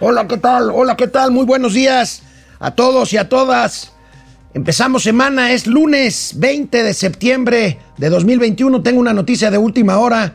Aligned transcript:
Hola, 0.00 0.26
¿qué 0.26 0.38
tal? 0.38 0.70
Hola, 0.70 0.96
¿qué 0.96 1.06
tal? 1.06 1.30
Muy 1.30 1.44
buenos 1.44 1.74
días 1.74 2.22
a 2.58 2.72
todos 2.72 3.12
y 3.12 3.18
a 3.18 3.28
todas. 3.28 3.92
Empezamos 4.54 5.02
semana, 5.02 5.52
es 5.52 5.66
lunes 5.66 6.34
20 6.38 6.82
de 6.82 6.94
septiembre 6.94 7.78
de 7.98 8.08
2021. 8.08 8.82
Tengo 8.82 9.00
una 9.00 9.12
noticia 9.12 9.50
de 9.50 9.58
última 9.58 9.98
hora. 9.98 10.34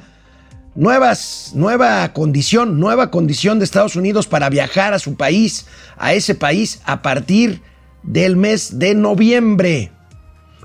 Nuevas, 0.76 1.52
nueva 1.56 2.14
condición, 2.14 2.80
nueva 2.80 3.10
condición 3.10 3.58
de 3.58 3.66
Estados 3.66 3.96
Unidos 3.96 4.28
para 4.28 4.50
viajar 4.50 4.94
a 4.94 5.00
su 5.00 5.16
país, 5.16 5.66
a 5.98 6.14
ese 6.14 6.36
país, 6.36 6.80
a 6.86 7.02
partir 7.02 7.62
del 8.04 8.38
mes 8.38 8.78
de 8.78 8.94
noviembre. 8.94 9.92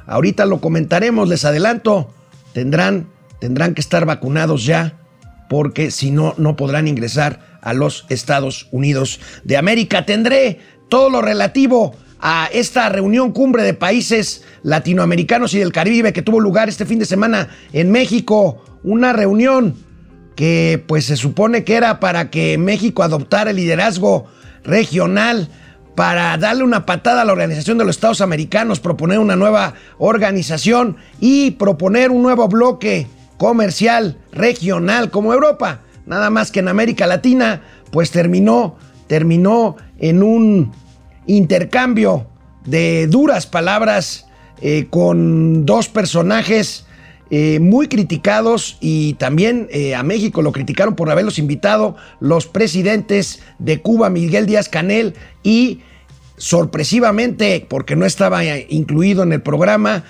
Ahorita 0.07 0.45
lo 0.45 0.61
comentaremos, 0.61 1.29
les 1.29 1.47
adelanto. 1.47 2.13
Tendrán, 2.53 3.09
tendrán 3.41 3.75
que 3.75 3.81
estar 3.81 4.05
vacunados 4.05 4.67
ya, 4.67 4.99
porque 5.49 5.91
si 5.91 6.11
no, 6.11 6.35
no 6.37 6.57
podrán 6.57 6.89
ingresar 6.89 7.52
a 7.63 7.73
los 7.73 8.05
Estados 8.11 8.69
Unidos 8.73 9.21
de 9.45 9.57
América. 9.57 10.05
Tendré 10.05 10.61
todo 10.89 11.09
lo 11.09 11.23
relativo 11.23 11.95
a 12.21 12.49
esta 12.53 12.89
reunión 12.89 13.32
cumbre 13.32 13.63
de 13.63 13.75
países 13.75 14.45
latinoamericanos 14.63 15.55
y 15.55 15.59
del 15.59 15.72
Caribe 15.72 16.13
que 16.13 16.22
tuvo 16.22 16.41
lugar 16.41 16.69
este 16.69 16.85
fin 16.85 16.99
de 16.99 17.07
semana 17.07 17.49
en 17.72 17.91
México. 17.91 18.63
Una 18.85 19.13
reunión 19.13 19.75
que 20.36 20.83
pues 20.86 21.07
se 21.07 21.17
supone 21.17 21.64
que 21.64 21.75
era 21.75 22.00
para 22.00 22.31
que 22.31 22.59
México 22.59 23.03
adoptara 23.03 23.50
el 23.50 23.57
liderazgo 23.57 24.27
regional 24.64 25.49
para 25.94 26.36
darle 26.39 26.64
una 26.64 26.86
patada 26.86 27.22
a 27.22 27.25
la 27.25 27.33
Organización 27.33 27.77
de 27.79 27.85
los 27.85 27.97
Estados 27.97 28.21
Americanos, 28.21 28.81
proponer 28.81 29.19
una 29.19 29.36
nueva 29.36 29.75
organización 29.99 30.97
y 31.21 31.53
proponer 31.53 32.11
un 32.11 32.22
nuevo 32.22 32.48
bloque 32.48 33.06
comercial 33.36 34.17
regional 34.33 35.11
como 35.11 35.33
Europa. 35.34 35.81
Nada 36.06 36.31
más 36.31 36.51
que 36.51 36.61
en 36.61 36.69
América 36.69 37.06
Latina, 37.06 37.62
pues 37.91 38.11
terminó, 38.11 38.77
terminó 39.06 39.77
en 39.98 40.23
un 40.23 40.73
intercambio 41.27 42.27
de 42.64 43.06
duras 43.06 43.47
palabras 43.47 44.27
eh, 44.61 44.86
con 44.91 45.64
dos 45.67 45.89
personajes 45.89 46.86
eh, 47.31 47.59
muy 47.61 47.89
criticados 47.89 48.77
y 48.81 49.14
también 49.14 49.69
eh, 49.70 49.94
a 49.94 50.03
México 50.03 50.42
lo 50.42 50.53
criticaron 50.53 50.94
por 50.94 51.11
haberlos 51.11 51.39
invitado 51.39 51.97
los 52.20 52.47
presidentes 52.47 53.42
de 53.59 53.81
Cuba, 53.81 54.11
Miguel 54.11 54.47
Díaz 54.47 54.69
Canel 54.69 55.14
y 55.42 55.81
sorpresivamente, 56.37 57.64
porque 57.69 57.97
no 57.97 58.05
estaba 58.05 58.44
incluido 58.44 59.22
en 59.22 59.33
el 59.33 59.42
programa, 59.42 60.05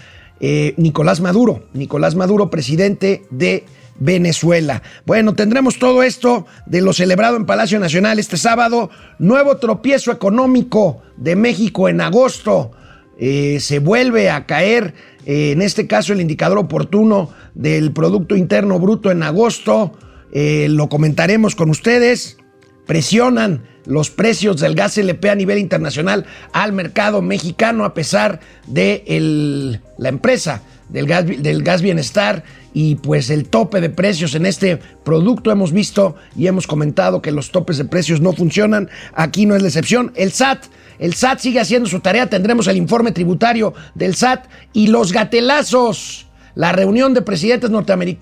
Nicolás 0.76 1.20
Maduro, 1.20 1.66
Nicolás 1.72 2.16
Maduro, 2.16 2.50
presidente 2.50 3.22
de 3.30 3.64
Venezuela. 4.02 4.82
Bueno, 5.06 5.34
tendremos 5.34 5.78
todo 5.78 6.02
esto 6.02 6.46
de 6.66 6.80
lo 6.80 6.92
celebrado 6.92 7.36
en 7.36 7.46
Palacio 7.46 7.78
Nacional 7.78 8.18
este 8.18 8.36
sábado. 8.36 8.90
Nuevo 9.18 9.56
tropiezo 9.58 10.10
económico 10.10 11.02
de 11.16 11.36
México 11.36 11.88
en 11.88 12.00
agosto. 12.00 12.72
Eh, 13.18 13.58
se 13.60 13.78
vuelve 13.78 14.30
a 14.30 14.46
caer, 14.46 14.94
eh, 15.24 15.52
en 15.52 15.62
este 15.62 15.86
caso, 15.86 16.12
el 16.12 16.20
indicador 16.20 16.58
oportuno 16.58 17.30
del 17.54 17.92
Producto 17.92 18.34
Interno 18.34 18.80
Bruto 18.80 19.12
en 19.12 19.22
agosto. 19.22 19.92
Eh, 20.32 20.66
lo 20.68 20.88
comentaremos 20.88 21.54
con 21.54 21.70
ustedes. 21.70 22.38
Presionan 22.86 23.62
los 23.86 24.10
precios 24.10 24.60
del 24.60 24.74
gas 24.74 24.98
LP 24.98 25.30
a 25.30 25.34
nivel 25.36 25.58
internacional 25.58 26.26
al 26.52 26.72
mercado 26.72 27.22
mexicano 27.22 27.84
a 27.84 27.94
pesar 27.94 28.40
de 28.66 29.78
la 29.98 30.08
empresa 30.08 30.62
del 30.88 31.06
gas, 31.06 31.26
del 31.26 31.62
gas 31.62 31.82
bienestar 31.82 32.44
y 32.74 32.96
pues 32.96 33.30
el 33.30 33.48
tope 33.48 33.80
de 33.80 33.90
precios 33.90 34.34
en 34.34 34.46
este 34.46 34.78
producto 35.04 35.50
hemos 35.50 35.72
visto 35.72 36.16
y 36.36 36.46
hemos 36.46 36.66
comentado 36.66 37.22
que 37.22 37.30
los 37.30 37.50
topes 37.50 37.78
de 37.78 37.84
precios 37.84 38.20
no 38.20 38.32
funcionan. 38.32 38.88
Aquí 39.14 39.46
no 39.46 39.54
es 39.54 39.62
la 39.62 39.68
excepción. 39.68 40.12
El 40.14 40.32
SAT, 40.32 40.64
el 40.98 41.14
SAT 41.14 41.38
sigue 41.40 41.60
haciendo 41.60 41.88
su 41.88 42.00
tarea. 42.00 42.28
Tendremos 42.28 42.66
el 42.66 42.76
informe 42.76 43.12
tributario 43.12 43.74
del 43.94 44.14
SAT 44.14 44.46
y 44.72 44.86
los 44.88 45.12
gatelazos 45.12 46.26
la 46.54 46.72
reunión 46.72 47.14
de 47.14 47.22
presidentes 47.22 47.70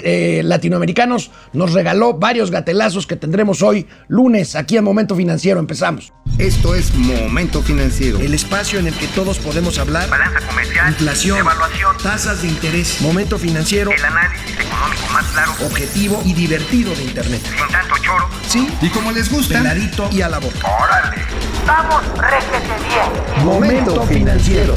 eh, 0.02 0.42
latinoamericanos 0.44 1.30
nos 1.52 1.72
regaló 1.72 2.14
varios 2.14 2.50
gatelazos 2.50 3.06
que 3.06 3.16
tendremos 3.16 3.62
hoy 3.62 3.86
lunes 4.08 4.56
aquí 4.56 4.76
en 4.76 4.84
Momento 4.84 5.16
Financiero. 5.16 5.60
Empezamos. 5.60 6.12
Esto 6.38 6.74
es 6.74 6.94
Momento 6.94 7.62
Financiero. 7.62 8.18
El 8.18 8.34
espacio 8.34 8.78
en 8.78 8.86
el 8.86 8.94
que 8.94 9.06
todos 9.08 9.38
podemos 9.38 9.78
hablar. 9.78 10.08
Balanza 10.08 10.40
comercial. 10.46 10.88
Inflación. 10.88 11.38
Evaluación. 11.38 11.96
Tasas 12.02 12.42
de 12.42 12.48
interés. 12.48 13.00
Momento 13.00 13.38
Financiero. 13.38 13.90
El 13.90 14.04
análisis 14.04 14.58
económico 14.58 15.12
más 15.12 15.26
claro. 15.26 15.52
Objetivo 15.66 16.22
y 16.24 16.32
divertido 16.32 16.94
de 16.94 17.04
Internet. 17.04 17.42
Sin 17.44 17.68
tanto 17.68 17.94
choro. 17.98 18.28
Sí. 18.46 18.68
Y 18.80 18.88
como 18.90 19.12
les 19.12 19.30
gusta. 19.30 19.58
Peladito 19.58 20.08
y 20.12 20.22
a 20.22 20.28
la 20.28 20.38
boca. 20.38 20.66
Órale. 20.66 21.22
Vamos, 21.66 22.02
réjete 22.16 22.74
bien. 22.88 23.44
Momento 23.44 24.02
Financiero. 24.06 24.74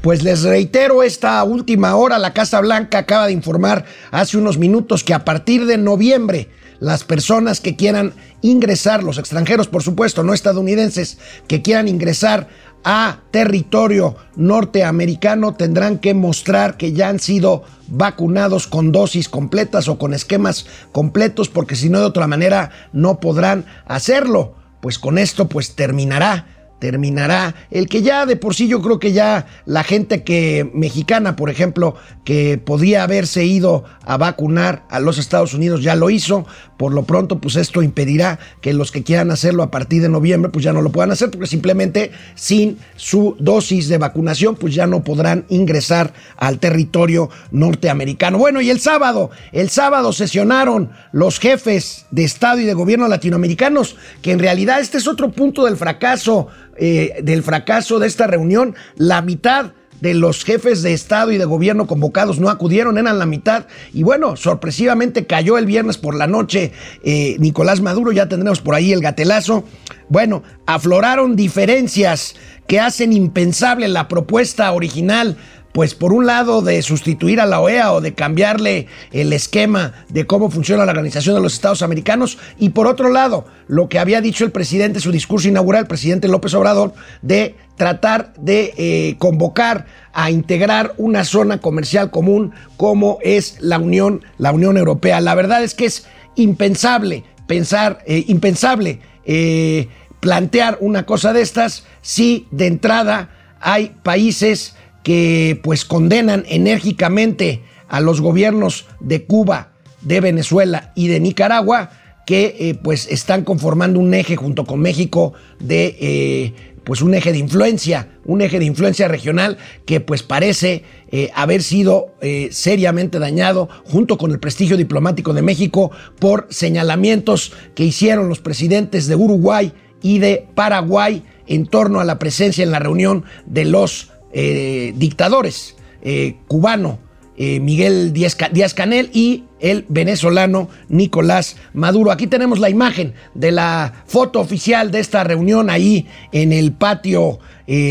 Pues 0.00 0.22
les 0.22 0.44
reitero 0.44 1.02
esta 1.02 1.44
última 1.44 1.94
hora, 1.94 2.18
la 2.18 2.32
Casa 2.32 2.58
Blanca 2.60 2.98
acaba 2.98 3.26
de 3.26 3.34
informar 3.34 3.84
hace 4.10 4.38
unos 4.38 4.56
minutos 4.56 5.04
que 5.04 5.12
a 5.12 5.26
partir 5.26 5.66
de 5.66 5.76
noviembre 5.76 6.48
las 6.78 7.04
personas 7.04 7.60
que 7.60 7.76
quieran 7.76 8.14
ingresar, 8.40 9.04
los 9.04 9.18
extranjeros 9.18 9.68
por 9.68 9.82
supuesto, 9.82 10.22
no 10.22 10.32
estadounidenses, 10.32 11.18
que 11.46 11.60
quieran 11.60 11.86
ingresar 11.86 12.48
a 12.82 13.18
territorio 13.30 14.16
norteamericano 14.36 15.54
tendrán 15.54 15.98
que 15.98 16.14
mostrar 16.14 16.78
que 16.78 16.94
ya 16.94 17.10
han 17.10 17.20
sido 17.20 17.64
vacunados 17.88 18.66
con 18.66 18.92
dosis 18.92 19.28
completas 19.28 19.86
o 19.88 19.98
con 19.98 20.14
esquemas 20.14 20.64
completos 20.92 21.50
porque 21.50 21.76
si 21.76 21.90
no 21.90 21.98
de 21.98 22.06
otra 22.06 22.26
manera 22.26 22.70
no 22.94 23.20
podrán 23.20 23.66
hacerlo. 23.84 24.54
Pues 24.80 24.98
con 24.98 25.18
esto 25.18 25.46
pues 25.46 25.74
terminará 25.74 26.46
terminará. 26.80 27.54
El 27.70 27.88
que 27.88 28.02
ya 28.02 28.26
de 28.26 28.34
por 28.34 28.56
sí 28.56 28.66
yo 28.66 28.82
creo 28.82 28.98
que 28.98 29.12
ya 29.12 29.46
la 29.66 29.84
gente 29.84 30.24
que 30.24 30.68
mexicana, 30.74 31.36
por 31.36 31.50
ejemplo, 31.50 31.94
que 32.24 32.58
podría 32.58 33.04
haberse 33.04 33.44
ido 33.44 33.84
a 34.04 34.16
vacunar 34.16 34.84
a 34.90 34.98
los 34.98 35.18
Estados 35.18 35.54
Unidos 35.54 35.82
ya 35.84 35.94
lo 35.94 36.10
hizo. 36.10 36.46
Por 36.76 36.94
lo 36.94 37.04
pronto, 37.04 37.38
pues 37.40 37.56
esto 37.56 37.82
impedirá 37.82 38.38
que 38.62 38.72
los 38.72 38.90
que 38.90 39.02
quieran 39.02 39.30
hacerlo 39.30 39.62
a 39.62 39.70
partir 39.70 40.00
de 40.00 40.08
noviembre, 40.08 40.50
pues 40.50 40.64
ya 40.64 40.72
no 40.72 40.80
lo 40.80 40.90
puedan 40.90 41.10
hacer, 41.10 41.30
porque 41.30 41.46
simplemente 41.46 42.10
sin 42.34 42.78
su 42.96 43.36
dosis 43.38 43.88
de 43.88 43.98
vacunación, 43.98 44.56
pues 44.56 44.74
ya 44.74 44.86
no 44.86 45.04
podrán 45.04 45.44
ingresar 45.50 46.14
al 46.38 46.58
territorio 46.58 47.28
norteamericano. 47.50 48.38
Bueno, 48.38 48.62
y 48.62 48.70
el 48.70 48.80
sábado, 48.80 49.30
el 49.52 49.68
sábado 49.68 50.14
sesionaron 50.14 50.90
los 51.12 51.38
jefes 51.38 52.06
de 52.10 52.24
Estado 52.24 52.60
y 52.60 52.64
de 52.64 52.72
gobierno 52.72 53.08
latinoamericanos, 53.08 53.96
que 54.22 54.32
en 54.32 54.38
realidad 54.38 54.80
este 54.80 54.96
es 54.96 55.06
otro 55.06 55.30
punto 55.32 55.66
del 55.66 55.76
fracaso 55.76 56.48
eh, 56.80 57.20
del 57.22 57.42
fracaso 57.42 57.98
de 57.98 58.06
esta 58.06 58.26
reunión, 58.26 58.74
la 58.96 59.20
mitad 59.22 59.72
de 60.00 60.14
los 60.14 60.44
jefes 60.44 60.82
de 60.82 60.94
Estado 60.94 61.30
y 61.30 61.36
de 61.36 61.44
gobierno 61.44 61.86
convocados 61.86 62.40
no 62.40 62.48
acudieron, 62.48 62.96
eran 62.96 63.18
la 63.18 63.26
mitad. 63.26 63.66
Y 63.92 64.02
bueno, 64.02 64.34
sorpresivamente 64.36 65.26
cayó 65.26 65.58
el 65.58 65.66
viernes 65.66 65.98
por 65.98 66.14
la 66.14 66.26
noche 66.26 66.72
eh, 67.04 67.36
Nicolás 67.38 67.80
Maduro, 67.80 68.12
ya 68.12 68.28
tendremos 68.28 68.60
por 68.60 68.74
ahí 68.74 68.92
el 68.92 69.02
gatelazo. 69.02 69.64
Bueno, 70.08 70.42
afloraron 70.66 71.36
diferencias 71.36 72.34
que 72.66 72.80
hacen 72.80 73.12
impensable 73.12 73.86
la 73.88 74.08
propuesta 74.08 74.72
original 74.72 75.36
pues 75.72 75.94
por 75.94 76.12
un 76.12 76.26
lado 76.26 76.62
de 76.62 76.82
sustituir 76.82 77.40
a 77.40 77.46
la 77.46 77.60
OEA 77.60 77.92
o 77.92 78.00
de 78.00 78.14
cambiarle 78.14 78.86
el 79.12 79.32
esquema 79.32 79.92
de 80.08 80.26
cómo 80.26 80.50
funciona 80.50 80.84
la 80.84 80.92
Organización 80.92 81.34
de 81.34 81.40
los 81.40 81.54
Estados 81.54 81.82
Americanos 81.82 82.38
y 82.58 82.70
por 82.70 82.86
otro 82.86 83.10
lado 83.10 83.46
lo 83.68 83.88
que 83.88 83.98
había 83.98 84.20
dicho 84.20 84.44
el 84.44 84.50
presidente 84.50 84.98
en 84.98 85.02
su 85.02 85.12
discurso 85.12 85.48
inaugural, 85.48 85.82
el 85.82 85.88
presidente 85.88 86.28
López 86.28 86.54
Obrador, 86.54 86.92
de 87.22 87.54
tratar 87.76 88.34
de 88.34 88.74
eh, 88.76 89.14
convocar 89.18 89.86
a 90.12 90.30
integrar 90.30 90.92
una 90.98 91.24
zona 91.24 91.60
comercial 91.60 92.10
común 92.10 92.52
como 92.76 93.18
es 93.22 93.56
la 93.60 93.78
Unión, 93.78 94.22
la 94.38 94.52
Unión 94.52 94.76
Europea. 94.76 95.20
La 95.20 95.34
verdad 95.34 95.62
es 95.62 95.74
que 95.74 95.86
es 95.86 96.06
impensable 96.34 97.24
pensar, 97.46 98.00
eh, 98.06 98.24
impensable 98.26 99.00
eh, 99.24 99.88
plantear 100.20 100.78
una 100.80 101.06
cosa 101.06 101.32
de 101.32 101.42
estas 101.42 101.84
si 102.02 102.48
de 102.50 102.66
entrada 102.66 103.30
hay 103.60 103.94
países 104.02 104.74
que 105.02 105.58
pues 105.62 105.84
condenan 105.84 106.44
enérgicamente 106.48 107.62
a 107.88 108.00
los 108.00 108.20
gobiernos 108.20 108.86
de 109.00 109.24
Cuba, 109.24 109.72
de 110.02 110.20
Venezuela 110.20 110.92
y 110.94 111.08
de 111.08 111.20
Nicaragua, 111.20 111.90
que 112.26 112.56
eh, 112.58 112.74
pues 112.80 113.08
están 113.10 113.42
conformando 113.44 113.98
un 113.98 114.14
eje 114.14 114.36
junto 114.36 114.64
con 114.64 114.80
México 114.80 115.32
de 115.58 115.96
eh, 116.00 116.54
pues 116.84 117.02
un 117.02 117.14
eje 117.14 117.32
de 117.32 117.38
influencia, 117.38 118.08
un 118.24 118.40
eje 118.40 118.58
de 118.58 118.64
influencia 118.64 119.08
regional 119.08 119.58
que 119.84 120.00
pues 120.00 120.22
parece 120.22 120.84
eh, 121.10 121.30
haber 121.34 121.62
sido 121.62 122.14
seriamente 122.50 123.18
dañado 123.18 123.68
junto 123.84 124.16
con 124.16 124.30
el 124.30 124.38
prestigio 124.38 124.76
diplomático 124.76 125.34
de 125.34 125.42
México 125.42 125.90
por 126.18 126.46
señalamientos 126.50 127.52
que 127.74 127.84
hicieron 127.84 128.28
los 128.28 128.40
presidentes 128.40 129.08
de 129.08 129.16
Uruguay 129.16 129.72
y 130.02 130.20
de 130.20 130.46
Paraguay 130.54 131.24
en 131.46 131.66
torno 131.66 132.00
a 132.00 132.04
la 132.04 132.18
presencia 132.18 132.62
en 132.62 132.70
la 132.70 132.78
reunión 132.78 133.24
de 133.46 133.64
los 133.64 134.10
eh, 134.32 134.92
dictadores 134.96 135.76
eh, 136.02 136.36
cubano 136.46 136.98
eh, 137.36 137.58
Miguel 137.58 138.12
Díaz, 138.12 138.36
Canel 138.74 139.10
y 139.14 139.44
el 139.60 139.86
venezolano 139.88 140.68
Nicolás 140.88 141.56
Maduro. 141.72 142.10
Aquí 142.10 142.26
tenemos 142.26 142.58
la 142.58 142.68
imagen 142.68 143.14
de 143.34 143.50
la 143.50 144.04
foto 144.06 144.40
oficial 144.40 144.90
de 144.90 145.00
esta 145.00 145.24
reunión 145.24 145.70
ahí 145.70 146.06
en 146.32 146.52
el 146.52 146.72
patio 146.72 147.38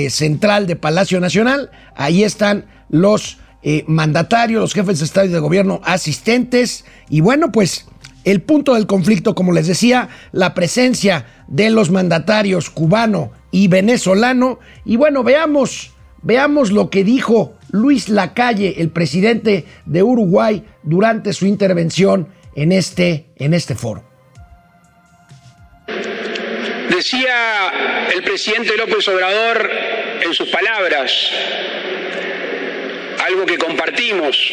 central 0.09 0.67
de 0.67 0.75
Palacio 0.75 1.19
Nacional. 1.19 1.71
Ahí 1.95 2.23
están 2.23 2.65
los 2.89 3.37
mandatarios, 3.87 4.61
los 4.61 4.73
jefes 4.73 4.99
de 4.99 5.05
Estado 5.05 5.27
y 5.27 5.29
de 5.29 5.39
gobierno 5.39 5.81
asistentes. 5.83 6.85
Y 7.09 7.21
bueno, 7.21 7.51
pues 7.51 7.87
el 8.25 8.41
punto 8.41 8.75
del 8.75 8.85
conflicto, 8.85 9.33
como 9.33 9.51
les 9.51 9.67
decía, 9.67 10.09
la 10.31 10.53
presencia 10.53 11.25
de 11.47 11.69
los 11.69 11.89
mandatarios 11.89 12.69
cubano 12.69 13.31
y 13.51 13.67
venezolano. 13.67 14.59
Y 14.85 14.97
bueno, 14.97 15.23
veamos, 15.23 15.91
veamos 16.21 16.71
lo 16.71 16.89
que 16.89 17.03
dijo 17.03 17.57
Luis 17.71 18.09
Lacalle, 18.09 18.75
el 18.77 18.89
presidente 18.89 19.65
de 19.85 20.03
Uruguay, 20.03 20.63
durante 20.83 21.33
su 21.33 21.45
intervención 21.45 22.29
en 22.55 22.71
este, 22.71 23.27
en 23.35 23.53
este 23.53 23.75
foro. 23.75 24.03
Decía 26.89 28.07
el 28.13 28.23
presidente 28.23 28.75
López 28.75 29.07
Obrador 29.07 29.69
en 30.21 30.33
sus 30.33 30.49
palabras, 30.49 31.11
algo 33.25 33.45
que 33.45 33.57
compartimos 33.57 34.51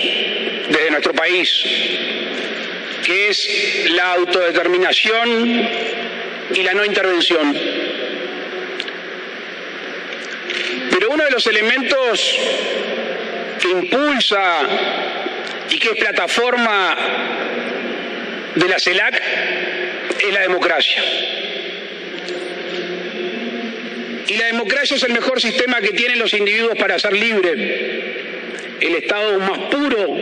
desde 0.71 0.91
nuestro 0.91 1.13
país, 1.13 1.49
que 3.05 3.29
es 3.29 3.49
la 3.91 4.13
autodeterminación 4.13 5.29
y 6.55 6.63
la 6.63 6.75
no 6.75 6.85
intervención. 6.85 7.57
Pero 10.99 11.11
uno 11.11 11.25
de 11.25 11.31
los 11.31 11.47
elementos 11.47 12.39
que 13.61 13.69
impulsa 13.69 14.63
y 15.69 15.79
que 15.79 15.91
es 15.91 15.97
plataforma 15.97 16.97
de 18.55 18.67
la 18.67 18.79
CELAC 18.79 19.23
es 20.27 20.33
la 20.33 20.41
democracia. 20.41 21.03
Y 24.27 24.37
la 24.39 24.47
democracia 24.47 24.97
es 24.97 25.03
el 25.03 25.13
mejor 25.13 25.39
sistema 25.39 25.83
que 25.83 25.91
tienen 25.91 26.19
los 26.19 26.33
individuos 26.33 26.79
para 26.79 26.99
ser 26.99 27.13
libres. 27.13 27.59
El 28.81 28.95
estado 28.95 29.39
más 29.39 29.59
puro 29.71 30.17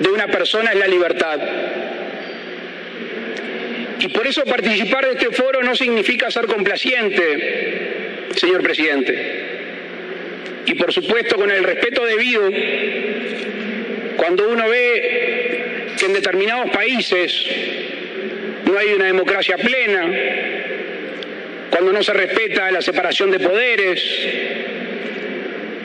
de 0.00 0.08
una 0.08 0.28
persona 0.28 0.70
es 0.70 0.78
la 0.78 0.86
libertad. 0.86 1.40
Y 3.98 4.08
por 4.08 4.26
eso 4.26 4.46
participar 4.46 5.04
de 5.04 5.12
este 5.12 5.30
foro 5.30 5.62
no 5.62 5.76
significa 5.76 6.30
ser 6.30 6.46
complaciente, 6.46 8.28
señor 8.34 8.62
presidente. 8.62 9.49
Y 10.70 10.74
por 10.76 10.92
supuesto 10.92 11.34
con 11.34 11.50
el 11.50 11.64
respeto 11.64 12.06
debido, 12.06 12.48
cuando 14.16 14.48
uno 14.50 14.68
ve 14.68 15.88
que 15.98 16.06
en 16.06 16.12
determinados 16.12 16.70
países 16.70 17.44
no 18.70 18.78
hay 18.78 18.92
una 18.92 19.06
democracia 19.06 19.56
plena, 19.56 20.08
cuando 21.70 21.92
no 21.92 22.04
se 22.04 22.12
respeta 22.12 22.70
la 22.70 22.80
separación 22.80 23.32
de 23.32 23.40
poderes, 23.40 24.00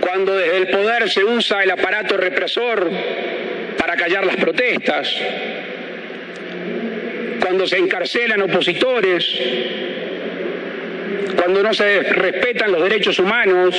cuando 0.02 0.38
desde 0.38 0.58
el 0.58 0.68
poder 0.68 1.10
se 1.10 1.24
usa 1.24 1.64
el 1.64 1.72
aparato 1.72 2.16
represor 2.16 2.88
para 3.80 3.96
callar 3.96 4.24
las 4.24 4.36
protestas, 4.36 5.16
cuando 7.40 7.66
se 7.66 7.80
encarcelan 7.80 8.40
opositores, 8.44 9.34
cuando 11.38 11.64
no 11.64 11.74
se 11.74 12.04
respetan 12.04 12.72
los 12.72 12.84
derechos 12.84 13.18
humanos, 13.18 13.76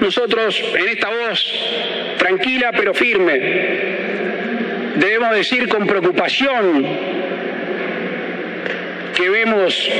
nosotros 0.00 0.62
en 0.74 0.88
esta 0.88 1.08
voz 1.08 1.52
tranquila 2.18 2.72
pero 2.72 2.94
firme 2.94 3.40
debemos 4.96 5.34
decir 5.34 5.68
con 5.68 5.86
preocupación 5.86 6.86
que 9.14 9.30
vemos 9.30 9.90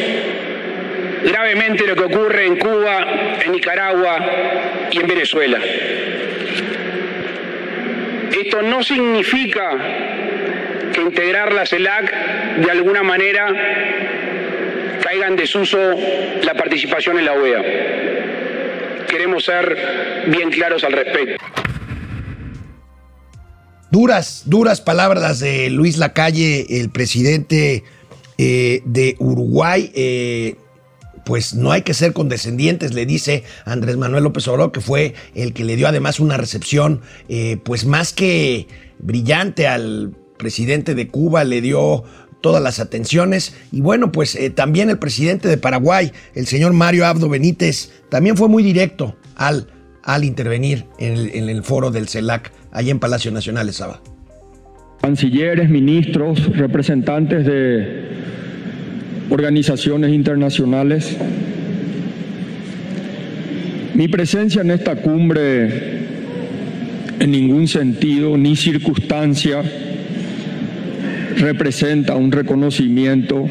gravemente 1.25 1.87
lo 1.87 1.97
que 1.97 2.05
ocurre 2.05 2.47
en 2.47 2.57
Cuba, 2.57 3.07
en 3.45 3.53
Nicaragua 3.53 4.19
y 4.91 4.99
en 4.99 5.07
Venezuela. 5.07 5.59
Esto 8.39 8.63
no 8.63 8.83
significa 8.83 9.71
que 10.93 11.01
integrar 11.01 11.53
la 11.53 11.67
CELAC 11.67 12.59
de 12.59 12.71
alguna 12.71 13.03
manera 13.03 13.49
caiga 15.03 15.27
en 15.27 15.37
desuso 15.37 15.79
la 16.43 16.55
participación 16.55 17.19
en 17.19 17.25
la 17.25 17.33
OEA. 17.33 18.06
Queremos 19.07 19.45
ser 19.45 20.27
bien 20.29 20.51
claros 20.51 20.85
al 20.85 20.93
respecto. 20.93 21.45
Duras, 23.91 24.43
duras 24.47 24.81
palabras 24.81 25.39
de 25.39 25.71
Luis 25.71 25.97
Lacalle, 25.97 26.81
el 26.81 26.91
presidente 26.91 27.85
eh, 28.37 28.83
de 28.85 29.17
Uruguay. 29.19 29.91
Eh, 29.95 30.57
pues 31.25 31.55
no 31.55 31.73
hay 31.73 31.83
que 31.83 31.95
ser 31.95 32.13
condescendientes, 32.13 32.95
le 32.95 33.07
dice 33.07 33.43
Andrés 33.65 33.97
Manuel 33.97 34.25
López 34.25 34.47
Obrador, 34.49 34.71
que 34.71 34.81
fue 34.81 35.15
el 35.35 35.55
que 35.55 35.65
le 35.65 35.77
dio 35.77 35.89
además 35.89 36.21
una 36.21 36.37
recepción, 36.37 37.01
eh, 37.29 37.57
pues 37.65 37.85
más 37.85 38.13
que 38.13 38.69
brillante 38.99 39.67
al 39.67 40.13
presidente 40.37 40.95
de 40.95 41.09
Cuba, 41.09 41.43
le 41.45 41.61
dio 41.61 42.05
todas 42.43 42.63
las 42.63 42.79
atenciones. 42.79 43.55
Y 43.73 43.81
bueno, 43.81 44.13
pues 44.13 44.39
también 44.55 44.91
el 44.91 44.99
presidente 44.99 45.49
de 45.49 45.57
Paraguay, 45.57 46.13
el 46.35 46.47
señor 46.47 46.73
Mario 46.75 47.07
Abdo 47.07 47.29
Benítez, 47.29 47.91
también 48.09 48.37
fue 48.37 48.49
muy 48.49 48.63
directo 48.63 49.17
al, 49.35 49.67
al 50.03 50.25
intervenir 50.25 50.85
en 50.99 51.49
el, 51.49 51.63
foro 51.63 51.91
del 51.91 52.09
CELAC, 52.09 52.53
allí 52.71 52.91
en 52.91 52.99
Palacio 52.99 53.31
Nacional, 53.31 53.73
Saba. 53.73 54.01
Cancilleres, 55.03 55.69
ministros, 55.69 56.57
representantes 56.57 57.45
de 57.45 58.09
organizaciones 59.31 60.13
internacionales. 60.13 61.17
Mi 63.95 64.09
presencia 64.09 64.63
en 64.63 64.71
esta 64.71 64.97
cumbre 64.97 65.97
en 67.19 67.31
ningún 67.31 67.67
sentido 67.67 68.37
ni 68.37 68.57
circunstancia 68.57 69.63
representa 71.39 72.15
un 72.15 72.31
reconocimiento 72.31 73.49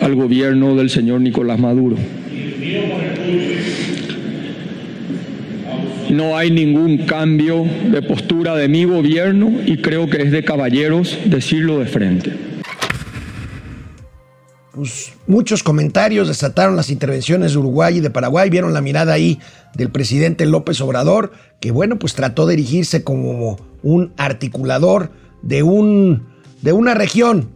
al 0.00 0.14
gobierno 0.14 0.74
del 0.74 0.90
señor 0.90 1.20
Nicolás 1.20 1.58
Maduro. 1.58 1.96
No 6.12 6.36
hay 6.36 6.50
ningún 6.50 6.98
cambio 7.06 7.64
de 7.90 8.02
postura 8.02 8.54
de 8.54 8.68
mi 8.68 8.84
gobierno 8.84 9.50
y 9.66 9.78
creo 9.78 10.08
que 10.08 10.22
es 10.22 10.30
de 10.30 10.44
caballeros 10.44 11.18
decirlo 11.24 11.78
de 11.78 11.86
frente 11.86 12.52
pues, 14.72 15.12
muchos 15.26 15.62
comentarios 15.62 16.28
desataron 16.28 16.76
las 16.76 16.90
intervenciones 16.90 17.52
de 17.52 17.58
Uruguay 17.58 17.98
y 17.98 18.00
de 18.00 18.10
Paraguay. 18.10 18.50
Vieron 18.50 18.72
la 18.72 18.80
mirada 18.80 19.12
ahí 19.12 19.38
del 19.74 19.90
presidente 19.90 20.46
López 20.46 20.80
Obrador, 20.80 21.32
que 21.60 21.70
bueno, 21.70 21.98
pues 21.98 22.14
trató 22.14 22.46
de 22.46 22.54
erigirse 22.54 23.04
como 23.04 23.58
un 23.82 24.12
articulador 24.16 25.12
de, 25.42 25.62
un, 25.62 26.26
de 26.62 26.72
una 26.72 26.94
región 26.94 27.50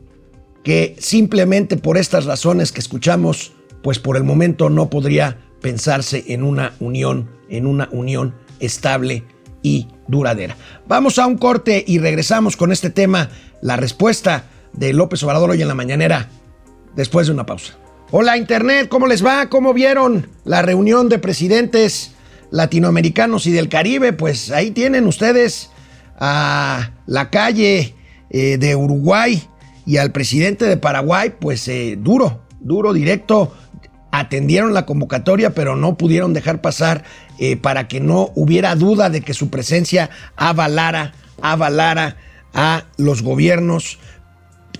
que 0.62 0.96
simplemente 0.98 1.76
por 1.76 1.96
estas 1.96 2.24
razones 2.24 2.72
que 2.72 2.80
escuchamos, 2.80 3.52
pues 3.82 3.98
por 3.98 4.16
el 4.16 4.24
momento 4.24 4.68
no 4.70 4.90
podría 4.90 5.38
pensarse 5.60 6.24
en 6.28 6.42
una 6.42 6.74
unión, 6.80 7.28
en 7.48 7.66
una 7.66 7.88
unión 7.92 8.34
estable 8.60 9.24
y 9.62 9.88
duradera. 10.08 10.56
Vamos 10.86 11.18
a 11.18 11.26
un 11.26 11.38
corte 11.38 11.84
y 11.86 11.98
regresamos 11.98 12.56
con 12.56 12.72
este 12.72 12.90
tema, 12.90 13.30
la 13.60 13.76
respuesta 13.76 14.44
de 14.72 14.92
López 14.92 15.22
Obrador 15.22 15.50
hoy 15.50 15.62
en 15.62 15.68
la 15.68 15.74
mañanera 15.74 16.28
después 16.94 17.26
de 17.26 17.32
una 17.32 17.46
pausa. 17.46 17.74
Hola 18.10 18.36
Internet, 18.36 18.88
¿cómo 18.88 19.06
les 19.06 19.24
va? 19.24 19.48
¿Cómo 19.48 19.74
vieron 19.74 20.28
la 20.44 20.62
reunión 20.62 21.08
de 21.08 21.18
presidentes 21.18 22.12
latinoamericanos 22.50 23.46
y 23.46 23.52
del 23.52 23.68
Caribe? 23.68 24.12
Pues 24.12 24.52
ahí 24.52 24.70
tienen 24.70 25.06
ustedes 25.06 25.70
a 26.18 26.92
la 27.06 27.30
calle 27.30 27.94
eh, 28.30 28.58
de 28.58 28.76
Uruguay 28.76 29.42
y 29.84 29.96
al 29.96 30.12
presidente 30.12 30.66
de 30.66 30.76
Paraguay, 30.76 31.34
pues 31.38 31.66
eh, 31.68 31.96
duro, 31.98 32.42
duro, 32.60 32.92
directo. 32.92 33.52
Atendieron 34.18 34.72
la 34.72 34.86
convocatoria, 34.86 35.54
pero 35.54 35.76
no 35.76 35.98
pudieron 35.98 36.32
dejar 36.32 36.62
pasar 36.62 37.04
eh, 37.38 37.56
para 37.56 37.86
que 37.86 38.00
no 38.00 38.30
hubiera 38.34 38.74
duda 38.74 39.10
de 39.10 39.20
que 39.20 39.34
su 39.34 39.50
presencia 39.50 40.08
avalara, 40.36 41.12
avalara 41.42 42.16
a 42.54 42.84
los 42.96 43.22
gobiernos 43.22 43.98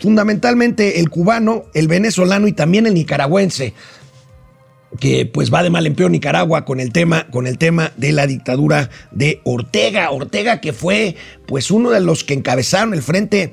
fundamentalmente 0.01 1.01
el 1.01 1.11
cubano, 1.11 1.65
el 1.75 1.87
venezolano 1.87 2.49
y 2.49 2.53
también 2.53 2.87
el 2.87 2.95
nicaragüense, 2.95 3.75
que 4.99 5.27
pues 5.27 5.53
va 5.53 5.63
de 5.63 5.71
mal 5.71 5.87
en 5.87 5.95
peor 5.95 6.11
Nicaragua 6.11 6.65
con 6.65 6.81
el 6.81 6.93
tema, 6.93 7.27
con 7.31 7.47
el 7.47 7.59
tema 7.59 7.93
de 7.97 8.13
la 8.13 8.27
dictadura 8.27 8.89
de 9.11 9.41
Ortega. 9.45 10.11
Ortega 10.11 10.61
que 10.61 10.73
fue 10.73 11.17
pues 11.47 11.71
uno 11.71 11.91
de 11.91 12.01
los 12.01 12.25
que 12.25 12.35
encabezaron 12.35 12.95
el 12.95 13.03
frente 13.03 13.53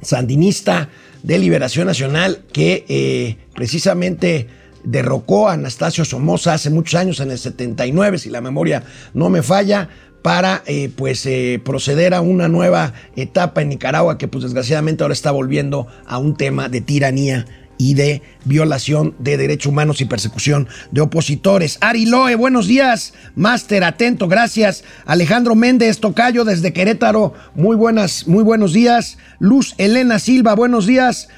sandinista 0.00 0.88
de 1.22 1.38
liberación 1.38 1.86
nacional 1.86 2.44
que 2.52 2.84
eh, 2.88 3.36
precisamente 3.54 4.46
derrocó 4.86 5.48
a 5.48 5.54
Anastasio 5.54 6.06
Somoza 6.06 6.54
hace 6.54 6.70
muchos 6.70 6.94
años, 6.94 7.20
en 7.20 7.30
el 7.30 7.38
79, 7.38 8.18
si 8.18 8.30
la 8.30 8.40
memoria 8.40 8.84
no 9.12 9.28
me 9.28 9.42
falla, 9.42 9.90
para 10.22 10.62
eh, 10.66 10.90
pues 10.96 11.24
eh, 11.26 11.60
proceder 11.64 12.14
a 12.14 12.20
una 12.20 12.48
nueva 12.48 12.94
etapa 13.14 13.62
en 13.62 13.68
Nicaragua 13.68 14.18
que 14.18 14.26
pues 14.26 14.42
desgraciadamente 14.42 15.04
ahora 15.04 15.12
está 15.12 15.30
volviendo 15.30 15.86
a 16.04 16.18
un 16.18 16.36
tema 16.36 16.68
de 16.68 16.80
tiranía 16.80 17.46
y 17.78 17.94
de 17.94 18.22
violación 18.44 19.14
de 19.18 19.36
derechos 19.36 19.70
humanos 19.70 20.00
y 20.00 20.06
persecución 20.06 20.68
de 20.90 21.02
opositores. 21.02 21.78
Ari 21.80 22.06
Loe, 22.06 22.34
buenos 22.34 22.66
días. 22.66 23.12
Máster, 23.34 23.84
atento, 23.84 24.28
gracias. 24.28 24.82
Alejandro 25.04 25.54
Méndez, 25.54 25.98
Tocayo 25.98 26.44
desde 26.44 26.72
Querétaro, 26.72 27.34
muy 27.54 27.76
buenas, 27.76 28.26
muy 28.26 28.42
buenos 28.42 28.72
días. 28.72 29.18
Luz 29.38 29.74
Elena 29.78 30.18
Silva, 30.18 30.54
buenos 30.54 30.86
días. 30.86 31.28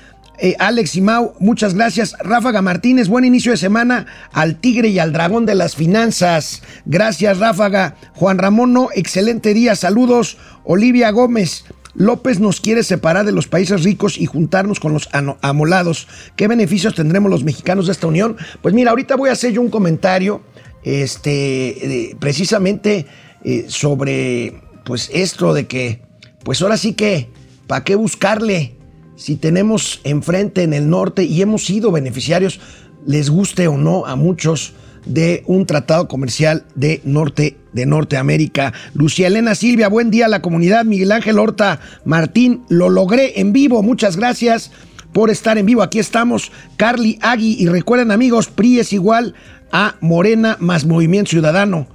Eh, 0.40 0.54
Alex 0.60 0.94
y 0.94 1.00
Mau, 1.00 1.34
muchas 1.40 1.74
gracias. 1.74 2.14
Ráfaga 2.20 2.62
Martínez, 2.62 3.08
buen 3.08 3.24
inicio 3.24 3.50
de 3.50 3.58
semana 3.58 4.06
al 4.32 4.60
Tigre 4.60 4.88
y 4.88 5.00
al 5.00 5.12
Dragón 5.12 5.46
de 5.46 5.56
las 5.56 5.74
Finanzas. 5.74 6.62
Gracias, 6.86 7.38
Ráfaga. 7.38 7.96
Juan 8.14 8.38
Ramón, 8.38 8.72
no, 8.72 8.88
excelente 8.94 9.52
día. 9.52 9.74
Saludos. 9.74 10.38
Olivia 10.62 11.10
Gómez, 11.10 11.64
López 11.94 12.38
nos 12.38 12.60
quiere 12.60 12.84
separar 12.84 13.26
de 13.26 13.32
los 13.32 13.48
países 13.48 13.82
ricos 13.82 14.16
y 14.16 14.26
juntarnos 14.26 14.78
con 14.78 14.92
los 14.92 15.08
amolados. 15.42 16.06
¿Qué 16.36 16.46
beneficios 16.46 16.94
tendremos 16.94 17.30
los 17.30 17.42
mexicanos 17.42 17.86
de 17.86 17.92
esta 17.92 18.06
unión? 18.06 18.36
Pues 18.62 18.72
mira, 18.74 18.90
ahorita 18.90 19.16
voy 19.16 19.30
a 19.30 19.32
hacer 19.32 19.52
yo 19.52 19.60
un 19.60 19.70
comentario 19.70 20.42
este, 20.84 22.16
precisamente 22.20 23.06
eh, 23.42 23.64
sobre 23.68 24.62
pues 24.84 25.10
esto 25.12 25.52
de 25.52 25.66
que, 25.66 26.02
pues 26.44 26.62
ahora 26.62 26.76
sí 26.76 26.92
que, 26.92 27.30
¿para 27.66 27.82
qué 27.82 27.96
buscarle? 27.96 28.77
Si 29.18 29.34
tenemos 29.34 30.00
enfrente 30.04 30.62
en 30.62 30.72
el 30.72 30.88
norte 30.88 31.24
y 31.24 31.42
hemos 31.42 31.64
sido 31.66 31.90
beneficiarios, 31.90 32.60
les 33.04 33.30
guste 33.30 33.66
o 33.66 33.76
no 33.76 34.06
a 34.06 34.14
muchos, 34.14 34.74
de 35.06 35.42
un 35.46 35.66
tratado 35.66 36.06
comercial 36.06 36.66
de 36.76 37.00
Norte 37.02 37.56
de 37.72 37.84
Norteamérica. 37.84 38.72
Lucía 38.94 39.26
Elena 39.26 39.56
Silvia, 39.56 39.88
buen 39.88 40.10
día 40.10 40.26
a 40.26 40.28
la 40.28 40.40
comunidad. 40.40 40.84
Miguel 40.84 41.10
Ángel 41.10 41.38
Horta 41.40 41.80
Martín, 42.04 42.62
lo 42.68 42.90
logré 42.90 43.40
en 43.40 43.52
vivo. 43.52 43.82
Muchas 43.82 44.16
gracias 44.16 44.70
por 45.12 45.30
estar 45.30 45.58
en 45.58 45.66
vivo. 45.66 45.82
Aquí 45.82 45.98
estamos, 45.98 46.52
Carly 46.76 47.18
Agui. 47.20 47.56
Y 47.58 47.66
recuerden, 47.66 48.12
amigos, 48.12 48.46
PRI 48.46 48.78
es 48.78 48.92
igual 48.92 49.34
a 49.72 49.96
Morena 50.00 50.56
más 50.60 50.84
Movimiento 50.84 51.30
Ciudadano. 51.30 51.88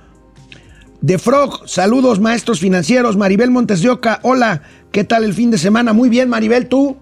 De 0.99 1.17
Frog, 1.19 1.69
saludos 1.69 2.19
maestros 2.19 2.59
financieros. 2.59 3.15
Maribel 3.15 3.51
Montes 3.51 3.81
de 3.81 3.91
Oca, 3.91 4.19
hola, 4.23 4.63
¿qué 4.91 5.05
tal 5.05 5.23
el 5.23 5.33
fin 5.33 5.51
de 5.51 5.57
semana? 5.57 5.93
Muy 5.93 6.09
bien, 6.09 6.27
Maribel, 6.27 6.67
tú. 6.67 6.97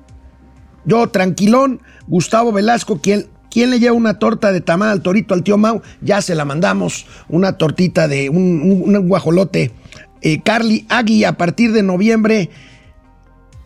Yo, 0.85 1.07
tranquilón. 1.09 1.81
Gustavo 2.07 2.51
Velasco, 2.51 2.99
quien 2.99 3.27
¿Quién 3.51 3.69
le 3.69 3.79
lleva 3.79 3.93
una 3.93 4.17
torta 4.17 4.53
de 4.53 4.61
tamal 4.61 4.89
al 4.89 5.01
torito 5.01 5.33
al 5.33 5.43
tío 5.43 5.57
Mau? 5.57 5.81
Ya 5.99 6.21
se 6.21 6.35
la 6.35 6.45
mandamos. 6.45 7.05
Una 7.27 7.57
tortita 7.57 8.07
de 8.07 8.29
un, 8.29 9.07
guajolote. 9.09 9.73
Eh, 10.21 10.41
Carly 10.41 10.85
Agui, 10.87 11.25
a 11.25 11.33
partir 11.33 11.73
de 11.73 11.83
noviembre. 11.83 12.49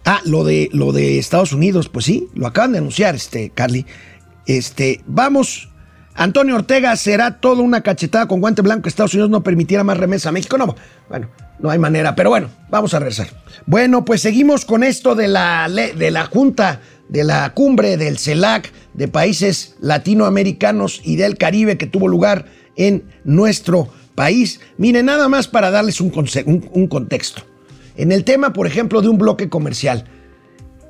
Ah, 0.04 0.22
lo 0.26 0.44
de, 0.44 0.70
lo 0.74 0.92
de 0.92 1.20
Estados 1.20 1.54
Unidos, 1.54 1.90
pues 1.90 2.06
sí, 2.06 2.28
lo 2.34 2.48
acaban 2.48 2.72
de 2.72 2.80
anunciar, 2.80 3.16
este, 3.16 3.52
Carly. 3.52 3.86
Este, 4.48 5.02
vamos. 5.06 5.70
Antonio 6.16 6.56
Ortega 6.56 6.96
será 6.96 7.40
toda 7.40 7.62
una 7.62 7.82
cachetada 7.82 8.28
con 8.28 8.40
guante 8.40 8.64
blanco. 8.64 8.88
Estados 8.88 9.14
Unidos 9.14 9.30
no 9.30 9.44
permitiera 9.44 9.84
más 9.84 9.98
remesa 9.98 10.30
a 10.30 10.32
México. 10.32 10.58
No, 10.58 10.76
bueno, 11.10 11.30
no 11.60 11.70
hay 11.70 11.78
manera. 11.78 12.16
Pero 12.16 12.30
bueno, 12.30 12.50
vamos 12.70 12.94
a 12.96 13.00
regresar. 13.00 13.28
Bueno, 13.68 14.04
pues 14.06 14.22
seguimos 14.22 14.66
con 14.66 14.84
esto 14.84 15.14
de 15.14 15.28
la, 15.28 15.70
de 15.70 16.12
la 16.12 16.26
Junta 16.26 16.82
de 17.10 17.24
la 17.24 17.54
cumbre 17.54 17.98
del 17.98 18.18
CELAC 18.18 18.72
de 18.94 19.08
países 19.08 19.76
latinoamericanos 19.80 21.02
y 21.04 21.16
del 21.16 21.38
Caribe 21.38 21.78
que 21.78 21.88
tuvo 21.88 22.08
lugar 22.08 22.46
en 22.76 23.04
nuestro 23.24 23.90
país. 24.16 24.60
Miren, 24.78 25.06
nada 25.06 25.28
más 25.30 25.48
para 25.48 25.72
darles 25.72 26.02
un, 26.02 26.12
un, 26.46 26.88
contexto. 26.88 27.44
En 27.96 28.12
el 28.12 28.24
tema, 28.24 28.54
por 28.54 28.68
ejemplo, 28.68 29.02
de 29.02 29.10
un 29.10 29.18
bloque 29.18 29.50
comercial, 29.50 30.06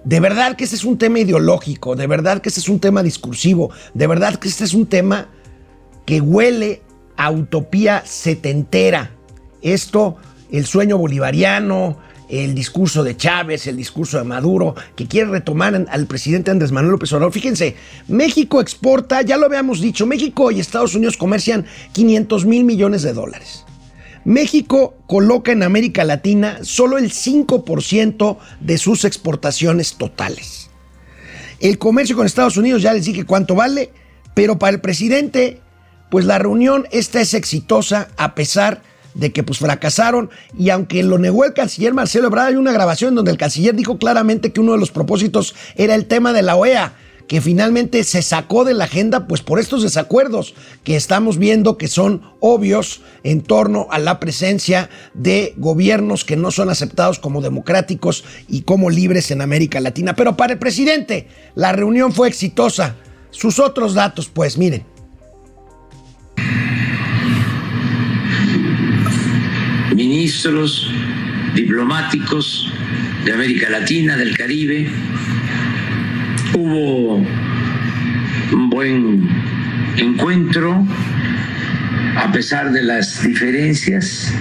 de 0.03 0.19
verdad 0.19 0.55
que 0.55 0.63
este 0.63 0.75
es 0.75 0.85
un 0.85 0.97
tema 0.97 1.19
ideológico, 1.19 1.95
de 1.95 2.07
verdad 2.07 2.41
que 2.41 2.49
este 2.49 2.61
es 2.61 2.69
un 2.69 2.79
tema 2.79 3.03
discursivo, 3.03 3.71
de 3.93 4.07
verdad 4.07 4.35
que 4.35 4.47
este 4.47 4.63
es 4.63 4.73
un 4.73 4.85
tema 4.85 5.29
que 6.05 6.21
huele 6.21 6.81
a 7.17 7.31
utopía 7.31 8.03
setentera. 8.05 9.11
Esto, 9.61 10.17
el 10.51 10.65
sueño 10.65 10.97
bolivariano, 10.97 11.97
el 12.29 12.55
discurso 12.55 13.03
de 13.03 13.17
Chávez, 13.17 13.67
el 13.67 13.77
discurso 13.77 14.17
de 14.17 14.23
Maduro, 14.23 14.75
que 14.95 15.07
quiere 15.07 15.29
retomar 15.29 15.75
al 15.89 16.07
presidente 16.07 16.51
Andrés 16.51 16.71
Manuel 16.71 16.93
López 16.93 17.11
Obrador. 17.13 17.33
Fíjense, 17.33 17.75
México 18.07 18.61
exporta, 18.61 19.21
ya 19.21 19.37
lo 19.37 19.45
habíamos 19.45 19.81
dicho, 19.81 20.05
México 20.05 20.51
y 20.51 20.59
Estados 20.59 20.95
Unidos 20.95 21.17
comercian 21.17 21.65
500 21.93 22.45
mil 22.45 22.63
millones 22.63 23.01
de 23.03 23.13
dólares. 23.13 23.65
México 24.25 24.95
coloca 25.05 25.51
en 25.51 25.61
América 25.61 26.03
Latina 26.03 26.59
solo 26.63 26.97
el 26.97 27.11
5% 27.11 28.37
de 28.59 28.77
sus 28.79 29.05
exportaciones 29.05 29.95
totales. 29.97 30.71
El 31.59 31.77
comercio 31.77 32.15
con 32.15 32.25
Estados 32.25 32.57
Unidos, 32.57 32.81
ya 32.81 32.93
les 32.93 33.05
dije 33.05 33.25
cuánto 33.25 33.55
vale, 33.55 33.91
pero 34.33 34.57
para 34.57 34.73
el 34.73 34.81
presidente, 34.81 35.61
pues 36.09 36.25
la 36.25 36.39
reunión 36.39 36.87
esta 36.91 37.21
es 37.21 37.33
exitosa 37.33 38.09
a 38.17 38.35
pesar 38.35 38.81
de 38.81 38.94
de 39.15 39.31
que 39.31 39.41
pues 39.41 39.59
fracasaron 39.59 40.29
y 40.57 40.69
aunque 40.69 41.01
lo 41.01 41.17
negó 41.17 41.45
el 41.45 41.53
canciller 41.53 41.93
Marcelo 41.93 42.27
Ebrard, 42.27 42.49
hay 42.49 42.55
una 42.55 42.71
grabación 42.71 43.15
donde 43.15 43.31
el 43.31 43.37
canciller 43.37 43.75
dijo 43.75 43.97
claramente 43.97 44.53
que 44.53 44.59
uno 44.59 44.73
de 44.73 44.77
los 44.77 44.91
propósitos 44.91 45.55
era 45.75 45.95
el 45.95 46.05
tema 46.05 46.33
de 46.33 46.43
la 46.43 46.55
OEA 46.55 46.93
que 47.27 47.41
finalmente 47.41 48.03
se 48.03 48.21
sacó 48.21 48.65
de 48.65 48.73
la 48.73 48.85
agenda 48.85 49.27
pues 49.27 49.41
por 49.41 49.59
estos 49.59 49.81
desacuerdos 49.83 50.53
que 50.83 50.95
estamos 50.95 51.37
viendo 51.37 51.77
que 51.77 51.87
son 51.87 52.21
obvios 52.39 53.01
en 53.23 53.41
torno 53.41 53.87
a 53.89 53.99
la 53.99 54.19
presencia 54.19 54.89
de 55.13 55.53
gobiernos 55.57 56.23
que 56.23 56.35
no 56.35 56.51
son 56.51 56.69
aceptados 56.69 57.19
como 57.19 57.41
democráticos 57.41 58.23
y 58.47 58.61
como 58.61 58.89
libres 58.89 59.31
en 59.31 59.41
América 59.41 59.79
Latina. 59.79 60.15
Pero 60.15 60.37
para 60.37 60.53
el 60.53 60.59
presidente 60.59 61.27
la 61.55 61.71
reunión 61.71 62.13
fue 62.13 62.27
exitosa. 62.27 62.95
Sus 63.31 63.59
otros 63.59 63.93
datos 63.93 64.29
pues 64.29 64.57
miren. 64.57 64.85
Ministros 69.95 70.91
diplomáticos 71.55 72.71
de 73.23 73.33
América 73.33 73.69
Latina, 73.69 74.17
del 74.17 74.37
Caribe. 74.37 74.87
Hubo 76.53 77.15
un 78.51 78.69
buen 78.69 79.27
encuentro 79.97 80.85
a 82.17 82.31
pesar 82.31 82.71
de 82.71 82.83
las 82.83 83.23
diferencias. 83.23 84.33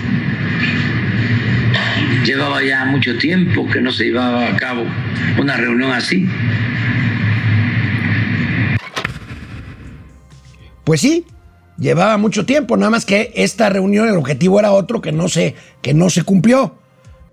Llevaba 2.25 2.63
ya 2.63 2.85
mucho 2.85 3.17
tiempo 3.19 3.69
que 3.71 3.81
no 3.81 3.93
se 3.93 4.05
llevaba 4.05 4.49
a 4.49 4.57
cabo 4.57 4.85
una 5.39 5.57
reunión 5.57 5.93
así. 5.93 6.29
Pues 10.85 11.01
sí, 11.01 11.25
llevaba 11.79 12.17
mucho 12.17 12.47
tiempo, 12.47 12.77
nada 12.77 12.91
más 12.91 13.05
que 13.05 13.33
esta 13.35 13.69
reunión 13.69 14.09
el 14.09 14.17
objetivo 14.17 14.59
era 14.59 14.73
otro 14.73 15.01
que 15.01 15.13
no 15.13 15.29
se, 15.29 15.55
que 15.83 15.95
no 15.95 16.11
se 16.11 16.23
cumplió. 16.23 16.79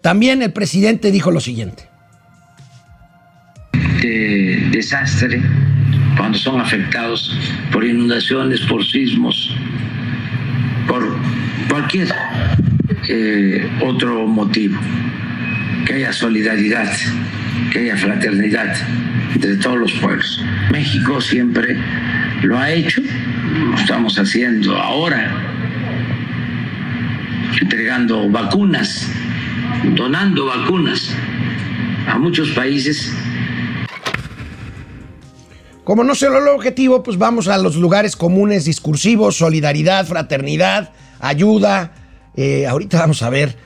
También 0.02 0.42
el 0.42 0.52
presidente 0.52 1.12
dijo 1.12 1.32
lo 1.32 1.40
siguiente. 1.40 1.88
De 4.02 4.70
desastre 4.72 5.42
cuando 6.18 6.38
son 6.38 6.60
afectados 6.60 7.38
por 7.72 7.86
inundaciones, 7.86 8.62
por 8.62 8.84
sismos, 8.86 9.56
por 10.88 11.18
cualquier 11.70 12.14
eh, 13.08 13.70
otro 13.84 14.28
motivo. 14.28 14.80
Que 15.86 15.94
haya 15.94 16.14
solidaridad, 16.14 16.92
que 17.72 17.80
haya 17.80 17.98
fraternidad 17.98 18.76
entre 19.34 19.56
todos 19.58 19.78
los 19.78 19.92
pueblos. 19.94 20.44
México 20.72 21.22
siempre 21.22 21.78
lo 22.44 22.58
ha 22.58 22.72
hecho 22.72 23.02
lo 23.52 23.76
estamos 23.76 24.18
haciendo 24.18 24.78
ahora, 24.78 25.32
entregando 27.62 28.30
vacunas, 28.30 29.08
donando 29.96 30.46
vacunas 30.46 31.14
a 32.08 32.18
muchos 32.18 32.50
países. 32.52 33.12
Como 35.84 36.04
no 36.04 36.16
se 36.16 36.30
lo 36.30 36.38
el 36.38 36.48
objetivo, 36.48 37.04
pues 37.04 37.18
vamos 37.18 37.48
a 37.48 37.58
los 37.58 37.76
lugares 37.76 38.16
comunes 38.16 38.66
discursivos, 38.66 39.38
solidaridad, 39.38 40.06
fraternidad, 40.06 40.94
ayuda. 41.20 41.94
Eh, 42.36 42.66
ahorita 42.68 43.00
vamos 43.00 43.22
a 43.24 43.30
ver, 43.30 43.58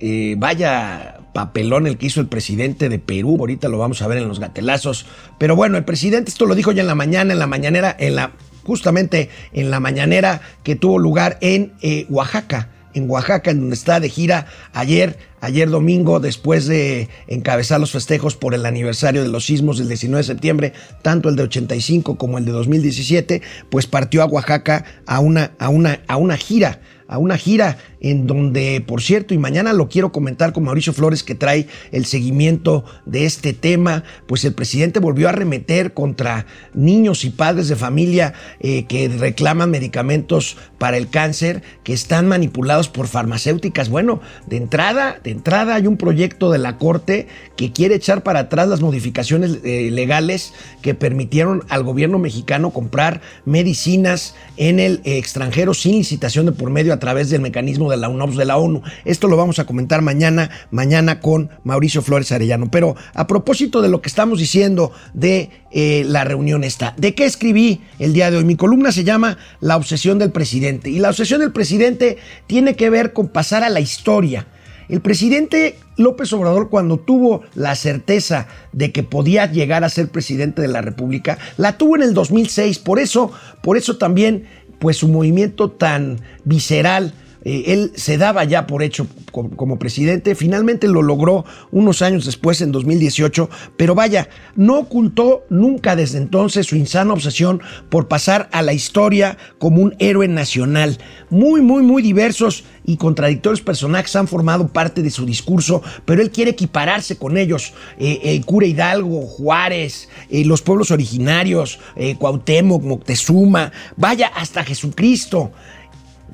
eh, 0.00 0.34
vaya 0.36 1.16
papelón 1.32 1.86
el 1.86 1.96
que 1.96 2.06
hizo 2.06 2.20
el 2.20 2.26
presidente 2.26 2.88
de 2.88 2.98
Perú, 2.98 3.36
ahorita 3.38 3.68
lo 3.68 3.78
vamos 3.78 4.02
a 4.02 4.08
ver 4.08 4.18
en 4.18 4.28
los 4.28 4.40
gatelazos. 4.40 5.06
Pero 5.38 5.56
bueno, 5.56 5.78
el 5.78 5.84
presidente 5.84 6.30
esto 6.30 6.44
lo 6.44 6.54
dijo 6.54 6.72
ya 6.72 6.82
en 6.82 6.88
la 6.88 6.94
mañana, 6.94 7.32
en 7.32 7.38
la 7.38 7.46
mañanera, 7.46 7.96
en 7.98 8.16
la 8.16 8.32
justamente 8.64 9.28
en 9.52 9.70
la 9.70 9.80
mañanera 9.80 10.40
que 10.62 10.76
tuvo 10.76 10.98
lugar 10.98 11.38
en 11.40 11.72
eh, 11.82 12.06
Oaxaca, 12.08 12.70
en 12.94 13.08
Oaxaca, 13.08 13.50
en 13.50 13.60
donde 13.60 13.74
está 13.74 14.00
de 14.00 14.08
gira 14.08 14.46
ayer, 14.72 15.18
ayer 15.40 15.70
domingo, 15.70 16.20
después 16.20 16.66
de 16.66 17.08
encabezar 17.28 17.80
los 17.80 17.92
festejos 17.92 18.36
por 18.36 18.54
el 18.54 18.66
aniversario 18.66 19.22
de 19.22 19.28
los 19.28 19.46
sismos 19.46 19.78
del 19.78 19.88
19 19.88 20.18
de 20.18 20.26
septiembre, 20.26 20.72
tanto 21.02 21.28
el 21.28 21.36
de 21.36 21.44
85 21.44 22.16
como 22.18 22.38
el 22.38 22.44
de 22.44 22.52
2017, 22.52 23.42
pues 23.70 23.86
partió 23.86 24.22
a 24.22 24.26
Oaxaca 24.26 24.84
a 25.06 25.20
una, 25.20 25.52
a 25.58 25.68
una, 25.68 26.00
a 26.08 26.16
una 26.16 26.36
gira 26.36 26.80
a 27.10 27.18
una 27.18 27.36
gira 27.36 27.76
en 28.00 28.26
donde, 28.26 28.82
por 28.86 29.02
cierto, 29.02 29.34
y 29.34 29.38
mañana 29.38 29.72
lo 29.72 29.88
quiero 29.88 30.12
comentar 30.12 30.52
con 30.52 30.64
Mauricio 30.64 30.92
Flores 30.92 31.24
que 31.24 31.34
trae 31.34 31.66
el 31.90 32.06
seguimiento 32.06 32.84
de 33.04 33.26
este 33.26 33.52
tema, 33.52 34.04
pues 34.26 34.44
el 34.44 34.54
presidente 34.54 35.00
volvió 35.00 35.28
a 35.28 35.32
remeter 35.32 35.92
contra 35.92 36.46
niños 36.72 37.24
y 37.24 37.30
padres 37.30 37.68
de 37.68 37.74
familia 37.74 38.32
eh, 38.60 38.84
que 38.86 39.08
reclaman 39.08 39.70
medicamentos 39.70 40.56
para 40.78 40.96
el 40.96 41.10
cáncer 41.10 41.62
que 41.82 41.92
están 41.92 42.28
manipulados 42.28 42.88
por 42.88 43.08
farmacéuticas. 43.08 43.90
Bueno, 43.90 44.20
de 44.46 44.56
entrada, 44.56 45.18
de 45.22 45.32
entrada 45.32 45.74
hay 45.74 45.88
un 45.88 45.96
proyecto 45.96 46.50
de 46.50 46.58
la 46.58 46.78
Corte 46.78 47.26
que 47.56 47.72
quiere 47.72 47.96
echar 47.96 48.22
para 48.22 48.40
atrás 48.40 48.68
las 48.68 48.80
modificaciones 48.80 49.58
eh, 49.64 49.90
legales 49.90 50.54
que 50.80 50.94
permitieron 50.94 51.64
al 51.68 51.82
gobierno 51.82 52.20
mexicano 52.20 52.70
comprar 52.70 53.20
medicinas 53.44 54.36
en 54.56 54.78
el 54.78 55.00
eh, 55.04 55.18
extranjero 55.18 55.74
sin 55.74 55.96
licitación 55.96 56.46
de 56.46 56.52
por 56.52 56.70
medio 56.70 56.92
a 56.92 56.99
través 57.00 57.30
del 57.30 57.40
mecanismo 57.40 57.90
de 57.90 57.96
la 57.96 58.08
UNOPS 58.08 58.36
de 58.36 58.44
la 58.44 58.56
ONU. 58.56 58.82
Esto 59.04 59.26
lo 59.26 59.36
vamos 59.36 59.58
a 59.58 59.64
comentar 59.64 60.02
mañana, 60.02 60.50
mañana 60.70 61.18
con 61.18 61.50
Mauricio 61.64 62.02
Flores 62.02 62.30
Arellano. 62.30 62.70
Pero 62.70 62.94
a 63.14 63.26
propósito 63.26 63.82
de 63.82 63.88
lo 63.88 64.00
que 64.00 64.08
estamos 64.08 64.38
diciendo 64.38 64.92
de 65.12 65.50
eh, 65.72 66.04
la 66.06 66.22
reunión 66.24 66.62
esta, 66.62 66.94
¿de 66.96 67.14
qué 67.14 67.24
escribí 67.24 67.80
el 67.98 68.12
día 68.12 68.30
de 68.30 68.36
hoy? 68.36 68.44
Mi 68.44 68.54
columna 68.54 68.92
se 68.92 69.02
llama 69.02 69.38
La 69.58 69.76
obsesión 69.76 70.20
del 70.20 70.30
presidente. 70.30 70.90
Y 70.90 71.00
la 71.00 71.10
obsesión 71.10 71.40
del 71.40 71.50
presidente 71.50 72.18
tiene 72.46 72.76
que 72.76 72.90
ver 72.90 73.12
con 73.12 73.28
pasar 73.28 73.64
a 73.64 73.68
la 73.68 73.80
historia. 73.80 74.46
El 74.90 75.00
presidente 75.00 75.76
López 75.96 76.32
Obrador, 76.32 76.68
cuando 76.68 76.98
tuvo 76.98 77.42
la 77.54 77.76
certeza 77.76 78.48
de 78.72 78.90
que 78.90 79.04
podía 79.04 79.46
llegar 79.46 79.84
a 79.84 79.88
ser 79.88 80.08
presidente 80.08 80.62
de 80.62 80.68
la 80.68 80.80
República, 80.80 81.38
la 81.58 81.78
tuvo 81.78 81.94
en 81.94 82.02
el 82.02 82.12
2006. 82.12 82.80
Por 82.80 82.98
eso, 82.98 83.30
por 83.62 83.76
eso 83.76 83.98
también, 83.98 84.46
pues 84.80 84.96
su 84.96 85.06
movimiento 85.08 85.70
tan 85.70 86.18
visceral 86.44 87.12
eh, 87.44 87.64
él 87.68 87.92
se 87.94 88.18
daba 88.18 88.44
ya 88.44 88.66
por 88.66 88.82
hecho 88.82 89.06
como, 89.32 89.78
presidente, 89.78 90.34
finalmente 90.34 90.88
lo 90.88 91.02
logró 91.02 91.44
unos 91.70 92.02
años 92.02 92.26
después, 92.26 92.60
en 92.60 92.72
2018, 92.72 93.48
pero 93.76 93.94
vaya, 93.94 94.28
no 94.56 94.78
ocultó 94.78 95.44
nunca 95.48 95.96
desde 95.96 96.18
entonces 96.18 96.66
su 96.66 96.76
insana 96.76 97.14
obsesión 97.14 97.62
por 97.88 98.08
pasar 98.08 98.48
a 98.52 98.62
la 98.62 98.72
historia 98.72 99.38
como 99.58 99.82
un 99.82 99.94
héroe 99.98 100.28
nacional. 100.28 100.98
Muy, 101.30 101.60
muy, 101.60 101.82
muy 101.82 102.02
diversos 102.02 102.64
y 102.84 102.96
contradictorios 102.96 103.60
personajes 103.60 104.16
han 104.16 104.28
formado 104.28 104.68
parte 104.68 105.02
de 105.02 105.10
su 105.10 105.24
discurso, 105.24 105.82
pero 106.04 106.20
él 106.22 106.30
quiere 106.30 106.50
equipararse 106.50 107.16
con 107.16 107.36
ellos. 107.36 107.72
Eh, 107.98 108.20
el 108.24 108.44
cura 108.44 108.66
Hidalgo, 108.66 109.22
Juárez, 109.22 110.08
eh, 110.28 110.44
los 110.44 110.60
pueblos 110.62 110.90
originarios, 110.90 111.78
Cuauhtémoc, 112.18 112.82
Moctezuma, 112.82 113.72
vaya, 113.96 114.26
hasta 114.26 114.64
Jesucristo. 114.64 115.52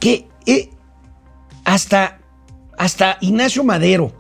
Que 0.01 0.27
hasta, 1.67 2.21
hasta 2.79 3.19
Ignacio 3.21 3.65
Madero, 3.65 4.13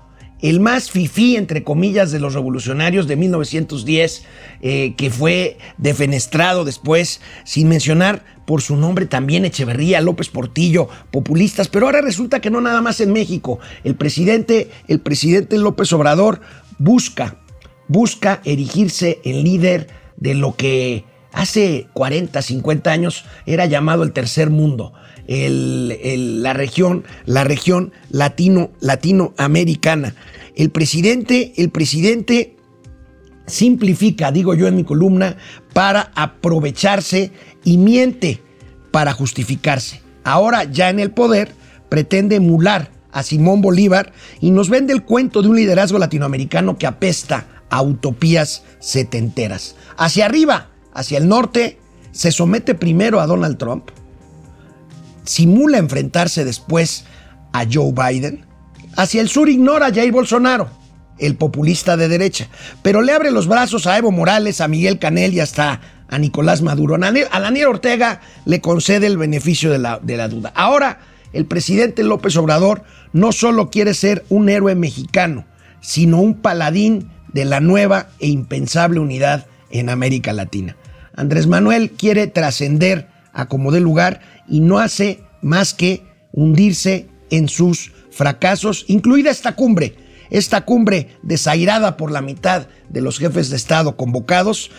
el 0.42 0.60
más 0.60 0.90
fifí, 0.90 1.36
entre 1.36 1.62
comillas, 1.62 2.10
de 2.10 2.18
los 2.18 2.34
revolucionarios 2.34 3.06
de 3.06 3.16
1910, 3.16 4.24
eh, 4.60 4.94
que 4.96 5.10
fue 5.10 5.56
defenestrado 5.78 6.64
después, 6.64 7.20
sin 7.44 7.68
mencionar 7.68 8.24
por 8.46 8.62
su 8.62 8.76
nombre 8.76 9.06
también 9.06 9.44
Echeverría, 9.44 10.00
López 10.00 10.28
Portillo, 10.28 10.88
populistas, 11.12 11.68
pero 11.68 11.86
ahora 11.86 12.00
resulta 12.02 12.40
que 12.40 12.50
no 12.50 12.60
nada 12.60 12.82
más 12.82 13.00
en 13.00 13.12
México. 13.12 13.60
El 13.84 13.94
presidente, 13.94 14.68
el 14.88 15.00
presidente 15.00 15.56
López 15.56 15.92
Obrador 15.92 16.40
busca, 16.78 17.38
busca 17.86 18.40
erigirse 18.44 19.20
en 19.24 19.44
líder 19.44 19.86
de 20.16 20.34
lo 20.34 20.56
que 20.56 21.04
hace 21.36 21.86
40, 21.92 22.42
50 22.42 22.90
años 22.90 23.24
era 23.46 23.66
llamado 23.66 24.02
el 24.02 24.12
tercer 24.12 24.50
mundo 24.50 24.92
la 25.28 26.52
región, 26.52 27.04
la 27.24 27.44
región 27.44 27.92
latino, 28.10 28.70
latinoamericana. 28.80 30.14
El 30.54 30.70
presidente, 30.70 31.52
el 31.56 31.70
presidente 31.70 32.56
simplifica, 33.46 34.32
digo 34.32 34.54
yo 34.54 34.66
en 34.66 34.76
mi 34.76 34.84
columna, 34.84 35.36
para 35.72 36.12
aprovecharse 36.14 37.32
y 37.64 37.78
miente 37.78 38.40
para 38.90 39.12
justificarse. 39.12 40.00
Ahora 40.24 40.64
ya 40.64 40.90
en 40.90 41.00
el 41.00 41.10
poder 41.10 41.52
pretende 41.88 42.36
emular 42.36 42.90
a 43.12 43.22
Simón 43.22 43.60
Bolívar 43.60 44.12
y 44.40 44.50
nos 44.50 44.68
vende 44.68 44.92
el 44.92 45.02
cuento 45.02 45.42
de 45.42 45.48
un 45.48 45.56
liderazgo 45.56 45.98
latinoamericano 45.98 46.78
que 46.78 46.86
apesta 46.86 47.46
a 47.68 47.82
utopías 47.82 48.64
setenteras. 48.78 49.76
Hacia 49.96 50.26
arriba, 50.26 50.70
hacia 50.96 51.18
el 51.18 51.28
norte, 51.28 51.78
se 52.10 52.32
somete 52.32 52.74
primero 52.74 53.20
a 53.20 53.26
Donald 53.26 53.58
Trump, 53.58 53.90
simula 55.24 55.76
enfrentarse 55.78 56.44
después 56.44 57.04
a 57.52 57.66
Joe 57.70 57.92
Biden. 57.92 58.46
Hacia 58.96 59.20
el 59.20 59.28
sur 59.28 59.50
ignora 59.50 59.86
a 59.86 59.94
Jair 59.94 60.10
Bolsonaro, 60.10 60.70
el 61.18 61.36
populista 61.36 61.98
de 61.98 62.08
derecha, 62.08 62.48
pero 62.82 63.02
le 63.02 63.12
abre 63.12 63.30
los 63.30 63.46
brazos 63.46 63.86
a 63.86 63.98
Evo 63.98 64.10
Morales, 64.10 64.62
a 64.62 64.68
Miguel 64.68 64.98
Canel 64.98 65.34
y 65.34 65.40
hasta 65.40 65.82
a 66.08 66.18
Nicolás 66.18 66.62
Maduro. 66.62 66.94
A 66.94 67.40
Daniel 67.40 67.66
Ortega 67.66 68.22
le 68.46 68.62
concede 68.62 69.06
el 69.06 69.18
beneficio 69.18 69.70
de 69.70 69.78
la, 69.78 69.98
de 70.02 70.16
la 70.16 70.28
duda. 70.28 70.50
Ahora, 70.54 71.00
el 71.34 71.44
presidente 71.44 72.04
López 72.04 72.36
Obrador 72.36 72.84
no 73.12 73.32
solo 73.32 73.70
quiere 73.70 73.92
ser 73.92 74.24
un 74.30 74.48
héroe 74.48 74.74
mexicano, 74.74 75.44
sino 75.82 76.20
un 76.20 76.40
paladín 76.40 77.10
de 77.34 77.44
la 77.44 77.60
nueva 77.60 78.08
e 78.18 78.28
impensable 78.28 78.98
unidad 78.98 79.46
en 79.70 79.90
América 79.90 80.32
Latina. 80.32 80.76
Andrés 81.16 81.46
Manuel 81.46 81.90
quiere 81.90 82.26
trascender 82.26 83.08
a 83.32 83.46
como 83.46 83.72
dé 83.72 83.80
lugar 83.80 84.20
y 84.48 84.60
no 84.60 84.78
hace 84.78 85.20
más 85.42 85.74
que 85.74 86.04
hundirse 86.32 87.08
en 87.30 87.48
sus 87.48 87.92
fracasos, 88.10 88.84
incluida 88.88 89.30
esta 89.30 89.56
cumbre, 89.56 89.96
esta 90.30 90.64
cumbre 90.64 91.16
desairada 91.22 91.96
por 91.96 92.10
la 92.10 92.20
mitad 92.20 92.68
de 92.88 93.00
los 93.00 93.18
jefes 93.18 93.50
de 93.50 93.56
Estado 93.56 93.96
convocados 93.96 94.70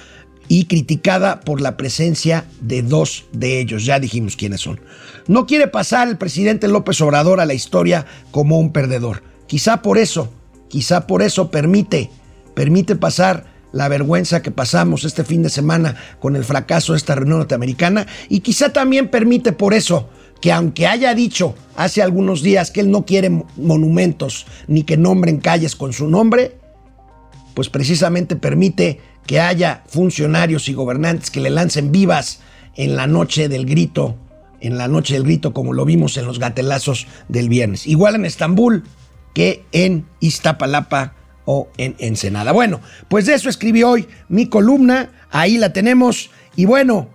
y 0.48 0.66
criticada 0.66 1.42
por 1.42 1.60
la 1.60 1.76
presencia 1.76 2.46
de 2.62 2.82
dos 2.82 3.26
de 3.34 3.60
ellos, 3.60 3.86
ya 3.86 4.00
dijimos 4.00 4.36
quiénes 4.36 4.62
son. 4.62 4.80
No 5.28 5.46
quiere 5.46 5.68
pasar 5.68 6.08
el 6.08 6.18
presidente 6.18 6.68
López 6.68 7.02
Obrador 7.02 7.42
a 7.42 7.46
la 7.46 7.54
historia 7.54 8.06
como 8.32 8.60
un 8.60 8.72
perdedor. 8.72 9.24
Quizá 9.48 9.82
por 9.82 9.98
eso, 9.98 10.32
quizá 10.70 11.06
por 11.06 11.22
eso 11.22 11.52
permite, 11.52 12.10
permite 12.54 12.96
pasar 12.96 13.57
la 13.72 13.88
vergüenza 13.88 14.42
que 14.42 14.52
pasamos 14.52 15.04
este 15.04 15.24
fin 15.24 15.44
de 15.44 15.50
semana 15.50 15.96
con 16.20 16.36
el 16.36 16.44
fracaso 16.44 16.94
de 16.94 16.98
esta 16.98 17.16
reunión 17.16 17.40
norteamericana 17.40 18.08
y 18.30 18.40
quizá 18.40 18.72
también 18.72 19.10
permite 19.10 19.52
por 19.52 19.74
eso 19.74 20.10
que 20.42 20.52
aunque 20.52 20.88
haya 20.88 21.14
dicho 21.14 21.56
hace 21.76 22.02
algunos 22.02 22.42
días 22.42 22.72
que 22.72 22.82
él 22.82 22.92
no 22.92 23.06
quiere 23.06 23.30
monumentos 23.56 24.46
ni 24.68 24.84
que 24.84 24.98
nombren 24.98 25.40
calles 25.40 25.76
con 25.76 25.94
su 25.94 26.08
nombre, 26.08 26.58
pues 27.54 27.70
precisamente 27.70 28.36
permite 28.36 29.02
que 29.26 29.40
haya 29.40 29.84
funcionarios 29.88 30.70
y 30.70 30.74
gobernantes 30.74 31.32
que 31.32 31.42
le 31.42 31.50
lancen 31.50 31.92
vivas 31.92 32.40
en 32.76 32.96
la 32.96 33.08
noche 33.08 33.50
del 33.50 33.66
grito, 33.66 34.16
en 34.62 34.78
la 34.78 34.88
noche 34.88 35.16
del 35.16 35.24
grito 35.24 35.54
como 35.54 35.74
lo 35.74 35.84
vimos 35.84 36.18
en 36.18 36.26
los 36.26 36.40
gatelazos 36.40 37.08
del 37.28 37.50
viernes. 37.50 37.88
Igual 37.88 38.16
en 38.16 38.26
Estambul 38.26 38.84
que 39.34 39.66
en 39.72 40.06
Iztapalapa 40.20 41.17
o 41.48 41.70
en 41.78 41.96
Ensenada. 41.98 42.52
Bueno, 42.52 42.82
pues 43.08 43.26
de 43.26 43.34
eso 43.34 43.50
escribí 43.50 43.82
hoy 43.82 44.06
mi 44.28 44.48
columna, 44.48 45.12
ahí 45.32 45.58
la 45.58 45.72
tenemos. 45.72 46.30
Y 46.58 46.66
bueno, 46.66 47.10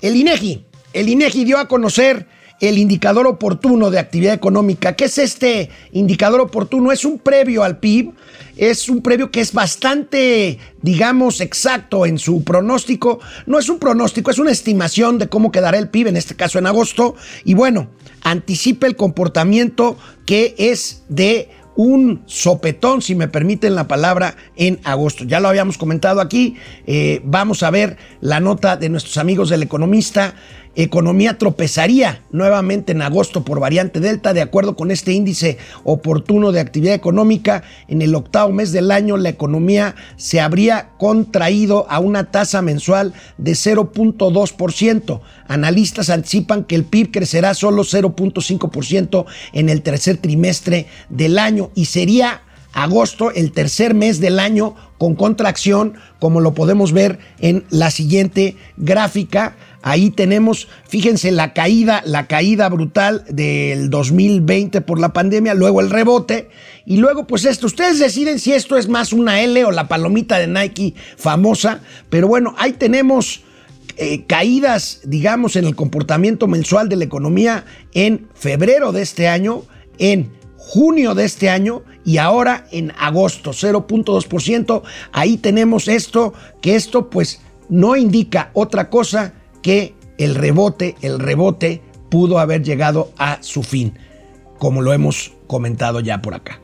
el 0.00 0.14
INEGI, 0.14 0.64
el 0.92 1.08
INEGI 1.08 1.44
dio 1.44 1.58
a 1.58 1.66
conocer 1.66 2.28
el 2.60 2.78
indicador 2.78 3.26
oportuno 3.26 3.90
de 3.90 3.98
actividad 3.98 4.32
económica. 4.32 4.94
¿Qué 4.94 5.06
es 5.06 5.18
este 5.18 5.70
indicador 5.90 6.40
oportuno? 6.40 6.92
Es 6.92 7.04
un 7.04 7.18
previo 7.18 7.64
al 7.64 7.78
PIB, 7.78 8.12
es 8.56 8.88
un 8.88 9.02
previo 9.02 9.32
que 9.32 9.40
es 9.40 9.52
bastante, 9.52 10.60
digamos, 10.80 11.40
exacto 11.40 12.06
en 12.06 12.18
su 12.18 12.44
pronóstico. 12.44 13.18
No 13.46 13.58
es 13.58 13.68
un 13.68 13.80
pronóstico, 13.80 14.30
es 14.30 14.38
una 14.38 14.52
estimación 14.52 15.18
de 15.18 15.28
cómo 15.28 15.50
quedará 15.50 15.78
el 15.78 15.88
PIB, 15.90 16.06
en 16.06 16.16
este 16.16 16.36
caso 16.36 16.60
en 16.60 16.68
agosto. 16.68 17.16
Y 17.44 17.54
bueno, 17.54 17.90
anticipa 18.22 18.86
el 18.86 18.94
comportamiento 18.94 19.98
que 20.26 20.54
es 20.58 21.02
de 21.08 21.50
un 21.76 22.22
sopetón, 22.26 23.02
si 23.02 23.14
me 23.14 23.28
permiten 23.28 23.74
la 23.74 23.88
palabra, 23.88 24.36
en 24.56 24.80
agosto. 24.84 25.24
Ya 25.24 25.40
lo 25.40 25.48
habíamos 25.48 25.78
comentado 25.78 26.20
aquí. 26.20 26.56
Eh, 26.86 27.20
vamos 27.24 27.62
a 27.62 27.70
ver 27.70 27.96
la 28.20 28.40
nota 28.40 28.76
de 28.76 28.88
nuestros 28.88 29.18
amigos 29.18 29.48
del 29.48 29.62
economista 29.62 30.34
economía 30.76 31.38
tropezaría 31.38 32.22
nuevamente 32.30 32.92
en 32.92 33.02
agosto 33.02 33.44
por 33.44 33.60
variante 33.60 34.00
Delta. 34.00 34.32
De 34.32 34.42
acuerdo 34.42 34.76
con 34.76 34.90
este 34.90 35.12
índice 35.12 35.58
oportuno 35.84 36.52
de 36.52 36.60
actividad 36.60 36.94
económica, 36.94 37.62
en 37.88 38.02
el 38.02 38.14
octavo 38.14 38.52
mes 38.52 38.72
del 38.72 38.90
año 38.90 39.16
la 39.16 39.28
economía 39.28 39.94
se 40.16 40.40
habría 40.40 40.90
contraído 40.98 41.86
a 41.88 41.98
una 41.98 42.30
tasa 42.30 42.62
mensual 42.62 43.14
de 43.38 43.52
0.2%. 43.52 45.20
Analistas 45.48 46.10
anticipan 46.10 46.64
que 46.64 46.74
el 46.74 46.84
PIB 46.84 47.10
crecerá 47.10 47.54
solo 47.54 47.84
0.5% 47.84 49.24
en 49.52 49.68
el 49.68 49.82
tercer 49.82 50.16
trimestre 50.16 50.86
del 51.08 51.38
año 51.38 51.70
y 51.74 51.86
sería 51.86 52.42
agosto, 52.74 53.30
el 53.30 53.52
tercer 53.52 53.94
mes 53.94 54.20
del 54.20 54.38
año 54.38 54.74
con 54.98 55.14
contracción, 55.14 55.94
como 56.18 56.40
lo 56.40 56.54
podemos 56.54 56.92
ver 56.92 57.18
en 57.38 57.64
la 57.70 57.90
siguiente 57.90 58.56
gráfica. 58.76 59.56
Ahí 59.86 60.08
tenemos, 60.08 60.66
fíjense, 60.88 61.30
la 61.30 61.52
caída, 61.52 62.02
la 62.06 62.26
caída 62.26 62.70
brutal 62.70 63.22
del 63.28 63.90
2020 63.90 64.80
por 64.80 64.98
la 64.98 65.12
pandemia, 65.12 65.52
luego 65.52 65.82
el 65.82 65.90
rebote 65.90 66.48
y 66.86 66.96
luego 66.96 67.26
pues 67.26 67.44
esto. 67.44 67.66
Ustedes 67.66 67.98
deciden 67.98 68.38
si 68.38 68.54
esto 68.54 68.78
es 68.78 68.88
más 68.88 69.12
una 69.12 69.42
L 69.42 69.62
o 69.62 69.72
la 69.72 69.86
palomita 69.86 70.38
de 70.38 70.46
Nike 70.46 70.94
famosa, 71.18 71.82
pero 72.08 72.28
bueno, 72.28 72.54
ahí 72.56 72.72
tenemos 72.72 73.42
eh, 73.98 74.24
caídas, 74.26 75.00
digamos, 75.04 75.54
en 75.54 75.66
el 75.66 75.76
comportamiento 75.76 76.46
mensual 76.46 76.88
de 76.88 76.96
la 76.96 77.04
economía 77.04 77.66
en 77.92 78.28
febrero 78.32 78.90
de 78.90 79.02
este 79.02 79.28
año, 79.28 79.64
en 79.98 80.32
junio 80.56 81.14
de 81.14 81.26
este 81.26 81.50
año 81.50 81.82
y 82.06 82.16
ahora 82.16 82.66
en 82.72 82.90
agosto, 82.98 83.50
0.2%. 83.50 84.82
Ahí 85.12 85.36
tenemos 85.36 85.88
esto, 85.88 86.32
que 86.62 86.74
esto 86.74 87.10
pues 87.10 87.42
no 87.68 87.96
indica 87.96 88.50
otra 88.54 88.88
cosa 88.88 89.34
que 89.64 89.94
el 90.18 90.34
rebote, 90.34 90.94
el 91.00 91.18
rebote 91.18 91.80
pudo 92.10 92.38
haber 92.38 92.62
llegado 92.62 93.10
a 93.16 93.38
su 93.40 93.62
fin, 93.62 93.94
como 94.58 94.82
lo 94.82 94.92
hemos 94.92 95.32
comentado 95.46 96.00
ya 96.00 96.20
por 96.20 96.34
acá. 96.34 96.60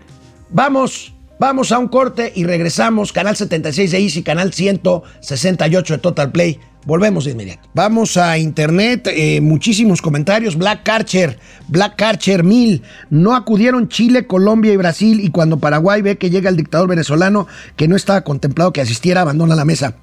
Vamos, 0.51 1.15
vamos 1.39 1.73
a 1.73 1.79
un 1.79 1.89
corte 1.89 2.31
y 2.37 2.45
regresamos. 2.45 3.15
Canal 3.15 3.37
76 3.37 3.91
de 3.91 3.99
Easy, 3.99 4.23
canal 4.23 4.53
168 4.53 5.95
de 5.95 5.99
Total 5.99 6.31
Play. 6.31 6.61
Volvemos 6.85 7.25
de 7.25 7.31
inmediato. 7.31 7.71
Vamos 7.73 8.19
a 8.19 8.37
internet, 8.37 9.09
eh, 9.11 9.41
muchísimos 9.41 10.03
comentarios. 10.03 10.57
Black 10.57 10.83
Carcher, 10.83 11.39
Black 11.69 11.97
Carcher 11.97 12.45
1000. 12.45 12.83
No 13.09 13.35
acudieron 13.35 13.89
Chile, 13.89 14.27
Colombia 14.27 14.75
y 14.75 14.77
Brasil. 14.77 15.21
Y 15.25 15.31
cuando 15.31 15.59
Paraguay 15.59 16.03
ve 16.03 16.19
que 16.19 16.29
llega 16.29 16.51
el 16.51 16.57
dictador 16.57 16.89
venezolano 16.89 17.47
que 17.77 17.89
no 17.89 17.97
estaba 17.97 18.25
contemplado 18.25 18.75
que 18.75 18.83
asistiera, 18.83 19.23
abandona 19.23 19.57
la 19.57 19.65
mesa. 19.65 19.97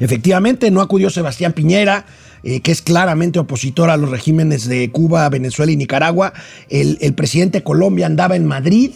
Efectivamente, 0.00 0.70
no 0.70 0.80
acudió 0.80 1.10
Sebastián 1.10 1.52
Piñera, 1.52 2.06
eh, 2.42 2.60
que 2.60 2.72
es 2.72 2.82
claramente 2.82 3.38
opositor 3.38 3.90
a 3.90 3.96
los 3.96 4.10
regímenes 4.10 4.68
de 4.68 4.90
Cuba, 4.90 5.28
Venezuela 5.28 5.72
y 5.72 5.76
Nicaragua. 5.76 6.34
El, 6.68 7.14
presidente 7.14 7.58
de 7.58 7.64
Colombia 7.64 8.06
andaba 8.06 8.36
en 8.36 8.44
Madrid 8.44 8.90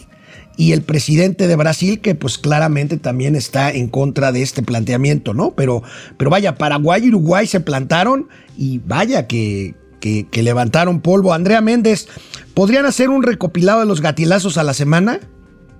y 0.55 0.73
el 0.73 0.83
presidente 0.83 1.47
de 1.47 1.55
Brasil, 1.55 1.99
que 1.99 2.15
pues 2.15 2.37
claramente 2.37 2.97
también 2.97 3.35
está 3.35 3.71
en 3.71 3.87
contra 3.87 4.31
de 4.31 4.43
este 4.43 4.61
planteamiento, 4.61 5.33
¿no? 5.33 5.51
Pero, 5.51 5.81
pero 6.17 6.29
vaya, 6.29 6.55
Paraguay 6.55 7.05
y 7.05 7.09
Uruguay 7.09 7.47
se 7.47 7.59
plantaron 7.59 8.27
y 8.55 8.79
vaya 8.79 9.25
que, 9.25 9.73
que, 9.99 10.27
que 10.29 10.43
levantaron 10.43 11.01
polvo. 11.01 11.33
Andrea 11.33 11.61
Méndez, 11.61 12.07
¿podrían 12.53 12.85
hacer 12.85 13.09
un 13.09 13.23
recopilado 13.23 13.79
de 13.79 13.85
los 13.87 14.01
gatilazos 14.01 14.57
a 14.57 14.63
la 14.63 14.73
semana? 14.75 15.21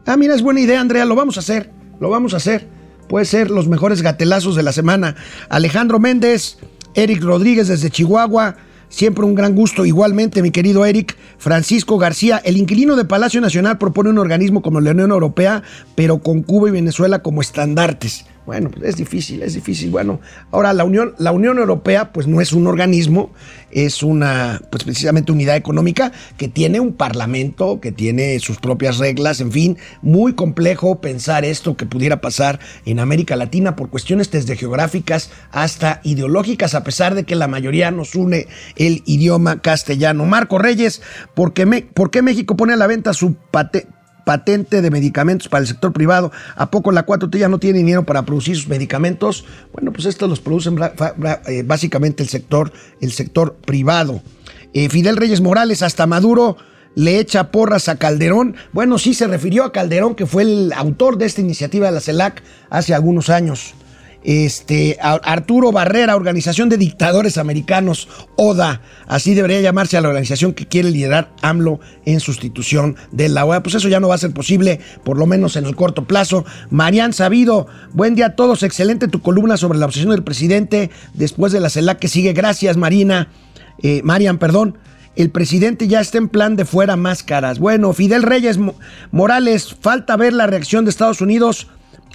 Ah, 0.08 0.17
mira, 0.17 0.34
es 0.34 0.41
buena 0.41 0.62
idea, 0.62 0.82
Andrea, 0.82 1.05
lo 1.05 1.13
vamos 1.13 1.38
a 1.38 1.41
hacer, 1.41 1.69
lo 1.99 2.10
vamos 2.10 2.34
a 2.34 2.38
hacer. 2.38 2.78
Puede 3.10 3.26
ser 3.26 3.50
los 3.50 3.67
mejores 3.67 4.04
gatelazos 4.04 4.56
de 4.56 4.62
la 4.62 4.72
semana. 4.72 5.15
Alejandro 5.50 6.00
Méndez, 6.00 6.60
Eric 6.93 7.24
Rodríguez 7.24 7.67
desde 7.67 7.89
Chihuahua, 7.89 8.56
Siempre 8.89 9.24
un 9.24 9.36
gran 9.36 9.54
gusto. 9.54 9.86
Igualmente, 9.86 10.41
mi 10.41 10.50
querido 10.50 10.84
Eric 10.84 11.15
Francisco 11.38 12.00
García, 12.00 12.41
el 12.43 12.58
inquilino 12.58 12.95
de 12.95 13.06
Palacio 13.06 13.39
Nacional 13.39 13.78
propone 13.78 14.10
un 14.10 14.17
organismo 14.17 14.63
como 14.63 14.82
la 14.82 14.91
Unión 14.91 15.12
Europea, 15.12 15.62
pero 15.93 16.17
con 16.19 16.41
Cuba 16.41 16.69
y 16.69 16.72
Venezuela 16.72 17.19
como 17.19 17.41
estandartes. 17.41 18.26
Bueno, 18.49 18.71
pues 18.71 18.83
es 18.83 18.95
difícil, 18.95 19.43
es 19.43 19.53
difícil. 19.53 19.91
Bueno, 19.91 20.21
ahora 20.49 20.73
la 20.73 20.83
Unión, 20.83 21.13
la 21.19 21.31
Unión 21.31 21.59
Europea, 21.59 22.12
pues 22.12 22.25
no 22.25 22.41
es 22.41 22.51
un 22.51 22.65
organismo, 22.65 23.31
es 23.69 24.01
una, 24.01 24.59
pues 24.71 24.83
precisamente 24.85 25.31
unidad 25.31 25.55
económica 25.55 26.12
que 26.35 26.47
tiene 26.47 26.79
un 26.79 26.93
parlamento, 26.93 27.79
que 27.79 27.91
tiene 27.91 28.39
sus 28.39 28.57
propias 28.57 28.97
reglas, 28.97 29.39
en 29.39 29.51
fin, 29.51 29.77
muy 30.01 30.33
complejo 30.33 30.99
pensar 30.99 31.45
esto 31.45 31.77
que 31.77 31.85
pudiera 31.85 32.21
pasar 32.21 32.59
en 32.85 32.99
América 32.99 33.35
Latina 33.35 33.75
por 33.75 33.91
cuestiones 33.91 34.31
desde 34.31 34.55
geográficas 34.55 35.29
hasta 35.51 36.01
ideológicas, 36.03 36.73
a 36.73 36.83
pesar 36.83 37.13
de 37.13 37.25
que 37.25 37.35
la 37.35 37.47
mayoría 37.47 37.91
nos 37.91 38.15
une 38.15 38.47
el 38.77 39.03
idioma 39.05 39.62
castellano. 39.62 40.25
Marco 40.25 40.57
Reyes, 40.57 41.03
¿por 41.35 41.53
qué, 41.53 41.67
¿por 41.93 42.09
qué 42.09 42.23
México 42.23 42.57
pone 42.57 42.73
a 42.73 42.77
la 42.77 42.88
venta 42.88 43.13
su 43.13 43.35
patente? 43.35 43.98
Patente 44.25 44.82
de 44.82 44.91
medicamentos 44.91 45.47
para 45.47 45.62
el 45.62 45.67
sector 45.67 45.93
privado. 45.93 46.32
¿A 46.55 46.71
poco 46.71 46.91
la 46.91 47.05
4T 47.05 47.38
ya 47.38 47.49
no 47.49 47.60
tiene 47.60 47.79
dinero 47.79 48.05
para 48.05 48.23
producir 48.23 48.55
sus 48.55 48.67
medicamentos? 48.67 49.45
Bueno, 49.73 49.91
pues 49.91 50.05
estos 50.05 50.29
los 50.29 50.39
producen 50.39 50.77
eh, 51.47 51.63
básicamente 51.65 52.23
el 52.23 52.29
sector, 52.29 52.71
el 53.01 53.12
sector 53.12 53.55
privado. 53.65 54.21
Eh, 54.73 54.89
Fidel 54.89 55.17
Reyes 55.17 55.41
Morales, 55.41 55.82
hasta 55.82 56.08
Maduro 56.08 56.58
le 56.95 57.19
echa 57.19 57.51
porras 57.51 57.88
a 57.89 57.97
Calderón. 57.97 58.55
Bueno, 58.73 58.97
sí 58.97 59.13
se 59.13 59.27
refirió 59.27 59.63
a 59.63 59.71
Calderón, 59.71 60.15
que 60.15 60.25
fue 60.25 60.43
el 60.43 60.73
autor 60.75 61.17
de 61.17 61.25
esta 61.25 61.41
iniciativa 61.41 61.88
de 61.88 61.93
la 61.93 62.01
CELAC 62.01 62.43
hace 62.69 62.93
algunos 62.93 63.29
años 63.29 63.73
este, 64.23 64.97
Arturo 65.01 65.71
Barrera, 65.71 66.15
Organización 66.15 66.69
de 66.69 66.77
Dictadores 66.77 67.38
Americanos, 67.38 68.08
ODA, 68.36 68.82
así 69.08 69.34
debería 69.34 69.62
llamarse 69.62 69.97
a 69.97 70.01
la 70.01 70.10
organización 70.10 70.53
que 70.53 70.67
quiere 70.67 70.91
liderar 70.91 71.32
AMLO 71.41 71.79
en 72.05 72.19
sustitución 72.19 72.95
de 73.12 73.29
la 73.29 73.45
OEA. 73.45 73.63
Pues 73.63 73.75
eso 73.75 73.88
ya 73.88 73.99
no 73.99 74.10
va 74.10 74.15
a 74.15 74.19
ser 74.19 74.32
posible, 74.34 74.79
por 75.03 75.17
lo 75.17 75.25
menos 75.25 75.55
en 75.55 75.65
el 75.65 75.75
corto 75.75 76.05
plazo. 76.05 76.45
Marian 76.69 77.13
Sabido, 77.13 77.67
buen 77.93 78.15
día 78.15 78.27
a 78.27 78.36
todos, 78.36 78.63
excelente 78.63 79.08
tu 79.08 79.21
columna 79.21 79.58
sobre 79.58 79.79
la 79.79 79.86
obsesión 79.86 80.12
del 80.12 80.23
presidente 80.23 80.89
después 81.13 81.53
de 81.53 81.60
la 81.60 81.69
CELAC 81.69 81.99
que 81.99 82.08
sigue. 82.08 82.34
Gracias, 82.34 82.77
Marina. 82.77 83.29
Eh, 83.82 84.01
Marian, 84.03 84.38
perdón. 84.38 84.77
El 85.15 85.32
presidente 85.32 85.88
ya 85.88 85.99
está 85.99 86.17
en 86.17 86.29
plan 86.29 86.55
de 86.55 86.63
fuera 86.63 86.95
máscaras. 86.95 87.60
Bueno, 87.60 87.91
Fidel 87.91 88.23
Reyes 88.23 88.58
Morales, 89.12 89.75
falta 89.82 90.15
ver 90.15 90.32
la 90.32 90.47
reacción 90.47 90.86
de 90.86 90.91
Estados 90.91 91.19
Unidos 91.19 91.67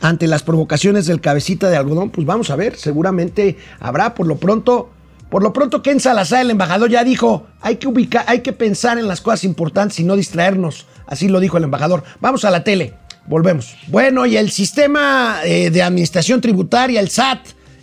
ante 0.04 0.26
las 0.26 0.42
provocaciones 0.42 1.06
del 1.06 1.22
cabecita 1.22 1.70
de 1.70 1.78
algodón, 1.78 2.10
pues 2.10 2.26
vamos 2.26 2.50
a 2.50 2.56
ver, 2.56 2.76
seguramente 2.76 3.56
habrá 3.80 4.14
por 4.14 4.26
lo 4.26 4.36
pronto. 4.36 4.90
Por 5.30 5.42
lo 5.42 5.54
pronto, 5.54 5.82
Ken 5.82 5.98
Salazar, 5.98 6.42
el 6.42 6.50
embajador, 6.50 6.90
ya 6.90 7.02
dijo, 7.02 7.46
hay 7.62 7.76
que 7.76 7.88
ubicar, 7.88 8.22
hay 8.28 8.40
que 8.40 8.52
pensar 8.52 8.98
en 8.98 9.08
las 9.08 9.22
cosas 9.22 9.44
importantes 9.44 9.98
y 9.98 10.04
no 10.04 10.14
distraernos. 10.14 10.86
Así 11.06 11.28
lo 11.28 11.40
dijo 11.40 11.56
el 11.56 11.64
embajador. 11.64 12.04
Vamos 12.20 12.44
a 12.44 12.50
la 12.50 12.62
tele, 12.62 12.92
volvemos. 13.26 13.76
Bueno, 13.88 14.26
y 14.26 14.36
el 14.36 14.50
sistema 14.50 15.40
eh, 15.42 15.70
de 15.70 15.82
administración 15.82 16.42
tributaria, 16.42 17.00
el 17.00 17.08
SAT, 17.08 17.38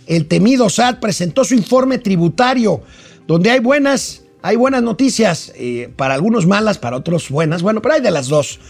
el 0.06 0.28
temido 0.28 0.70
SAT, 0.70 1.00
presentó 1.00 1.42
su 1.42 1.54
informe 1.56 1.98
tributario, 1.98 2.82
donde 3.26 3.50
hay 3.50 3.58
buenas, 3.58 4.22
hay 4.42 4.54
buenas 4.54 4.84
noticias, 4.84 5.52
eh, 5.56 5.92
para 5.96 6.14
algunos 6.14 6.46
malas, 6.46 6.78
para 6.78 6.96
otros 6.96 7.30
buenas. 7.30 7.62
Bueno, 7.62 7.82
pero 7.82 7.96
hay 7.96 8.00
de 8.00 8.12
las 8.12 8.28
dos. 8.28 8.60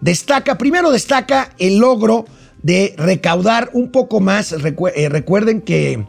Destaca, 0.00 0.56
primero 0.56 0.90
destaca 0.90 1.50
el 1.58 1.76
logro 1.76 2.24
de 2.62 2.94
recaudar 2.96 3.70
un 3.72 3.90
poco 3.90 4.20
más. 4.20 4.52
Eh, 4.52 5.08
recuerden 5.08 5.60
que, 5.60 6.04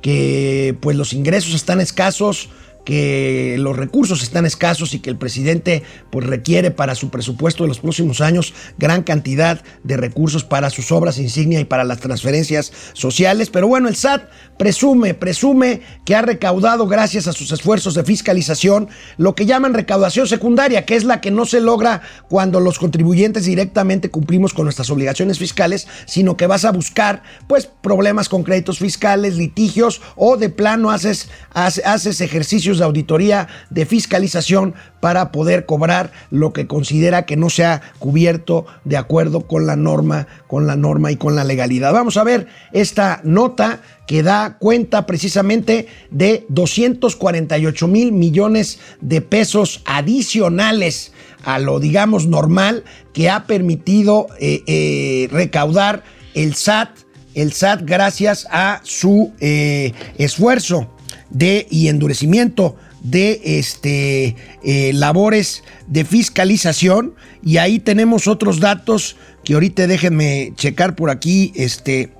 que 0.00 0.76
pues 0.80 0.96
los 0.96 1.12
ingresos 1.12 1.54
están 1.54 1.80
escasos, 1.80 2.48
que 2.86 3.56
los 3.58 3.76
recursos 3.76 4.22
están 4.22 4.46
escasos 4.46 4.94
y 4.94 5.00
que 5.00 5.10
el 5.10 5.16
presidente 5.16 5.82
pues 6.10 6.24
requiere 6.24 6.70
para 6.70 6.94
su 6.94 7.10
presupuesto 7.10 7.64
de 7.64 7.68
los 7.68 7.80
próximos 7.80 8.20
años 8.20 8.54
gran 8.78 9.02
cantidad 9.02 9.60
de 9.82 9.96
recursos 9.96 10.44
para 10.44 10.70
sus 10.70 10.92
obras 10.92 11.18
insignia 11.18 11.58
y 11.58 11.64
para 11.64 11.82
las 11.82 11.98
transferencias 11.98 12.72
sociales. 12.92 13.50
Pero 13.50 13.66
bueno, 13.66 13.88
el 13.88 13.96
SAT 13.96 14.28
presume, 14.56 15.14
presume 15.14 15.80
que 16.04 16.14
ha 16.14 16.22
recaudado 16.22 16.86
gracias 16.86 17.26
a 17.26 17.32
sus 17.32 17.52
esfuerzos 17.52 17.94
de 17.94 18.04
fiscalización 18.04 18.88
lo 19.16 19.34
que 19.34 19.46
llaman 19.46 19.74
recaudación 19.74 20.26
secundaria, 20.26 20.84
que 20.84 20.96
es 20.96 21.04
la 21.04 21.20
que 21.20 21.30
no 21.30 21.46
se 21.46 21.60
logra 21.60 22.02
cuando 22.28 22.60
los 22.60 22.78
contribuyentes 22.78 23.44
directamente 23.44 24.10
cumplimos 24.10 24.54
con 24.54 24.64
nuestras 24.64 24.90
obligaciones 24.90 25.38
fiscales, 25.38 25.86
sino 26.06 26.36
que 26.36 26.46
vas 26.46 26.64
a 26.64 26.72
buscar 26.72 27.22
pues 27.46 27.66
problemas 27.66 28.28
con 28.28 28.42
créditos 28.42 28.78
fiscales, 28.78 29.36
litigios 29.36 30.00
o 30.16 30.36
de 30.36 30.48
plano 30.48 30.90
haces, 30.90 31.28
haces 31.52 32.20
ejercicios 32.20 32.78
de 32.78 32.84
auditoría, 32.84 33.48
de 33.70 33.86
fiscalización 33.86 34.74
para 35.00 35.30
poder 35.30 35.66
cobrar 35.66 36.10
lo 36.30 36.52
que 36.52 36.66
considera 36.66 37.26
que 37.26 37.36
no 37.36 37.50
se 37.50 37.64
ha 37.64 37.82
cubierto 37.98 38.66
de 38.84 38.96
acuerdo 38.96 39.46
con 39.46 39.66
la 39.66 39.76
norma, 39.76 40.26
con 40.46 40.66
la 40.66 40.76
norma 40.76 41.12
y 41.12 41.16
con 41.16 41.36
la 41.36 41.44
legalidad. 41.44 41.92
Vamos 41.92 42.16
a 42.16 42.24
ver 42.24 42.48
esta 42.72 43.20
nota 43.22 43.80
que 44.06 44.22
da 44.22 44.56
cuenta 44.58 45.06
precisamente 45.06 45.88
de 46.10 46.46
248 46.48 47.88
mil 47.88 48.12
millones 48.12 48.78
de 49.00 49.20
pesos 49.20 49.82
adicionales 49.84 51.12
a 51.46 51.60
lo 51.60 51.78
digamos 51.78 52.26
normal 52.26 52.84
que 53.12 53.30
ha 53.30 53.46
permitido 53.46 54.26
eh, 54.40 54.62
eh, 54.66 55.28
recaudar 55.30 56.02
el 56.34 56.54
SAT, 56.54 56.90
el 57.34 57.52
SAT 57.52 57.82
gracias 57.84 58.46
a 58.50 58.80
su 58.82 59.32
eh, 59.40 59.92
esfuerzo 60.18 60.90
de 61.30 61.66
y 61.70 61.88
endurecimiento 61.88 62.76
de 63.02 63.40
este, 63.44 64.34
labores 64.92 65.62
de 65.86 66.04
fiscalización. 66.04 67.14
Y 67.44 67.58
ahí 67.58 67.78
tenemos 67.78 68.26
otros 68.26 68.58
datos 68.58 69.16
que 69.44 69.54
ahorita 69.54 69.86
déjenme 69.86 70.52
checar 70.56 70.96
por 70.96 71.10
aquí 71.10 71.52
este, 71.54 72.12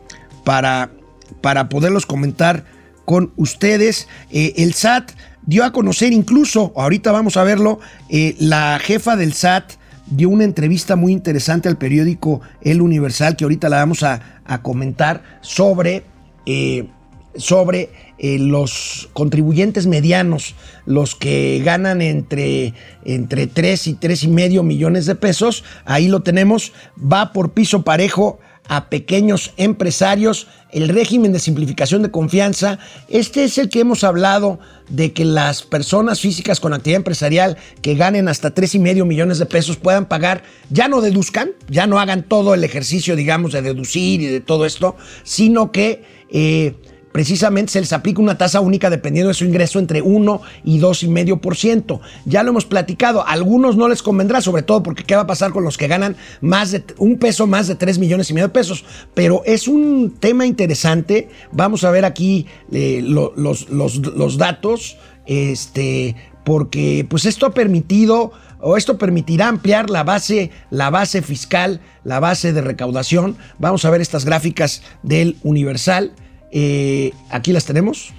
para, 0.45 0.93
para 1.41 1.69
poderlos 1.69 2.07
comentar 2.07 2.65
con 3.07 3.33
ustedes. 3.37 4.09
Eh, 4.31 4.53
el 4.59 4.75
SAT 4.75 5.13
dio 5.47 5.65
a 5.65 5.73
conocer 5.73 6.13
incluso, 6.13 6.73
ahorita 6.77 7.13
vamos 7.13 7.39
a 7.39 7.45
verlo, 7.45 7.81
eh, 8.11 8.37
la 8.39 8.79
jefa 8.83 9.17
del 9.17 9.33
SAT 9.33 9.73
dio 10.09 10.29
una 10.29 10.45
entrevista 10.45 10.97
muy 10.97 11.13
interesante 11.13 11.69
al 11.69 11.79
periódico 11.79 12.41
El 12.61 12.83
Universal, 12.83 13.37
que 13.37 13.45
ahorita 13.45 13.69
la 13.69 13.79
vamos 13.79 14.03
a, 14.03 14.21
comentar, 14.63 15.23
sobre, 15.41 16.05
eh, 16.45 16.89
sobre 17.37 17.91
los 18.19 19.09
contribuyentes 19.13 19.87
medianos, 19.87 20.55
los 20.85 21.17
que 21.17 21.61
ganan 21.65 22.03
entre, 22.03 22.73
entre 23.05 23.49
3 23.49 23.89
y 23.89 23.95
3 23.95 24.23
y 24.25 24.29
medio 24.29 24.63
millones 24.63 25.07
de 25.07 25.17
pesos. 25.17 25.65
Ahí 25.85 26.07
lo 26.07 26.23
tenemos, 26.23 26.73
va 27.01 27.33
por 27.33 27.53
piso 27.53 27.83
parejo 27.83 28.39
a 28.69 28.89
pequeños 28.89 29.53
empresarios, 29.57 30.47
el 30.71 30.89
régimen 30.89 31.33
de 31.33 31.39
simplificación 31.39 32.03
de 32.03 32.11
confianza. 32.11 32.79
Este 33.09 33.45
es 33.45 33.59
el 33.59 33.69
que 33.69 33.81
hemos 33.81 34.05
hablado 34.05 34.59
de 34.89 35.13
que 35.13 35.25
las 35.25 35.63
personas 35.63 36.21
físicas 36.21 36.61
con 36.61 36.73
actividad 36.73 36.99
empresarial 36.99 37.57
que 37.83 37.95
ganen 37.95 38.29
hasta 38.29 38.53
tres 38.53 38.75
y 38.75 38.79
medio 38.79 39.05
millones 39.05 39.39
de 39.39 39.47
pesos 39.47 39.77
puedan 39.77 40.07
pagar, 40.07 40.43
ya 40.71 40.89
no 40.89 41.01
deduzcan, 41.01 41.51
ya 41.69 41.87
no 41.87 41.99
hagan 41.99 42.23
todo 42.23 42.55
el 42.55 42.65
ejercicio, 42.65 43.17
digamos, 43.17 43.53
de 43.53 43.63
deducir 43.63 44.21
y 44.21 44.27
de 44.27 44.41
todo 44.41 44.67
esto, 44.67 44.97
sino 45.23 45.73
que 45.73 46.05
eh, 46.31 46.75
precisamente 47.17 47.73
se 47.73 47.81
les 47.81 47.95
aplica 47.95 48.21
una 48.21 48.37
tasa 48.37 48.61
única 48.61 48.91
dependiendo 48.91 49.29
de 49.29 49.35
su 49.35 49.47
ingreso 49.47 49.79
entre 49.79 50.03
1 50.03 50.43
y 50.65 50.81
2,5%. 50.81 52.01
Ya 52.27 52.43
lo 52.43 52.51
hemos 52.51 52.67
platicado, 52.67 53.23
a 53.23 53.31
algunos 53.31 53.75
no 53.75 53.89
les 53.89 54.03
convendrá, 54.03 54.43
sobre 54.43 54.61
todo 54.61 54.83
porque 54.83 55.03
qué 55.03 55.17
va 55.17 55.23
a 55.23 55.27
pasar 55.27 55.51
con 55.51 55.65
los 55.65 55.79
que 55.79 55.89
ganan 55.89 56.15
más 56.43 56.73
de 56.73 56.85
un 56.99 57.17
peso 57.17 57.47
más 57.47 57.69
de 57.69 57.75
3 57.75 57.99
millones 58.01 58.29
y 58.29 58.35
medio 58.35 58.49
de 58.49 58.53
pesos. 58.53 58.85
Pero 59.15 59.41
es 59.47 59.67
un 59.67 60.15
tema 60.21 60.45
interesante. 60.45 61.31
Vamos 61.53 61.85
a 61.85 61.91
ver 61.91 62.05
aquí 62.05 62.49
eh, 62.71 63.01
lo, 63.03 63.33
los, 63.35 63.71
los, 63.71 63.97
los 63.97 64.37
datos. 64.37 64.99
Este, 65.25 66.17
porque 66.45 67.07
pues 67.09 67.25
esto 67.25 67.47
ha 67.47 67.55
permitido 67.55 68.33
o 68.61 68.77
esto 68.77 68.99
permitirá 68.99 69.49
ampliar 69.49 69.89
la 69.89 70.05
base, 70.05 70.51
la 70.69 70.91
base 70.91 71.23
fiscal, 71.23 71.81
la 72.05 72.21
base 72.21 72.53
de 72.53 72.61
recaudación. 72.61 73.39
Vamos 73.59 73.87
a 73.87 73.91
ver 73.91 74.03
estas 74.03 74.27
gráficas 74.27 74.83
del 75.03 75.39
Universal. 75.45 76.13
Eh, 76.51 77.13
aquí 77.31 77.53
las 77.53 77.65
tenemos. 77.65 78.13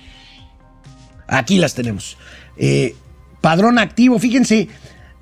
Aquí 1.28 1.58
las 1.58 1.74
tenemos. 1.74 2.18
Eh, 2.58 2.96
padrón 3.42 3.80
activo, 3.80 4.18
fíjense, 4.20 4.70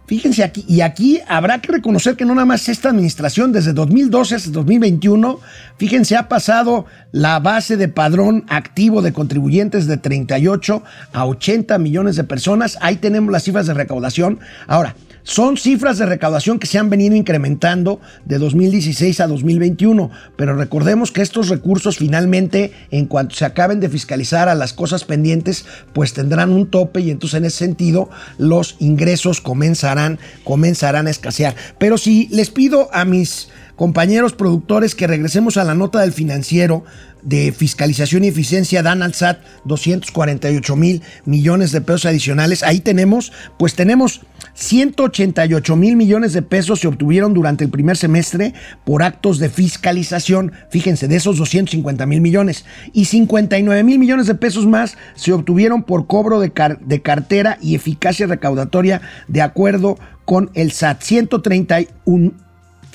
fíjense 0.05 0.43
aquí. 0.43 0.63
Y 0.67 0.81
aquí 0.81 1.19
habrá 1.27 1.59
que 1.61 1.71
reconocer 1.71 2.15
que 2.15 2.25
no 2.25 2.35
nada 2.35 2.45
más 2.45 2.69
esta 2.69 2.89
administración, 2.89 3.51
desde 3.51 3.73
2012 3.73 4.35
hasta 4.35 4.51
2021, 4.51 5.39
fíjense, 5.77 6.15
ha 6.15 6.27
pasado 6.27 6.85
la 7.11 7.39
base 7.39 7.77
de 7.77 7.87
padrón 7.87 8.45
activo 8.49 9.01
de 9.01 9.13
contribuyentes 9.13 9.87
de 9.87 9.97
38 9.97 10.83
a 11.13 11.25
80 11.25 11.77
millones 11.79 12.15
de 12.15 12.23
personas. 12.23 12.77
Ahí 12.81 12.97
tenemos 12.97 13.31
las 13.31 13.43
cifras 13.43 13.67
de 13.67 13.73
recaudación. 13.73 14.39
Ahora, 14.67 14.95
son 15.25 15.57
cifras 15.57 15.97
de 15.97 16.05
recaudación 16.05 16.59
que 16.59 16.67
se 16.67 16.77
han 16.77 16.91
venido 16.91 17.15
incrementando 17.15 17.99
de 18.25 18.37
2016 18.37 19.19
a 19.21 19.27
2021, 19.27 20.11
pero 20.35 20.55
recordemos 20.55 21.11
que 21.11 21.23
estos 21.23 21.49
recursos 21.49 21.97
finalmente, 21.97 22.71
en 22.91 23.07
cuanto 23.07 23.35
se 23.35 23.43
acaben 23.43 23.79
de 23.79 23.89
fiscalizar 23.89 24.49
a 24.49 24.55
las 24.55 24.73
cosas 24.73 25.03
pendientes, 25.03 25.65
pues 25.93 26.13
tendrán 26.13 26.51
un 26.51 26.69
tope 26.69 27.01
y 27.01 27.09
entonces 27.09 27.39
en 27.39 27.45
ese 27.45 27.57
sentido 27.57 28.07
los 28.37 28.75
ingresos 28.77 29.41
comenzarán, 29.41 30.19
comenzarán 30.43 31.07
a 31.07 31.09
escasear. 31.09 31.55
Pero 31.79 31.97
si 31.97 32.27
les 32.27 32.51
pido 32.51 32.87
a 32.93 33.03
mis 33.03 33.49
compañeros 33.75 34.33
productores 34.33 34.95
que 34.95 35.07
regresemos 35.07 35.57
a 35.57 35.63
la 35.63 35.75
nota 35.75 36.01
del 36.01 36.13
financiero, 36.13 36.83
de 37.21 37.51
fiscalización 37.51 38.23
y 38.23 38.27
eficiencia 38.27 38.83
dan 38.83 39.01
al 39.01 39.13
SAT 39.13 39.39
248 39.65 40.75
mil 40.75 41.01
millones 41.25 41.71
de 41.71 41.81
pesos 41.81 42.05
adicionales. 42.05 42.61
Ahí 42.61 42.79
tenemos, 42.79 43.31
pues 43.57 43.73
tenemos 43.73 44.21
188 44.53 45.75
mil 45.75 45.95
millones 45.95 46.33
de 46.33 46.43
pesos 46.43 46.79
se 46.79 46.87
obtuvieron 46.87 47.33
durante 47.33 47.63
el 47.63 47.71
primer 47.71 47.97
semestre 47.97 48.53
por 48.85 49.01
actos 49.03 49.39
de 49.39 49.49
fiscalización. 49.49 50.53
Fíjense, 50.69 51.07
de 51.07 51.15
esos 51.15 51.37
250 51.37 52.05
mil 52.05 52.21
millones. 52.21 52.63
Y 52.93 53.05
59 53.05 53.83
mil 53.83 53.99
millones 53.99 54.27
de 54.27 54.35
pesos 54.35 54.67
más 54.67 54.95
se 55.15 55.33
obtuvieron 55.33 55.83
por 55.83 56.05
cobro 56.07 56.39
de, 56.39 56.51
de 56.79 57.01
cartera 57.01 57.57
y 57.59 57.75
eficacia 57.75 58.27
recaudatoria 58.27 59.01
de 59.27 59.41
acuerdo 59.41 59.97
con 60.25 60.51
el 60.53 60.71
SAT. 60.71 61.01
131, 61.01 62.33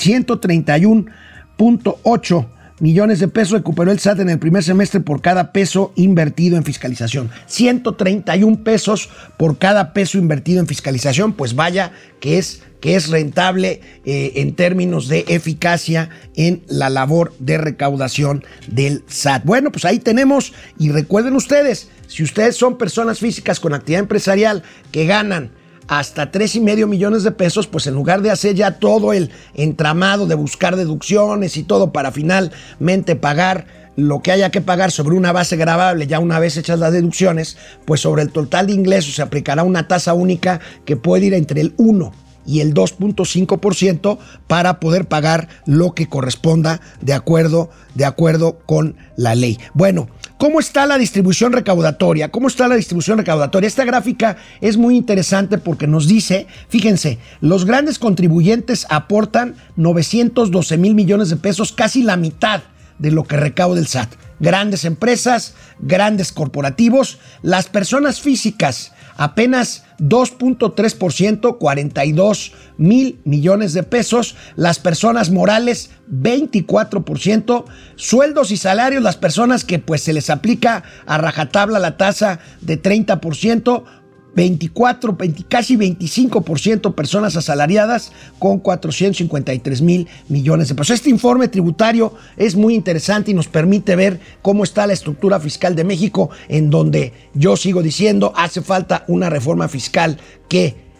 131.8 0.00 2.46
millones 2.80 3.20
de 3.20 3.28
pesos 3.28 3.52
recuperó 3.52 3.92
el 3.92 4.00
SAT 4.00 4.20
en 4.20 4.30
el 4.30 4.38
primer 4.38 4.64
semestre 4.64 5.00
por 5.00 5.20
cada 5.20 5.52
peso 5.52 5.92
invertido 5.94 6.56
en 6.56 6.64
fiscalización. 6.64 7.30
131 7.46 8.64
pesos 8.64 9.10
por 9.36 9.58
cada 9.58 9.92
peso 9.92 10.18
invertido 10.18 10.60
en 10.60 10.66
fiscalización, 10.66 11.34
pues 11.34 11.54
vaya 11.54 11.92
que 12.20 12.38
es, 12.38 12.62
que 12.80 12.96
es 12.96 13.08
rentable 13.08 13.80
eh, 14.04 14.32
en 14.36 14.54
términos 14.54 15.08
de 15.08 15.26
eficacia 15.28 16.08
en 16.34 16.62
la 16.66 16.88
labor 16.88 17.34
de 17.38 17.58
recaudación 17.58 18.44
del 18.66 19.04
SAT. 19.06 19.44
Bueno, 19.44 19.70
pues 19.70 19.84
ahí 19.84 19.98
tenemos 19.98 20.54
y 20.78 20.90
recuerden 20.90 21.36
ustedes, 21.36 21.90
si 22.06 22.22
ustedes 22.22 22.56
son 22.56 22.78
personas 22.78 23.18
físicas 23.18 23.60
con 23.60 23.74
actividad 23.74 24.00
empresarial 24.00 24.62
que 24.90 25.06
ganan 25.06 25.52
hasta 25.90 26.30
tres 26.30 26.54
y 26.54 26.60
medio 26.60 26.86
millones 26.86 27.24
de 27.24 27.32
pesos, 27.32 27.66
pues 27.66 27.88
en 27.88 27.94
lugar 27.94 28.22
de 28.22 28.30
hacer 28.30 28.54
ya 28.54 28.78
todo 28.78 29.12
el 29.12 29.32
entramado 29.54 30.28
de 30.28 30.36
buscar 30.36 30.76
deducciones 30.76 31.56
y 31.56 31.64
todo 31.64 31.92
para 31.92 32.12
finalmente 32.12 33.16
pagar 33.16 33.66
lo 33.96 34.22
que 34.22 34.30
haya 34.30 34.50
que 34.50 34.60
pagar 34.60 34.92
sobre 34.92 35.16
una 35.16 35.32
base 35.32 35.56
grabable, 35.56 36.06
ya 36.06 36.20
una 36.20 36.38
vez 36.38 36.56
hechas 36.56 36.78
las 36.78 36.92
deducciones, 36.92 37.58
pues 37.86 38.00
sobre 38.02 38.22
el 38.22 38.30
total 38.30 38.68
de 38.68 38.74
ingresos 38.74 39.16
se 39.16 39.22
aplicará 39.22 39.64
una 39.64 39.88
tasa 39.88 40.14
única 40.14 40.60
que 40.84 40.96
puede 40.96 41.26
ir 41.26 41.34
entre 41.34 41.60
el 41.60 41.74
1 41.76 42.29
y 42.50 42.60
el 42.60 42.74
2.5% 42.74 44.18
para 44.48 44.80
poder 44.80 45.06
pagar 45.06 45.48
lo 45.66 45.94
que 45.94 46.08
corresponda 46.08 46.80
de 47.00 47.12
acuerdo, 47.12 47.70
de 47.94 48.04
acuerdo 48.04 48.58
con 48.66 48.96
la 49.16 49.36
ley. 49.36 49.58
Bueno, 49.72 50.08
¿Cómo 50.36 50.58
está 50.58 50.86
la 50.86 50.96
distribución 50.96 51.52
recaudatoria? 51.52 52.30
¿Cómo 52.30 52.48
está 52.48 52.66
la 52.66 52.74
distribución 52.74 53.18
recaudatoria? 53.18 53.66
Esta 53.66 53.84
gráfica 53.84 54.38
es 54.62 54.78
muy 54.78 54.96
interesante 54.96 55.58
porque 55.58 55.86
nos 55.86 56.08
dice, 56.08 56.46
fíjense, 56.70 57.18
los 57.42 57.66
grandes 57.66 57.98
contribuyentes 57.98 58.86
aportan 58.88 59.56
912 59.76 60.78
mil 60.78 60.94
millones 60.94 61.28
de 61.28 61.36
pesos, 61.36 61.72
casi 61.72 62.02
la 62.02 62.16
mitad 62.16 62.62
de 62.98 63.10
lo 63.10 63.24
que 63.24 63.36
recauda 63.36 63.78
el 63.78 63.86
SAT. 63.86 64.14
Grandes 64.38 64.86
empresas, 64.86 65.52
grandes 65.78 66.32
corporativos, 66.32 67.18
las 67.42 67.66
personas 67.66 68.22
físicas 68.22 68.92
apenas 69.20 69.84
2.3%, 69.98 71.58
42 71.58 72.52
mil 72.78 73.20
millones 73.24 73.74
de 73.74 73.82
pesos, 73.82 74.34
las 74.56 74.78
personas 74.78 75.30
morales 75.30 75.90
24%, 76.10 77.64
sueldos 77.96 78.50
y 78.50 78.56
salarios, 78.56 79.02
las 79.02 79.18
personas 79.18 79.66
que 79.66 79.78
pues 79.78 80.02
se 80.02 80.14
les 80.14 80.30
aplica 80.30 80.84
a 81.04 81.18
rajatabla 81.18 81.78
la 81.78 81.98
tasa 81.98 82.40
de 82.62 82.80
30%, 82.80 83.84
24, 84.34 85.16
casi 85.48 85.76
25% 85.76 86.94
personas 86.94 87.36
asalariadas 87.36 88.12
con 88.38 88.60
453 88.60 89.82
mil 89.82 90.08
millones 90.28 90.68
de 90.68 90.74
pesos. 90.74 90.94
Este 90.94 91.10
informe 91.10 91.48
tributario 91.48 92.14
es 92.36 92.54
muy 92.54 92.74
interesante 92.74 93.30
y 93.30 93.34
nos 93.34 93.48
permite 93.48 93.96
ver 93.96 94.20
cómo 94.42 94.64
está 94.64 94.86
la 94.86 94.92
estructura 94.92 95.40
fiscal 95.40 95.74
de 95.74 95.84
México, 95.84 96.30
en 96.48 96.70
donde 96.70 97.12
yo 97.34 97.56
sigo 97.56 97.82
diciendo 97.82 98.32
hace 98.36 98.62
falta 98.62 99.04
una 99.08 99.30
reforma 99.30 99.68
fiscal 99.68 100.18
que 100.48 100.90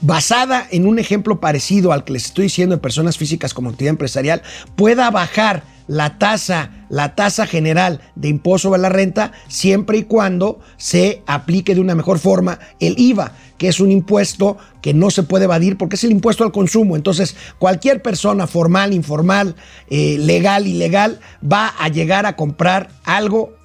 basada 0.00 0.66
en 0.70 0.86
un 0.86 0.98
ejemplo 0.98 1.40
parecido 1.40 1.92
al 1.92 2.04
que 2.04 2.14
les 2.14 2.26
estoy 2.26 2.44
diciendo 2.44 2.74
de 2.74 2.80
personas 2.80 3.18
físicas 3.18 3.52
como 3.54 3.70
actividad 3.70 3.90
empresarial, 3.90 4.42
pueda 4.76 5.10
bajar 5.10 5.62
la 5.90 6.18
tasa, 6.18 6.70
la 6.88 7.16
tasa 7.16 7.48
general 7.48 8.00
de 8.14 8.28
impuesto 8.28 8.68
sobre 8.68 8.80
la 8.80 8.90
renta 8.90 9.32
siempre 9.48 9.98
y 9.98 10.04
cuando 10.04 10.60
se 10.76 11.24
aplique 11.26 11.74
de 11.74 11.80
una 11.80 11.96
mejor 11.96 12.20
forma 12.20 12.60
el 12.78 12.96
IVA, 12.96 13.32
que 13.58 13.66
es 13.66 13.80
un 13.80 13.90
impuesto 13.90 14.56
que 14.82 14.94
no 14.94 15.10
se 15.10 15.24
puede 15.24 15.46
evadir 15.46 15.76
porque 15.76 15.96
es 15.96 16.04
el 16.04 16.12
impuesto 16.12 16.44
al 16.44 16.52
consumo. 16.52 16.94
Entonces, 16.94 17.34
cualquier 17.58 18.02
persona 18.02 18.46
formal, 18.46 18.94
informal, 18.94 19.56
eh, 19.88 20.16
legal, 20.20 20.68
ilegal, 20.68 21.18
va 21.42 21.74
a 21.76 21.88
llegar 21.88 22.24
a 22.24 22.36
comprar 22.36 22.90
algo 23.02 23.56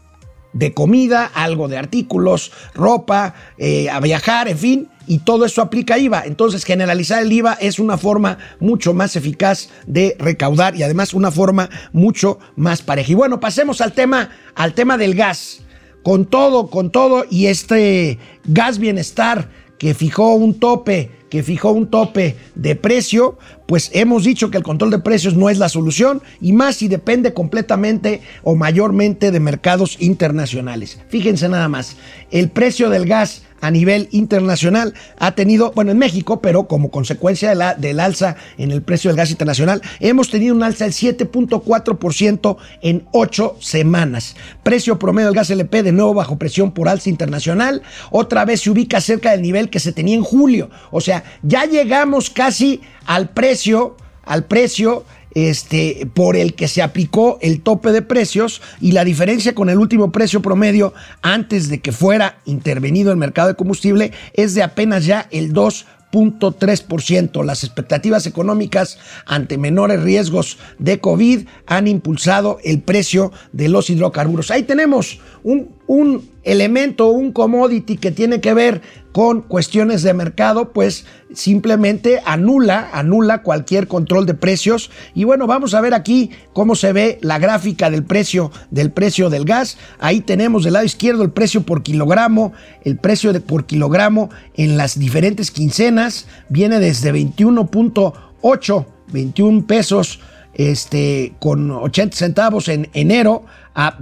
de 0.52 0.74
comida, 0.74 1.30
algo 1.32 1.68
de 1.68 1.78
artículos, 1.78 2.52
ropa, 2.74 3.36
eh, 3.60 3.88
a 3.92 4.00
viajar, 4.00 4.48
en 4.48 4.58
fin, 4.58 4.90
y 5.08 5.20
todo 5.20 5.46
eso 5.46 5.62
aplica 5.62 5.98
IVA. 5.98 6.24
Entonces, 6.26 6.63
generalizar 6.63 7.22
el 7.22 7.32
IVA 7.32 7.54
es 7.54 7.80
una 7.80 7.98
forma 7.98 8.38
mucho 8.60 8.94
más 8.94 9.15
eficaz 9.15 9.70
de 9.88 10.15
recaudar 10.20 10.76
y 10.76 10.84
además 10.84 11.13
una 11.13 11.32
forma 11.32 11.70
mucho 11.94 12.39
más 12.56 12.82
pareja. 12.82 13.12
Y 13.12 13.15
bueno, 13.15 13.39
pasemos 13.39 13.82
al 13.82 13.94
tema, 13.94 14.30
al 14.56 14.74
tema 14.74 14.98
del 14.98 15.15
gas. 15.15 15.62
Con 16.04 16.26
todo, 16.26 16.68
con 16.70 16.91
todo, 16.91 17.26
y 17.32 17.48
este 17.48 18.20
gas 18.46 18.78
bienestar 18.78 19.50
que 19.80 19.94
fijó 19.94 20.36
un 20.36 20.60
tope, 20.60 21.12
que 21.30 21.44
fijó 21.44 21.72
un 21.72 21.89
tope 21.89 22.38
de 22.56 22.76
precio, 22.76 23.38
pues 23.65 23.89
hemos 23.94 24.24
dicho 24.24 24.52
que 24.52 24.58
el 24.58 24.63
control 24.63 24.91
de 24.91 25.00
precios 25.00 25.36
no 25.36 25.50
es 25.50 25.58
la 25.58 25.70
solución 25.70 26.22
y 26.39 26.54
más 26.54 26.76
si 26.76 26.88
depende 26.88 27.34
completamente 27.34 28.22
o 28.44 28.56
mayormente 28.56 29.32
de 29.32 29.39
mercados 29.39 29.98
internacionales. 30.00 31.00
Fíjense 31.10 31.50
nada 31.50 31.68
más, 31.68 31.98
el 32.32 32.50
precio 32.50 32.89
del 32.89 33.06
gas 33.06 33.44
a 33.65 33.71
nivel 33.71 34.08
internacional 34.12 34.93
ha 35.17 35.32
tenido, 35.32 35.71
bueno, 35.71 35.91
en 35.91 35.97
México, 35.97 36.39
pero 36.39 36.67
como 36.67 36.91
consecuencia 36.91 37.49
de 37.49 37.56
la, 37.56 37.73
del 37.73 37.99
alza 37.99 38.36
en 38.60 38.71
el 38.71 38.84
precio 38.84 39.10
del 39.10 39.17
gas 39.17 39.32
internacional, 39.32 39.82
hemos 39.99 40.30
tenido 40.30 40.54
un 40.54 40.62
alza 40.62 40.86
del 40.86 40.93
7.4% 40.93 42.58
en 42.84 43.08
ocho 43.12 43.58
semanas. 43.60 44.36
Precio 44.62 44.99
promedio 44.99 45.30
del 45.30 45.36
gas 45.36 45.49
LP 45.49 45.82
de 45.82 45.91
nuevo 45.91 46.13
bajo 46.13 46.38
presión 46.38 46.73
por 46.73 46.88
alza 46.88 47.10
internacional, 47.10 47.82
otra 48.12 48.45
vez 48.45 48.62
se 48.62 48.69
ubica 48.69 49.01
cerca 49.01 49.32
del 49.32 49.41
nivel 49.41 49.71
que 49.71 49.80
se 49.80 49.91
tenía 49.91 50.13
en 50.13 50.23
julio. 50.23 50.69
O 50.91 51.01
sea, 51.01 51.23
ya 51.41 51.65
llegamos 51.65 52.30
casi 52.30 52.82
al 53.08 53.30
precio, 53.30 53.97
al 54.25 54.45
precio 54.45 55.06
este, 55.36 56.08
por 56.13 56.36
el 56.36 56.56
que 56.56 56.67
se 56.67 56.82
aplicó 56.82 57.38
el 57.41 57.62
tope 57.62 57.91
de 57.91 58.02
precios 58.02 58.62
y 58.82 58.93
la 58.93 59.06
diferencia 59.06 59.54
con 59.54 59.69
el 59.69 59.78
último 59.78 60.12
precio 60.12 60.41
promedio 60.41 60.93
antes 61.21 61.69
de 61.69 61.82
que 61.82 61.91
fuera 61.91 62.39
intervenido 62.45 63.12
el 63.12 63.17
mercado 63.17 63.50
de 63.50 63.56
combustible 63.56 64.13
es 64.34 64.56
de 64.56 64.63
apenas 64.63 65.06
ya 65.06 65.28
el 65.32 65.54
2.3%. 65.54 67.43
Las 67.43 67.65
expectativas 67.65 68.26
económicas 68.26 68.98
ante 69.26 69.58
menores 69.58 70.02
riesgos 70.02 70.58
de 70.80 71.00
COVID 71.00 71.48
han 71.67 71.88
impulsado 71.88 72.58
el 72.63 72.82
precio 72.82 73.34
de 73.52 73.67
los 73.67 73.89
hidrocarburos. 73.89 74.52
Ahí 74.52 74.63
tenemos 74.63 75.19
un, 75.43 75.75
un 75.88 76.30
elemento, 76.43 77.10
un 77.10 77.32
commodity 77.32 77.98
que 77.98 78.12
tiene 78.12 78.39
que 78.39 78.54
ver 78.54 78.82
con 79.12 79.41
cuestiones 79.41 80.04
de 80.04 80.13
mercado, 80.13 80.74
pues 80.74 81.06
simplemente 81.34 82.21
anula, 82.26 82.89
anula 82.91 83.43
cualquier 83.43 83.88
control 83.88 84.26
de 84.26 84.34
precios. 84.34 84.91
Y 85.13 85.24
bueno, 85.24 85.48
vamos 85.48 85.74
a 85.74 85.82
ver 85.82 85.93
aquí 85.93 86.32
cómo 86.52 86.76
se 86.76 86.91
ve 86.91 87.17
la 87.21 87.39
gráfica 87.39 87.89
del 87.89 88.04
precio 88.04 88.52
del 88.71 88.91
precio 88.91 89.30
del 89.30 89.45
gas. 89.45 89.78
Ahí 90.00 90.19
tenemos 90.19 90.65
del 90.65 90.74
lado 90.74 90.86
izquierdo 90.86 91.24
el 91.24 91.32
precio 91.32 91.63
por 91.63 91.82
kilogramo, 91.82 92.52
el 92.84 92.98
precio 92.98 93.32
de 93.32 93.39
por 93.39 93.65
kilogramo 93.65 94.30
en 94.56 94.76
las 94.76 95.00
diferentes 95.00 95.50
quincenas 95.50 96.28
viene 96.50 96.80
desde 96.80 97.13
21.8, 97.13 98.86
21 99.13 99.65
pesos 99.65 100.19
este 100.56 101.34
con 101.39 101.71
80 101.71 102.17
centavos 102.17 102.67
en 102.67 102.89
enero 102.93 103.45
a 103.74 103.98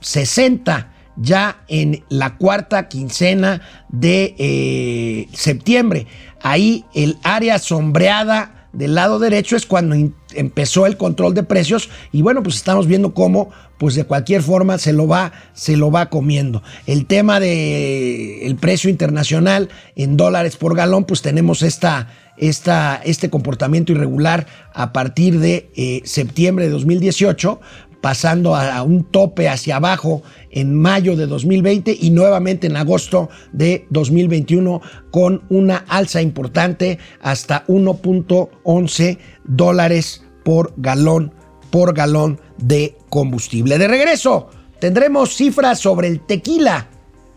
24.60 0.00 0.86
ya 1.20 1.64
en 1.68 2.04
la 2.08 2.36
cuarta 2.36 2.88
quincena 2.88 3.60
de 3.88 4.34
eh, 4.38 5.28
septiembre. 5.32 6.06
Ahí 6.42 6.84
el 6.94 7.18
área 7.22 7.58
sombreada 7.58 8.68
del 8.72 8.94
lado 8.94 9.18
derecho 9.18 9.56
es 9.56 9.66
cuando 9.66 9.96
empezó 10.34 10.86
el 10.86 10.96
control 10.96 11.34
de 11.34 11.42
precios 11.42 11.88
y 12.12 12.22
bueno, 12.22 12.42
pues 12.42 12.56
estamos 12.56 12.86
viendo 12.86 13.14
cómo 13.14 13.50
pues 13.78 13.94
de 13.94 14.04
cualquier 14.04 14.42
forma 14.42 14.78
se 14.78 14.92
lo 14.92 15.08
va 15.08 15.32
se 15.54 15.76
lo 15.76 15.90
va 15.90 16.10
comiendo. 16.10 16.62
El 16.86 17.06
tema 17.06 17.40
de 17.40 18.46
el 18.46 18.56
precio 18.56 18.90
internacional 18.90 19.70
en 19.96 20.16
dólares 20.16 20.56
por 20.56 20.76
galón, 20.76 21.04
pues 21.04 21.22
tenemos 21.22 21.62
esta 21.62 22.08
esta, 22.38 23.00
este 23.04 23.30
comportamiento 23.30 23.92
irregular 23.92 24.46
a 24.72 24.92
partir 24.92 25.38
de 25.40 25.70
eh, 25.74 26.02
septiembre 26.04 26.66
de 26.66 26.70
2018, 26.70 27.60
pasando 28.00 28.54
a, 28.54 28.82
un 28.82 29.04
tope 29.04 29.48
hacia 29.48 29.76
abajo 29.76 30.22
en 30.50 30.74
mayo 30.74 31.16
de 31.16 31.26
2020 31.26 31.96
y 31.98 32.10
nuevamente 32.10 32.66
en 32.66 32.76
agosto 32.76 33.28
de 33.52 33.86
2021 33.90 34.80
con 35.10 35.42
una 35.48 35.84
alza 35.88 36.22
importante 36.22 36.98
hasta 37.20 37.66
1.11 37.66 39.18
dólares 39.44 40.24
por 40.44 40.72
galón 40.76 41.32
por 41.70 41.94
galón 41.94 42.40
de 42.56 42.96
combustible. 43.08 43.78
De 43.78 43.88
regreso, 43.88 44.48
tendremos 44.80 45.34
cifras 45.34 45.78
sobre 45.80 46.08
el 46.08 46.20
tequila. 46.20 46.88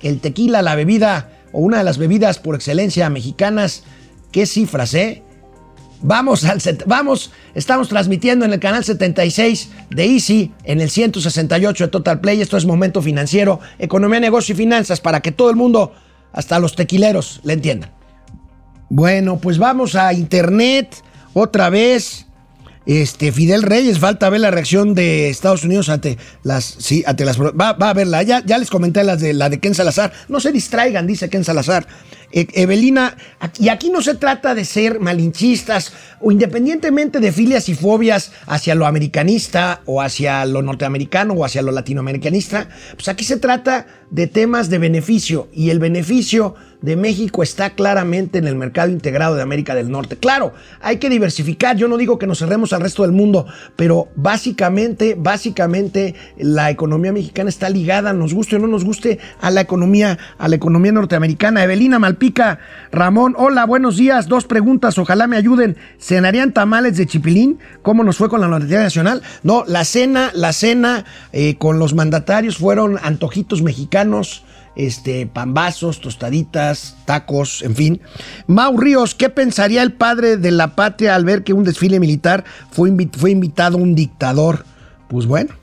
El 0.02 0.20
tequila, 0.20 0.62
la 0.62 0.76
bebida 0.76 1.42
o 1.52 1.60
una 1.60 1.80
de 1.80 1.84
las 1.84 1.98
bebidas 1.98 2.40
por 2.40 2.56
excelencia 2.56 3.10
mexicanas. 3.10 3.84
¿Qué 4.32 4.46
cifras, 4.46 4.94
eh? 4.94 5.24
Vamos 6.04 6.46
al 6.46 6.60
vamos, 6.88 7.32
estamos 7.54 7.88
transmitiendo 7.88 8.44
en 8.44 8.54
el 8.54 8.60
canal 8.60 8.84
76 8.84 9.70
de 9.92 10.06
Easy, 10.06 10.52
en 10.64 10.82
el 10.82 10.90
168 10.90 11.84
de 11.86 11.88
Total 11.90 12.20
Play. 12.20 12.42
Esto 12.42 12.58
es 12.58 12.66
Momento 12.66 13.02
Financiero, 13.04 13.60
Economía, 13.78 14.20
Negocio 14.20 14.54
y 14.54 14.58
Finanzas 14.58 15.00
para 15.00 15.22
que 15.22 15.32
todo 15.32 15.52
el 15.52 15.56
mundo, 15.56 15.94
hasta 16.34 16.58
los 16.58 16.76
tequileros, 16.76 17.40
le 17.44 17.54
entiendan. 17.54 17.92
Bueno, 18.90 19.38
pues 19.38 19.60
vamos 19.60 19.96
a 19.96 20.12
internet 20.14 20.96
otra 21.34 21.70
vez. 21.70 22.26
Este, 22.86 23.32
Fidel 23.32 23.62
Reyes, 23.62 24.00
falta 24.00 24.30
ver 24.30 24.42
la 24.42 24.50
reacción 24.50 24.96
de 24.96 25.30
Estados 25.30 25.64
Unidos 25.64 25.90
ante 25.90 26.18
las. 26.44 26.66
Sí, 26.66 27.04
ante 27.06 27.26
las. 27.26 27.40
Va, 27.40 27.74
va 27.74 27.90
a 27.90 27.94
verla. 27.94 28.24
Ya, 28.24 28.44
ya 28.44 28.58
les 28.58 28.70
comenté 28.70 29.04
las 29.04 29.22
de, 29.22 29.34
la 29.34 29.50
de 29.50 29.60
Ken 29.60 29.76
Salazar. 29.76 30.12
No 30.30 30.40
se 30.40 30.52
distraigan, 30.52 31.06
dice 31.06 31.30
Ken 31.30 31.44
Salazar. 31.44 31.86
E, 32.32 32.48
Evelina, 32.54 33.18
y 33.60 33.70
aquí 33.70 33.90
no 33.90 34.02
se 34.02 34.16
trata 34.16 34.56
de 34.56 34.66
ser 34.66 35.00
malinchistas 35.00 35.94
o 36.20 36.32
independientemente 36.32 37.20
de 37.20 37.32
filias 37.32 37.70
y 37.70 37.76
fobias 37.76 38.32
hacia 38.48 38.74
lo 38.74 38.86
americanista 38.86 39.82
o 39.86 40.02
hacia 40.02 40.46
lo 40.46 40.62
norteamericano 40.62 41.34
o 41.34 41.46
hacia 41.46 41.62
lo 41.62 41.72
latinoamericanista, 41.72 42.70
pues 42.94 43.10
aquí 43.10 43.26
se 43.26 43.38
trata 43.38 43.86
de 44.10 44.28
temas 44.28 44.70
de 44.70 44.80
beneficio 44.80 45.50
y 45.54 45.70
el 45.70 45.80
beneficio 45.80 46.56
de 46.82 46.96
México 46.96 47.44
está 47.44 47.72
claramente 47.72 48.40
en 48.40 48.48
el 48.48 48.56
mercado 48.56 48.92
integrado 48.92 49.36
de 49.36 49.42
América 49.42 49.76
del 49.76 49.92
Norte. 49.92 50.18
Claro, 50.18 50.54
hay 50.82 50.98
que 50.98 51.10
diversificar, 51.10 51.78
yo 51.78 51.88
no 51.88 51.98
digo 51.98 52.18
que 52.18 52.28
nos 52.28 52.40
cerremos 52.40 52.74
al 52.74 52.82
resto 52.82 53.04
del 53.04 53.12
mundo, 53.12 53.46
pero 53.76 54.10
básicamente, 54.16 55.16
básicamente 55.18 56.16
la 56.38 56.70
economía 56.70 57.14
mexicana 57.14 57.50
está 57.50 57.70
ligada, 57.70 58.14
nos 58.14 58.34
guste 58.34 58.56
o 58.56 58.60
no 58.60 58.68
nos 58.68 58.84
guste, 58.84 59.20
a 59.40 59.52
la 59.52 59.62
economía, 59.62 60.18
a 60.38 60.48
la 60.48 60.56
economía 60.56 60.92
norteamericana. 60.92 61.64
Evelina 61.64 62.00
Malpica, 62.00 62.60
Ramón, 62.92 63.36
hola, 63.38 63.66
buenos 63.66 63.98
días, 63.98 64.28
dos 64.28 64.46
preguntas, 64.46 64.98
ojalá 64.98 65.28
me 65.28 65.38
ayuden. 65.38 65.78
¿Cenarían 66.00 66.52
tamales 66.52 66.98
de 66.98 67.06
chipilín? 67.06 67.60
¿Cómo 67.82 68.04
nos 68.04 68.18
fue 68.18 68.30
con 68.30 68.42
la 68.42 68.48
Universidad 68.48 68.82
Nacional? 68.82 69.22
No, 69.44 69.64
la 69.68 69.86
cena, 69.86 70.32
la 70.34 70.54
cena 70.54 71.06
eh, 71.32 71.56
con 71.58 71.80
los 71.80 71.94
mandatarios 71.94 72.58
fueron 72.58 72.98
antojitos 73.04 73.62
mexicanos 73.62 74.44
este, 74.76 75.28
pambazos, 75.28 76.02
tostaditas, 76.02 76.96
tacos, 77.06 77.62
en 77.62 77.76
fin. 77.76 78.02
Mau 78.48 78.78
Ríos, 78.78 79.16
¿qué 79.16 79.30
pensaría 79.30 79.84
el 79.84 79.94
padre 79.94 80.38
de 80.38 80.52
la 80.52 80.76
patria 80.76 81.16
al 81.16 81.26
ver 81.26 81.44
que 81.44 81.54
un 81.54 81.64
desfile 81.64 82.00
militar 82.00 82.44
fue, 82.72 82.92
fue 83.18 83.32
invitado 83.32 83.78
un 83.78 83.96
dictador? 83.96 84.66
Pues 85.08 85.26
bueno, 85.26 85.54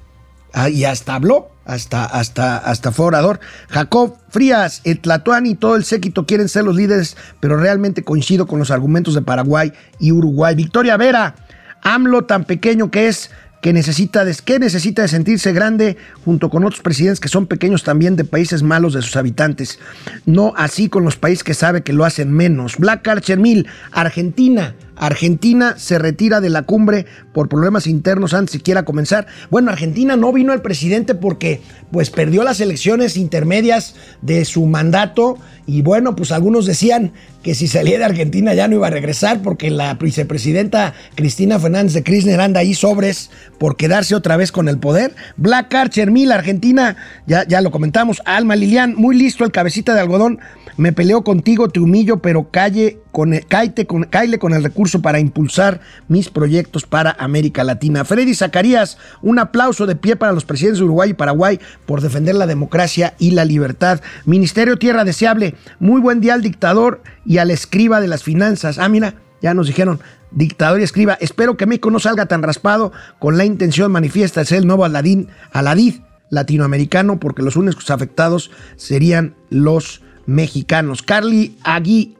ah, 0.52 0.68
y 0.68 0.84
hasta 0.84 1.14
habló, 1.14 1.50
hasta, 1.64 2.04
hasta, 2.04 2.58
hasta 2.58 2.92
fue 2.92 3.06
orador. 3.06 3.40
Jacob 3.68 4.16
Frías, 4.30 4.80
el 4.84 5.00
Tlatuán 5.00 5.46
y 5.46 5.54
todo 5.54 5.76
el 5.76 5.84
séquito 5.84 6.26
quieren 6.26 6.48
ser 6.48 6.64
los 6.64 6.76
líderes, 6.76 7.16
pero 7.40 7.56
realmente 7.56 8.04
coincido 8.04 8.46
con 8.46 8.58
los 8.58 8.70
argumentos 8.70 9.14
de 9.14 9.22
Paraguay 9.22 9.72
y 9.98 10.12
Uruguay. 10.12 10.54
Victoria 10.54 10.96
Vera, 10.96 11.34
AMLO 11.82 12.24
tan 12.24 12.44
pequeño 12.44 12.90
que 12.90 13.08
es, 13.08 13.30
que 13.60 13.72
necesita, 13.72 14.24
de, 14.24 14.34
que 14.44 14.58
necesita 14.58 15.02
de 15.02 15.08
sentirse 15.08 15.52
grande 15.52 15.96
junto 16.24 16.50
con 16.50 16.64
otros 16.64 16.80
presidentes 16.80 17.20
que 17.20 17.28
son 17.28 17.46
pequeños 17.46 17.82
también 17.82 18.16
de 18.16 18.24
países 18.24 18.62
malos 18.62 18.92
de 18.92 19.02
sus 19.02 19.16
habitantes. 19.16 19.78
No 20.26 20.52
así 20.56 20.88
con 20.88 21.04
los 21.04 21.16
países 21.16 21.44
que 21.44 21.54
sabe 21.54 21.82
que 21.82 21.92
lo 21.92 22.04
hacen 22.04 22.32
menos. 22.32 22.76
Black 22.76 23.06
Archer 23.08 23.38
Mill, 23.38 23.66
Argentina. 23.92 24.74
Argentina 24.98 25.74
se 25.78 25.98
retira 25.98 26.40
de 26.40 26.50
la 26.50 26.62
cumbre 26.62 27.06
por 27.32 27.48
problemas 27.48 27.86
internos 27.86 28.34
antes 28.34 28.52
siquiera 28.52 28.84
comenzar. 28.84 29.26
Bueno, 29.50 29.70
Argentina 29.70 30.16
no 30.16 30.32
vino 30.32 30.52
el 30.52 30.62
presidente 30.62 31.14
porque 31.14 31.60
pues 31.90 32.10
perdió 32.10 32.42
las 32.42 32.60
elecciones 32.60 33.16
intermedias 33.16 33.94
de 34.22 34.44
su 34.44 34.66
mandato 34.66 35.38
y 35.66 35.82
bueno, 35.82 36.16
pues 36.16 36.32
algunos 36.32 36.66
decían 36.66 37.12
que 37.42 37.54
si 37.54 37.68
salía 37.68 37.98
de 37.98 38.04
Argentina 38.04 38.54
ya 38.54 38.68
no 38.68 38.76
iba 38.76 38.86
a 38.88 38.90
regresar 38.90 39.42
porque 39.42 39.70
la 39.70 39.94
vicepresidenta 39.94 40.94
Cristina 41.14 41.58
Fernández 41.58 41.92
de 41.94 42.02
Kirchner 42.02 42.40
anda 42.40 42.60
ahí 42.60 42.74
sobres 42.74 43.30
por 43.58 43.76
quedarse 43.76 44.14
otra 44.14 44.36
vez 44.36 44.50
con 44.50 44.68
el 44.68 44.78
poder. 44.78 45.14
Black 45.36 45.74
Archer 45.74 46.10
Mill, 46.10 46.32
Argentina, 46.32 46.96
ya, 47.26 47.46
ya 47.46 47.60
lo 47.60 47.70
comentamos. 47.70 48.20
Alma 48.24 48.56
Lilian, 48.56 48.94
muy 48.96 49.16
listo 49.16 49.44
el 49.44 49.52
cabecita 49.52 49.94
de 49.94 50.00
algodón 50.00 50.40
me 50.78 50.92
peleo 50.92 51.24
contigo, 51.24 51.68
te 51.68 51.80
humillo, 51.80 52.22
pero 52.22 52.50
calle 52.52 53.00
con 53.10 53.34
el, 53.34 53.44
con, 53.86 54.08
con 54.38 54.54
el 54.54 54.62
recurso 54.62 54.87
para 55.02 55.20
impulsar 55.20 55.80
mis 56.08 56.30
proyectos 56.30 56.86
para 56.86 57.14
América 57.18 57.64
Latina. 57.64 58.04
Freddy 58.04 58.34
Zacarías, 58.34 58.98
un 59.20 59.38
aplauso 59.38 59.86
de 59.86 59.96
pie 59.96 60.16
para 60.16 60.32
los 60.32 60.44
presidentes 60.44 60.78
de 60.78 60.84
Uruguay 60.84 61.10
y 61.10 61.14
Paraguay 61.14 61.60
por 61.86 62.00
defender 62.00 62.34
la 62.34 62.46
democracia 62.46 63.14
y 63.18 63.32
la 63.32 63.44
libertad. 63.44 64.00
Ministerio 64.24 64.78
Tierra 64.78 65.04
Deseable, 65.04 65.54
muy 65.78 66.00
buen 66.00 66.20
día 66.20 66.34
al 66.34 66.42
dictador 66.42 67.02
y 67.26 67.38
al 67.38 67.50
escriba 67.50 68.00
de 68.00 68.08
las 68.08 68.22
finanzas. 68.22 68.78
Ah, 68.78 68.88
mira, 68.88 69.14
ya 69.42 69.54
nos 69.54 69.66
dijeron, 69.66 70.00
dictador 70.30 70.80
y 70.80 70.84
escriba, 70.84 71.18
espero 71.20 71.56
que 71.56 71.66
México 71.66 71.90
no 71.90 72.00
salga 72.00 72.26
tan 72.26 72.42
raspado 72.42 72.92
con 73.18 73.36
la 73.36 73.44
intención 73.44 73.92
manifiesta 73.92 74.40
de 74.40 74.46
ser 74.46 74.58
el 74.58 74.66
nuevo 74.66 74.84
Aladín, 74.84 75.28
Aladid 75.52 75.96
latinoamericano, 76.30 77.18
porque 77.18 77.42
los 77.42 77.56
únicos 77.56 77.90
afectados 77.90 78.50
serían 78.76 79.34
los 79.50 80.02
mexicanos. 80.26 81.02
Carly 81.02 81.56
Agui, 81.62 82.17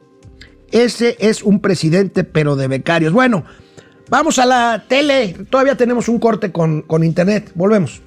ese 0.71 1.17
es 1.19 1.43
un 1.43 1.59
presidente, 1.59 2.23
pero 2.23 2.55
de 2.55 2.67
becarios. 2.67 3.13
Bueno, 3.13 3.43
vamos 4.09 4.39
a 4.39 4.45
la 4.45 4.85
tele. 4.87 5.35
Todavía 5.49 5.75
tenemos 5.75 6.09
un 6.09 6.19
corte 6.19 6.51
con, 6.51 6.81
con 6.81 7.03
internet. 7.03 7.51
Volvemos. 7.55 8.01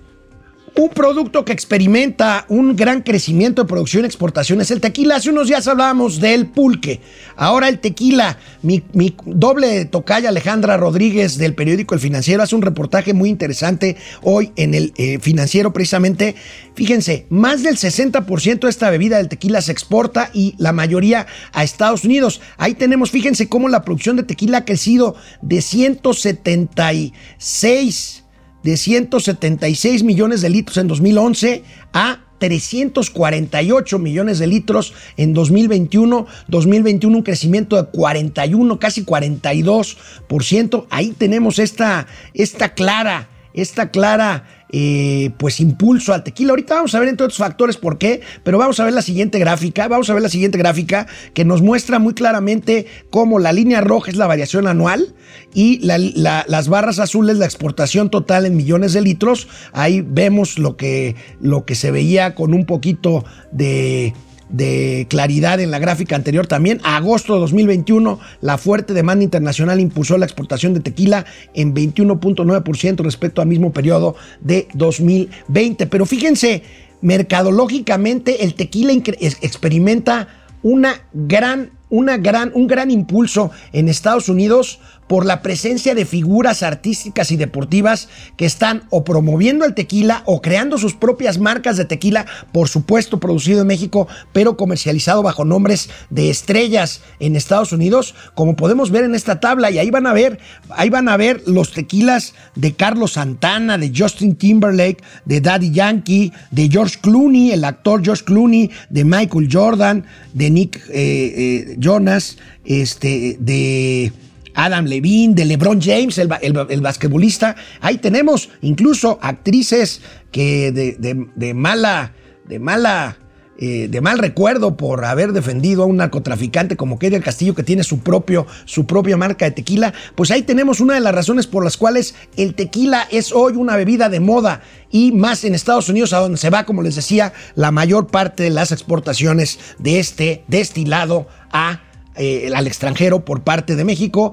Un 0.74 0.88
producto 0.88 1.44
que 1.44 1.52
experimenta 1.52 2.46
un 2.48 2.76
gran 2.76 3.02
crecimiento 3.02 3.62
de 3.62 3.68
producción 3.68 4.04
y 4.04 4.06
exportación 4.06 4.62
es 4.62 4.70
el 4.70 4.80
tequila. 4.80 5.16
Hace 5.16 5.28
unos 5.28 5.48
días 5.48 5.68
hablábamos 5.68 6.18
del 6.18 6.46
pulque. 6.46 7.02
Ahora 7.36 7.68
el 7.68 7.78
tequila. 7.78 8.38
Mi, 8.62 8.82
doble 9.26 9.84
tocaya 9.84 10.30
Alejandra 10.30 10.78
Rodríguez 10.78 11.36
del 11.36 11.54
periódico 11.54 11.94
El 11.94 12.00
Financiero 12.00 12.42
hace 12.42 12.56
un 12.56 12.62
reportaje 12.62 13.12
muy 13.12 13.28
interesante 13.28 13.98
hoy 14.22 14.52
en 14.56 14.72
el 14.72 14.94
eh, 14.96 15.18
Financiero 15.20 15.74
precisamente. 15.74 16.36
Fíjense, 16.74 17.26
más 17.28 17.62
del 17.62 17.76
60% 17.76 18.60
de 18.60 18.70
esta 18.70 18.88
bebida 18.88 19.18
del 19.18 19.28
tequila 19.28 19.60
se 19.60 19.72
exporta 19.72 20.30
y 20.32 20.54
la 20.56 20.72
mayoría 20.72 21.26
a 21.52 21.64
Estados 21.64 22.04
Unidos. 22.04 22.40
Ahí 22.56 22.72
tenemos, 22.72 23.10
fíjense 23.10 23.46
cómo 23.46 23.68
la 23.68 23.84
producción 23.84 24.16
de 24.16 24.22
tequila 24.22 24.56
ha 24.58 24.64
crecido 24.64 25.16
de 25.42 25.60
176 25.60 28.21
de 28.62 28.76
176 28.76 30.02
millones 30.02 30.40
de 30.40 30.50
litros 30.50 30.76
en 30.76 30.88
2011 30.88 31.64
a 31.92 32.20
348 32.42 33.98
millones 34.00 34.40
de 34.40 34.48
litros 34.48 34.94
en 35.16 35.32
2021. 35.32 36.26
2021 36.48 37.16
un 37.16 37.22
crecimiento 37.22 37.76
de 37.76 37.88
41, 37.88 38.78
casi 38.80 39.04
42%. 39.04 40.86
Ahí 40.90 41.12
tenemos 41.16 41.60
esta, 41.60 42.08
esta 42.34 42.74
clara, 42.74 43.28
esta 43.54 43.90
clara 43.90 44.44
eh, 44.74 45.30
pues 45.36 45.60
impulso 45.60 46.14
al 46.14 46.24
tequila. 46.24 46.50
Ahorita 46.52 46.76
vamos 46.76 46.94
a 46.94 46.98
ver 47.00 47.08
entre 47.08 47.26
otros 47.26 47.38
factores 47.38 47.76
por 47.76 47.98
qué, 47.98 48.22
pero 48.42 48.56
vamos 48.58 48.80
a 48.80 48.84
ver 48.84 48.94
la 48.94 49.02
siguiente 49.02 49.38
gráfica. 49.38 49.86
Vamos 49.86 50.08
a 50.08 50.14
ver 50.14 50.22
la 50.22 50.30
siguiente 50.30 50.56
gráfica 50.56 51.06
que 51.34 51.44
nos 51.44 51.60
muestra 51.60 51.98
muy 51.98 52.14
claramente 52.14 52.86
cómo 53.10 53.38
la 53.38 53.52
línea 53.52 53.82
roja 53.82 54.10
es 54.10 54.16
la 54.16 54.26
variación 54.26 54.66
anual 54.66 55.14
y 55.54 55.80
las 55.80 56.68
barras 56.68 56.98
azules 56.98 57.36
la 57.36 57.44
exportación 57.44 58.10
total 58.10 58.46
en 58.46 58.56
millones 58.56 58.94
de 58.94 59.02
litros. 59.02 59.48
Ahí 59.72 60.00
vemos 60.00 60.58
lo 60.58 60.76
que, 60.76 61.16
lo 61.40 61.66
que 61.66 61.74
se 61.74 61.90
veía 61.90 62.34
con 62.34 62.54
un 62.54 62.64
poquito 62.64 63.24
de 63.50 64.14
de 64.52 65.06
claridad 65.08 65.58
en 65.60 65.70
la 65.70 65.78
gráfica 65.78 66.14
anterior 66.14 66.46
también. 66.46 66.80
agosto 66.84 67.34
de 67.34 67.40
2021, 67.40 68.20
la 68.40 68.58
fuerte 68.58 68.94
demanda 68.94 69.24
internacional 69.24 69.80
impulsó 69.80 70.18
la 70.18 70.26
exportación 70.26 70.74
de 70.74 70.80
tequila 70.80 71.24
en 71.54 71.74
21.9% 71.74 73.02
respecto 73.02 73.42
al 73.42 73.48
mismo 73.48 73.72
periodo 73.72 74.14
de 74.40 74.68
2020. 74.74 75.86
Pero 75.86 76.06
fíjense, 76.06 76.62
mercadológicamente 77.00 78.44
el 78.44 78.54
tequila 78.54 78.92
experimenta 78.92 80.28
una 80.62 81.02
gran, 81.12 81.70
una 81.90 82.18
gran, 82.18 82.52
un 82.54 82.66
gran 82.66 82.90
impulso 82.90 83.50
en 83.72 83.88
Estados 83.88 84.28
Unidos 84.28 84.78
por 85.06 85.26
la 85.26 85.42
presencia 85.42 85.94
de 85.94 86.06
figuras 86.06 86.62
artísticas 86.62 87.30
y 87.30 87.36
deportivas 87.36 88.08
que 88.36 88.46
están 88.46 88.84
o 88.90 89.04
promoviendo 89.04 89.64
el 89.64 89.74
tequila 89.74 90.22
o 90.26 90.40
creando 90.40 90.78
sus 90.78 90.94
propias 90.94 91.38
marcas 91.38 91.76
de 91.76 91.84
tequila, 91.84 92.26
por 92.52 92.68
supuesto 92.68 93.20
producido 93.20 93.60
en 93.60 93.66
México, 93.66 94.08
pero 94.32 94.56
comercializado 94.56 95.22
bajo 95.22 95.44
nombres 95.44 95.90
de 96.10 96.30
estrellas 96.30 97.02
en 97.20 97.36
Estados 97.36 97.72
Unidos, 97.72 98.14
como 98.34 98.56
podemos 98.56 98.90
ver 98.90 99.04
en 99.04 99.14
esta 99.14 99.40
tabla. 99.40 99.70
Y 99.70 99.78
ahí 99.78 99.90
van 99.90 100.06
a 100.06 100.12
ver, 100.12 100.38
ahí 100.70 100.88
van 100.88 101.08
a 101.08 101.16
ver 101.16 101.42
los 101.46 101.72
tequilas 101.72 102.34
de 102.54 102.72
Carlos 102.74 103.12
Santana, 103.12 103.78
de 103.78 103.92
Justin 103.94 104.36
Timberlake, 104.36 105.02
de 105.24 105.40
Daddy 105.40 105.70
Yankee, 105.72 106.32
de 106.50 106.68
George 106.68 106.98
Clooney, 107.00 107.52
el 107.52 107.64
actor 107.64 108.02
George 108.04 108.24
Clooney, 108.24 108.70
de 108.88 109.04
Michael 109.04 109.48
Jordan, 109.50 110.04
de 110.32 110.50
Nick 110.50 110.76
eh, 110.88 110.92
eh, 110.94 111.76
Jonas, 111.78 112.38
este, 112.64 113.36
de 113.38 114.12
Adam 114.54 114.86
Levine, 114.86 115.34
de 115.34 115.44
LeBron 115.44 115.80
James, 115.80 116.18
el, 116.18 116.80
basquetbolista. 116.80 117.56
Ahí 117.80 117.98
tenemos 117.98 118.50
incluso 118.60 119.18
actrices 119.22 120.00
que 120.30 120.72
de, 120.72 121.54
mala, 121.54 122.12
de 122.46 122.58
mala, 122.58 123.18
eh, 123.58 123.88
de 123.88 124.00
mal 124.00 124.18
recuerdo 124.18 124.76
por 124.76 125.04
haber 125.04 125.32
defendido 125.32 125.82
a 125.82 125.86
un 125.86 125.98
narcotraficante 125.98 126.76
como 126.76 126.98
Kelly 126.98 127.12
del 127.12 127.22
Castillo 127.22 127.54
que 127.54 127.62
tiene 127.62 127.84
su 127.84 128.00
propio, 128.00 128.46
su 128.64 128.86
propia 128.86 129.16
marca 129.16 129.44
de 129.44 129.52
tequila. 129.52 129.92
Pues 130.14 130.30
ahí 130.30 130.42
tenemos 130.42 130.80
una 130.80 130.94
de 130.94 131.00
las 131.00 131.14
razones 131.14 131.46
por 131.46 131.64
las 131.64 131.76
cuales 131.76 132.14
el 132.36 132.54
tequila 132.54 133.06
es 133.10 133.32
hoy 133.32 133.54
una 133.54 133.76
bebida 133.76 134.08
de 134.08 134.20
moda 134.20 134.62
y 134.90 135.12
más 135.12 135.44
en 135.44 135.54
Estados 135.54 135.88
Unidos 135.88 136.12
a 136.12 136.18
donde 136.18 136.38
se 136.38 136.50
va, 136.50 136.64
como 136.64 136.82
les 136.82 136.96
decía, 136.96 137.32
la 137.54 137.70
mayor 137.70 138.08
parte 138.08 138.42
de 138.42 138.50
las 138.50 138.72
exportaciones 138.72 139.58
de 139.78 140.00
este 140.00 140.44
destilado 140.48 141.28
a 141.52 141.80
eh, 142.16 142.50
al 142.54 142.66
extranjero 142.66 143.24
por 143.24 143.42
parte 143.42 143.76
de 143.76 143.84
México. 143.84 144.32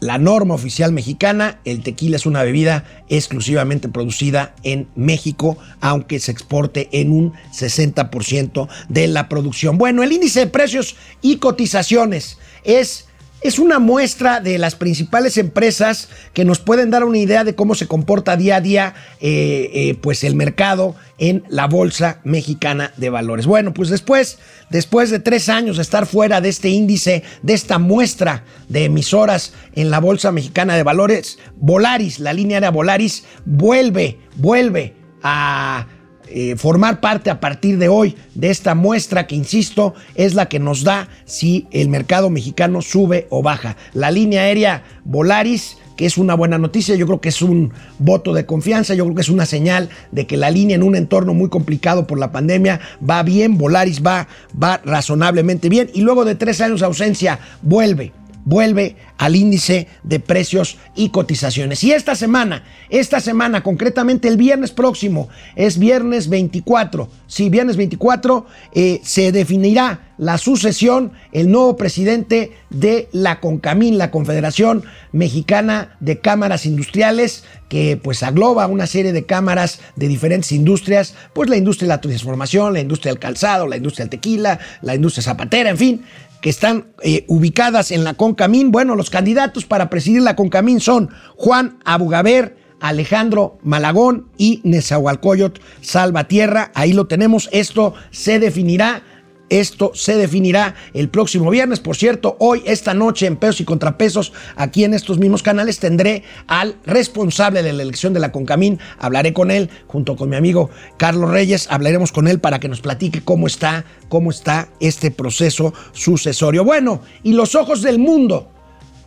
La 0.00 0.16
norma 0.16 0.54
oficial 0.54 0.92
mexicana, 0.92 1.58
el 1.64 1.82
tequila 1.82 2.16
es 2.16 2.24
una 2.24 2.44
bebida 2.44 2.84
exclusivamente 3.08 3.88
producida 3.88 4.54
en 4.62 4.86
México, 4.94 5.58
aunque 5.80 6.20
se 6.20 6.30
exporte 6.30 6.88
en 6.92 7.10
un 7.10 7.32
60% 7.52 8.68
de 8.88 9.08
la 9.08 9.28
producción. 9.28 9.76
Bueno, 9.76 10.04
el 10.04 10.12
índice 10.12 10.40
de 10.40 10.46
precios 10.46 10.94
y 11.20 11.38
cotizaciones 11.38 12.38
es 12.62 13.07
es 13.40 13.58
una 13.58 13.78
muestra 13.78 14.40
de 14.40 14.58
las 14.58 14.74
principales 14.74 15.38
empresas 15.38 16.08
que 16.32 16.44
nos 16.44 16.58
pueden 16.58 16.90
dar 16.90 17.04
una 17.04 17.18
idea 17.18 17.44
de 17.44 17.54
cómo 17.54 17.74
se 17.74 17.86
comporta 17.86 18.36
día 18.36 18.56
a 18.56 18.60
día 18.60 18.94
eh, 19.20 19.70
eh, 19.72 19.94
pues 20.00 20.24
el 20.24 20.34
mercado 20.34 20.96
en 21.18 21.44
la 21.48 21.66
Bolsa 21.66 22.20
Mexicana 22.24 22.92
de 22.96 23.10
Valores. 23.10 23.46
Bueno, 23.46 23.72
pues 23.72 23.90
después, 23.90 24.38
después 24.70 25.10
de 25.10 25.20
tres 25.20 25.48
años 25.48 25.76
de 25.76 25.82
estar 25.82 26.06
fuera 26.06 26.40
de 26.40 26.48
este 26.48 26.68
índice, 26.68 27.22
de 27.42 27.54
esta 27.54 27.78
muestra 27.78 28.44
de 28.68 28.84
emisoras 28.84 29.52
en 29.74 29.90
la 29.90 30.00
Bolsa 30.00 30.32
Mexicana 30.32 30.76
de 30.76 30.82
Valores, 30.82 31.38
Volaris, 31.56 32.18
la 32.18 32.32
línea 32.32 32.60
de 32.60 32.68
Volaris, 32.70 33.24
vuelve, 33.44 34.18
vuelve 34.36 34.94
a 35.22 35.86
eh, 36.30 36.56
formar 36.56 37.00
parte 37.00 37.30
a 37.30 37.40
partir 37.40 37.78
de 37.78 37.88
hoy 37.88 38.16
de 38.34 38.50
esta 38.50 38.74
muestra 38.74 39.26
que, 39.26 39.34
insisto, 39.34 39.94
es 40.14 40.34
la 40.34 40.46
que 40.46 40.58
nos 40.58 40.84
da 40.84 41.08
si 41.24 41.66
el 41.70 41.88
mercado 41.88 42.30
mexicano 42.30 42.82
sube 42.82 43.26
o 43.30 43.42
baja. 43.42 43.76
La 43.94 44.10
línea 44.10 44.42
aérea 44.42 44.82
Volaris 45.04 45.76
que 45.98 46.06
es 46.06 46.16
una 46.16 46.34
buena 46.34 46.58
noticia, 46.58 46.94
yo 46.94 47.06
creo 47.06 47.20
que 47.20 47.28
es 47.28 47.42
un 47.42 47.72
voto 47.98 48.32
de 48.32 48.46
confianza, 48.46 48.94
yo 48.94 49.02
creo 49.02 49.16
que 49.16 49.20
es 49.20 49.28
una 49.28 49.46
señal 49.46 49.88
de 50.12 50.28
que 50.28 50.36
la 50.36 50.48
línea 50.48 50.76
en 50.76 50.84
un 50.84 50.94
entorno 50.94 51.34
muy 51.34 51.48
complicado 51.48 52.06
por 52.06 52.20
la 52.20 52.30
pandemia 52.30 52.78
va 53.02 53.24
bien, 53.24 53.58
Volaris 53.58 54.00
va, 54.00 54.28
va 54.62 54.80
razonablemente 54.84 55.68
bien 55.68 55.90
y 55.92 56.02
luego 56.02 56.24
de 56.24 56.36
tres 56.36 56.60
años 56.60 56.78
de 56.78 56.86
ausencia 56.86 57.40
vuelve 57.62 58.12
vuelve 58.48 58.96
al 59.18 59.36
índice 59.36 59.88
de 60.04 60.20
precios 60.20 60.78
y 60.94 61.10
cotizaciones. 61.10 61.84
Y 61.84 61.92
esta 61.92 62.14
semana, 62.14 62.64
esta 62.88 63.20
semana, 63.20 63.62
concretamente 63.62 64.26
el 64.26 64.38
viernes 64.38 64.70
próximo, 64.70 65.28
es 65.54 65.78
viernes 65.78 66.30
24. 66.30 67.10
Sí, 67.26 67.50
viernes 67.50 67.76
24 67.76 68.46
eh, 68.72 69.00
se 69.04 69.32
definirá 69.32 70.08
la 70.16 70.38
sucesión, 70.38 71.12
el 71.32 71.50
nuevo 71.50 71.76
presidente 71.76 72.52
de 72.70 73.08
la 73.12 73.38
CONCAMIN, 73.38 73.98
la 73.98 74.10
Confederación 74.10 74.82
Mexicana 75.12 75.96
de 76.00 76.18
Cámaras 76.18 76.64
Industriales, 76.64 77.44
que 77.68 77.98
pues 78.02 78.22
agloba 78.22 78.66
una 78.66 78.86
serie 78.86 79.12
de 79.12 79.26
cámaras 79.26 79.78
de 79.94 80.08
diferentes 80.08 80.52
industrias, 80.52 81.14
pues 81.34 81.50
la 81.50 81.56
industria 81.56 81.86
de 81.86 81.94
la 81.94 82.00
transformación, 82.00 82.72
la 82.72 82.80
industria 82.80 83.12
del 83.12 83.20
calzado, 83.20 83.66
la 83.66 83.76
industria 83.76 84.06
del 84.06 84.10
tequila, 84.10 84.58
la 84.80 84.94
industria 84.94 85.22
zapatera, 85.22 85.70
en 85.70 85.78
fin, 85.78 86.02
que 86.40 86.50
están 86.50 86.92
eh, 87.02 87.24
ubicadas 87.28 87.90
en 87.90 88.04
la 88.04 88.14
CONCAMIN. 88.14 88.70
Bueno, 88.70 88.94
los 88.94 89.10
candidatos 89.10 89.64
para 89.64 89.90
presidir 89.90 90.22
la 90.22 90.36
CONCAMIN 90.36 90.80
son 90.80 91.10
Juan 91.36 91.78
Abugaber, 91.84 92.56
Alejandro 92.80 93.58
Malagón 93.62 94.28
y 94.36 94.60
Nezahualcóyotl 94.64 95.60
Salvatierra. 95.80 96.70
Ahí 96.74 96.92
lo 96.92 97.06
tenemos. 97.06 97.48
Esto 97.52 97.94
se 98.10 98.38
definirá 98.38 99.02
esto 99.50 99.92
se 99.94 100.16
definirá 100.16 100.74
el 100.94 101.08
próximo 101.08 101.50
viernes. 101.50 101.80
Por 101.80 101.96
cierto, 101.96 102.36
hoy, 102.38 102.62
esta 102.66 102.94
noche, 102.94 103.26
en 103.26 103.36
pesos 103.36 103.60
y 103.60 103.64
contrapesos, 103.64 104.32
aquí 104.56 104.84
en 104.84 104.94
estos 104.94 105.18
mismos 105.18 105.42
canales, 105.42 105.78
tendré 105.78 106.22
al 106.46 106.76
responsable 106.84 107.62
de 107.62 107.72
la 107.72 107.82
elección 107.82 108.12
de 108.12 108.20
la 108.20 108.32
Concamín. 108.32 108.78
Hablaré 108.98 109.32
con 109.32 109.50
él 109.50 109.70
junto 109.86 110.16
con 110.16 110.28
mi 110.28 110.36
amigo 110.36 110.70
Carlos 110.96 111.30
Reyes. 111.30 111.68
Hablaremos 111.70 112.12
con 112.12 112.28
él 112.28 112.40
para 112.40 112.60
que 112.60 112.68
nos 112.68 112.80
platique 112.80 113.22
cómo 113.22 113.46
está, 113.46 113.84
cómo 114.08 114.30
está 114.30 114.68
este 114.80 115.10
proceso 115.10 115.72
sucesorio. 115.92 116.64
Bueno, 116.64 117.02
y 117.22 117.32
los 117.32 117.54
ojos 117.54 117.82
del 117.82 117.98
mundo. 117.98 118.50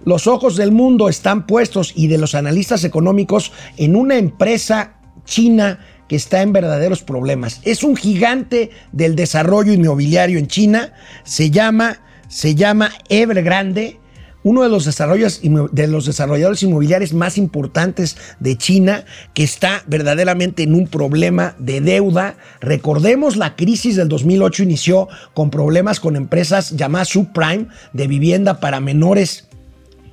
Los 0.04 0.26
ojos 0.26 0.56
del 0.56 0.72
mundo 0.72 1.10
están 1.10 1.46
puestos 1.46 1.94
y 1.96 2.08
de 2.08 2.18
los 2.18 2.34
analistas 2.34 2.84
económicos 2.84 3.52
en 3.78 3.96
una 3.96 4.18
empresa 4.18 4.96
china 5.26 5.80
que 6.12 6.18
está 6.18 6.42
en 6.42 6.52
verdaderos 6.52 7.04
problemas. 7.04 7.62
Es 7.64 7.86
un 7.86 7.96
gigante 7.96 8.72
del 8.92 9.16
desarrollo 9.16 9.72
inmobiliario 9.72 10.40
en 10.40 10.48
China, 10.48 10.92
se 11.24 11.52
llama, 11.52 12.02
se 12.28 12.54
llama 12.54 12.92
Evergrande, 13.08 13.98
uno 14.44 14.64
de 14.64 14.68
los, 14.68 14.84
de 14.84 15.88
los 15.88 16.06
desarrolladores 16.06 16.64
inmobiliarios 16.64 17.14
más 17.14 17.38
importantes 17.38 18.18
de 18.42 18.58
China, 18.58 19.06
que 19.34 19.44
está 19.44 19.84
verdaderamente 19.88 20.64
en 20.64 20.76
un 20.76 20.90
problema 20.90 21.56
de 21.60 21.80
deuda. 21.80 22.36
Recordemos, 22.60 23.38
la 23.38 23.56
crisis 23.56 23.96
del 23.96 24.10
2008 24.10 24.64
inició 24.64 25.08
con 25.34 25.50
problemas 25.50 26.02
con 26.02 26.18
empresas 26.18 26.72
llamadas 26.72 27.08
subprime 27.08 27.68
de 27.94 28.08
vivienda 28.08 28.60
para 28.60 28.82
menores 28.82 29.48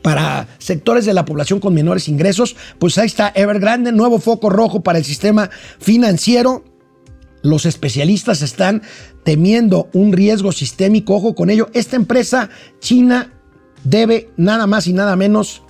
para 0.03 0.49
sectores 0.59 1.05
de 1.05 1.15
la 1.15 1.25
población 1.25 1.61
con 1.61 1.75
menores 1.75 2.09
ingresos. 2.09 2.57
Pues 2.79 2.99
ahí 2.99 3.07
está 3.07 3.33
Evergrande, 3.35 3.93
nuevo 3.93 4.19
foco 4.19 4.51
rojo 4.51 4.83
para 4.83 4.99
el 4.99 5.05
sistema 5.05 5.51
financiero. 5.79 6.65
Los 7.43 7.67
especialistas 7.67 8.43
están 8.43 8.83
temiendo 9.25 9.89
un 9.93 10.13
riesgo 10.13 10.53
sistémico. 10.53 11.15
Ojo 11.15 11.35
con 11.35 11.51
ello. 11.51 11.69
Esta 11.73 11.97
empresa 11.97 12.51
china 12.81 13.33
debe 13.85 14.31
nada 14.37 14.67
más 14.67 14.87
y 14.87 14.93
nada 14.93 15.17
menos 15.17 15.63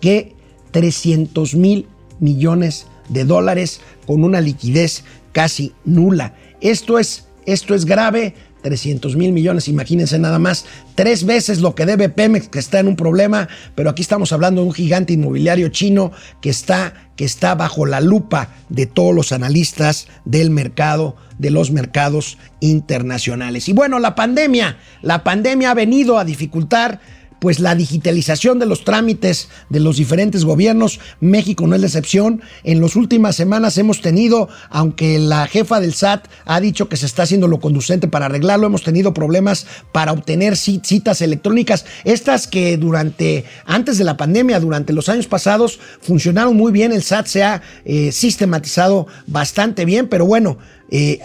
que 0.00 0.34
300 0.72 1.54
mil 1.54 1.86
millones 2.18 2.86
de 3.08 3.24
dólares 3.24 3.80
con 4.06 4.24
una 4.24 4.40
liquidez 4.40 5.04
casi 5.32 5.72
nula. 5.84 6.34
Esto 6.60 6.98
es, 6.98 7.28
esto 7.46 7.74
es 7.74 7.84
grave. 7.84 8.34
300 8.62 9.16
mil 9.16 9.32
millones, 9.32 9.68
imagínense 9.68 10.18
nada 10.18 10.38
más, 10.38 10.66
tres 10.94 11.24
veces 11.24 11.60
lo 11.60 11.74
que 11.74 11.86
debe 11.86 12.08
Pemex, 12.08 12.48
que 12.48 12.58
está 12.58 12.80
en 12.80 12.88
un 12.88 12.96
problema, 12.96 13.48
pero 13.74 13.90
aquí 13.90 14.02
estamos 14.02 14.32
hablando 14.32 14.60
de 14.60 14.68
un 14.68 14.74
gigante 14.74 15.12
inmobiliario 15.12 15.68
chino 15.68 16.12
que 16.40 16.50
está, 16.50 16.94
que 17.16 17.24
está 17.24 17.54
bajo 17.54 17.86
la 17.86 18.00
lupa 18.00 18.50
de 18.68 18.86
todos 18.86 19.14
los 19.14 19.32
analistas 19.32 20.08
del 20.24 20.50
mercado, 20.50 21.16
de 21.38 21.50
los 21.50 21.70
mercados 21.70 22.38
internacionales. 22.60 23.68
Y 23.68 23.72
bueno, 23.72 23.98
la 23.98 24.14
pandemia, 24.14 24.78
la 25.02 25.24
pandemia 25.24 25.70
ha 25.70 25.74
venido 25.74 26.18
a 26.18 26.24
dificultar 26.24 27.00
pues 27.40 27.58
la 27.58 27.74
digitalización 27.74 28.58
de 28.58 28.66
los 28.66 28.84
trámites 28.84 29.48
de 29.68 29.80
los 29.80 29.96
diferentes 29.96 30.44
gobiernos. 30.44 31.00
México 31.20 31.66
no 31.66 31.74
es 31.74 31.80
la 31.80 31.88
excepción. 31.88 32.42
En 32.62 32.80
las 32.80 32.94
últimas 32.94 33.34
semanas 33.34 33.78
hemos 33.78 34.00
tenido, 34.00 34.48
aunque 34.68 35.18
la 35.18 35.46
jefa 35.46 35.80
del 35.80 35.94
SAT 35.94 36.28
ha 36.44 36.60
dicho 36.60 36.88
que 36.88 36.96
se 36.96 37.06
está 37.06 37.24
haciendo 37.24 37.48
lo 37.48 37.60
conducente 37.60 38.08
para 38.08 38.26
arreglarlo, 38.26 38.66
hemos 38.66 38.84
tenido 38.84 39.14
problemas 39.14 39.66
para 39.90 40.12
obtener 40.12 40.56
citas 40.56 41.22
electrónicas. 41.22 41.86
Estas 42.04 42.46
que 42.46 42.76
durante, 42.76 43.44
antes 43.64 43.98
de 43.98 44.04
la 44.04 44.16
pandemia, 44.16 44.60
durante 44.60 44.92
los 44.92 45.08
años 45.08 45.26
pasados, 45.26 45.80
funcionaron 46.00 46.56
muy 46.56 46.72
bien. 46.72 46.92
El 46.92 47.02
SAT 47.02 47.26
se 47.26 47.42
ha 47.42 47.62
eh, 47.84 48.12
sistematizado 48.12 49.06
bastante 49.26 49.84
bien, 49.84 50.08
pero 50.08 50.26
bueno, 50.26 50.58
eh, 50.90 51.20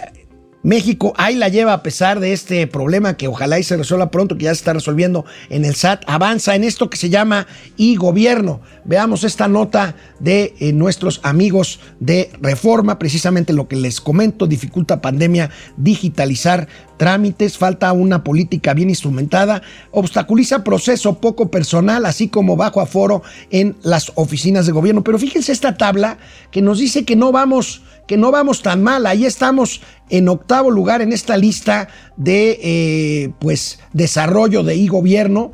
México 0.66 1.14
ahí 1.16 1.36
la 1.36 1.48
lleva 1.48 1.72
a 1.72 1.82
pesar 1.84 2.18
de 2.18 2.32
este 2.32 2.66
problema 2.66 3.16
que 3.16 3.28
ojalá 3.28 3.60
y 3.60 3.62
se 3.62 3.76
resuelva 3.76 4.10
pronto, 4.10 4.36
que 4.36 4.46
ya 4.46 4.50
se 4.50 4.58
está 4.58 4.72
resolviendo 4.72 5.24
en 5.48 5.64
el 5.64 5.76
SAT. 5.76 6.02
Avanza 6.08 6.56
en 6.56 6.64
esto 6.64 6.90
que 6.90 6.96
se 6.96 7.08
llama 7.08 7.46
e-gobierno. 7.78 8.60
Veamos 8.84 9.22
esta 9.22 9.46
nota 9.46 9.94
de 10.18 10.56
eh, 10.58 10.72
nuestros 10.72 11.20
amigos 11.22 11.78
de 12.00 12.32
Reforma, 12.40 12.98
precisamente 12.98 13.52
lo 13.52 13.68
que 13.68 13.76
les 13.76 14.00
comento, 14.00 14.48
dificulta 14.48 15.00
pandemia 15.00 15.50
digitalizar 15.76 16.66
trámites, 16.96 17.58
falta 17.58 17.92
una 17.92 18.24
política 18.24 18.74
bien 18.74 18.90
instrumentada, 18.90 19.62
obstaculiza 19.92 20.64
proceso 20.64 21.20
poco 21.20 21.48
personal, 21.48 22.04
así 22.06 22.26
como 22.26 22.56
bajo 22.56 22.80
aforo 22.80 23.22
en 23.52 23.76
las 23.84 24.10
oficinas 24.16 24.66
de 24.66 24.72
gobierno. 24.72 25.04
Pero 25.04 25.20
fíjense 25.20 25.52
esta 25.52 25.76
tabla 25.76 26.18
que 26.50 26.60
nos 26.60 26.80
dice 26.80 27.04
que 27.04 27.14
no 27.14 27.30
vamos 27.30 27.82
que 28.06 28.16
no 28.16 28.30
vamos 28.30 28.62
tan 28.62 28.82
mal. 28.82 29.06
Ahí 29.06 29.26
estamos 29.26 29.80
en 30.10 30.28
octavo 30.28 30.70
lugar 30.70 31.02
en 31.02 31.12
esta 31.12 31.36
lista 31.36 31.88
de 32.16 32.58
eh, 32.62 33.32
pues 33.38 33.78
desarrollo 33.92 34.62
de 34.62 34.74
e-gobierno. 34.74 35.52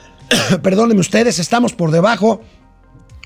Perdónenme 0.62 1.00
ustedes, 1.00 1.38
estamos 1.38 1.72
por 1.72 1.90
debajo 1.90 2.40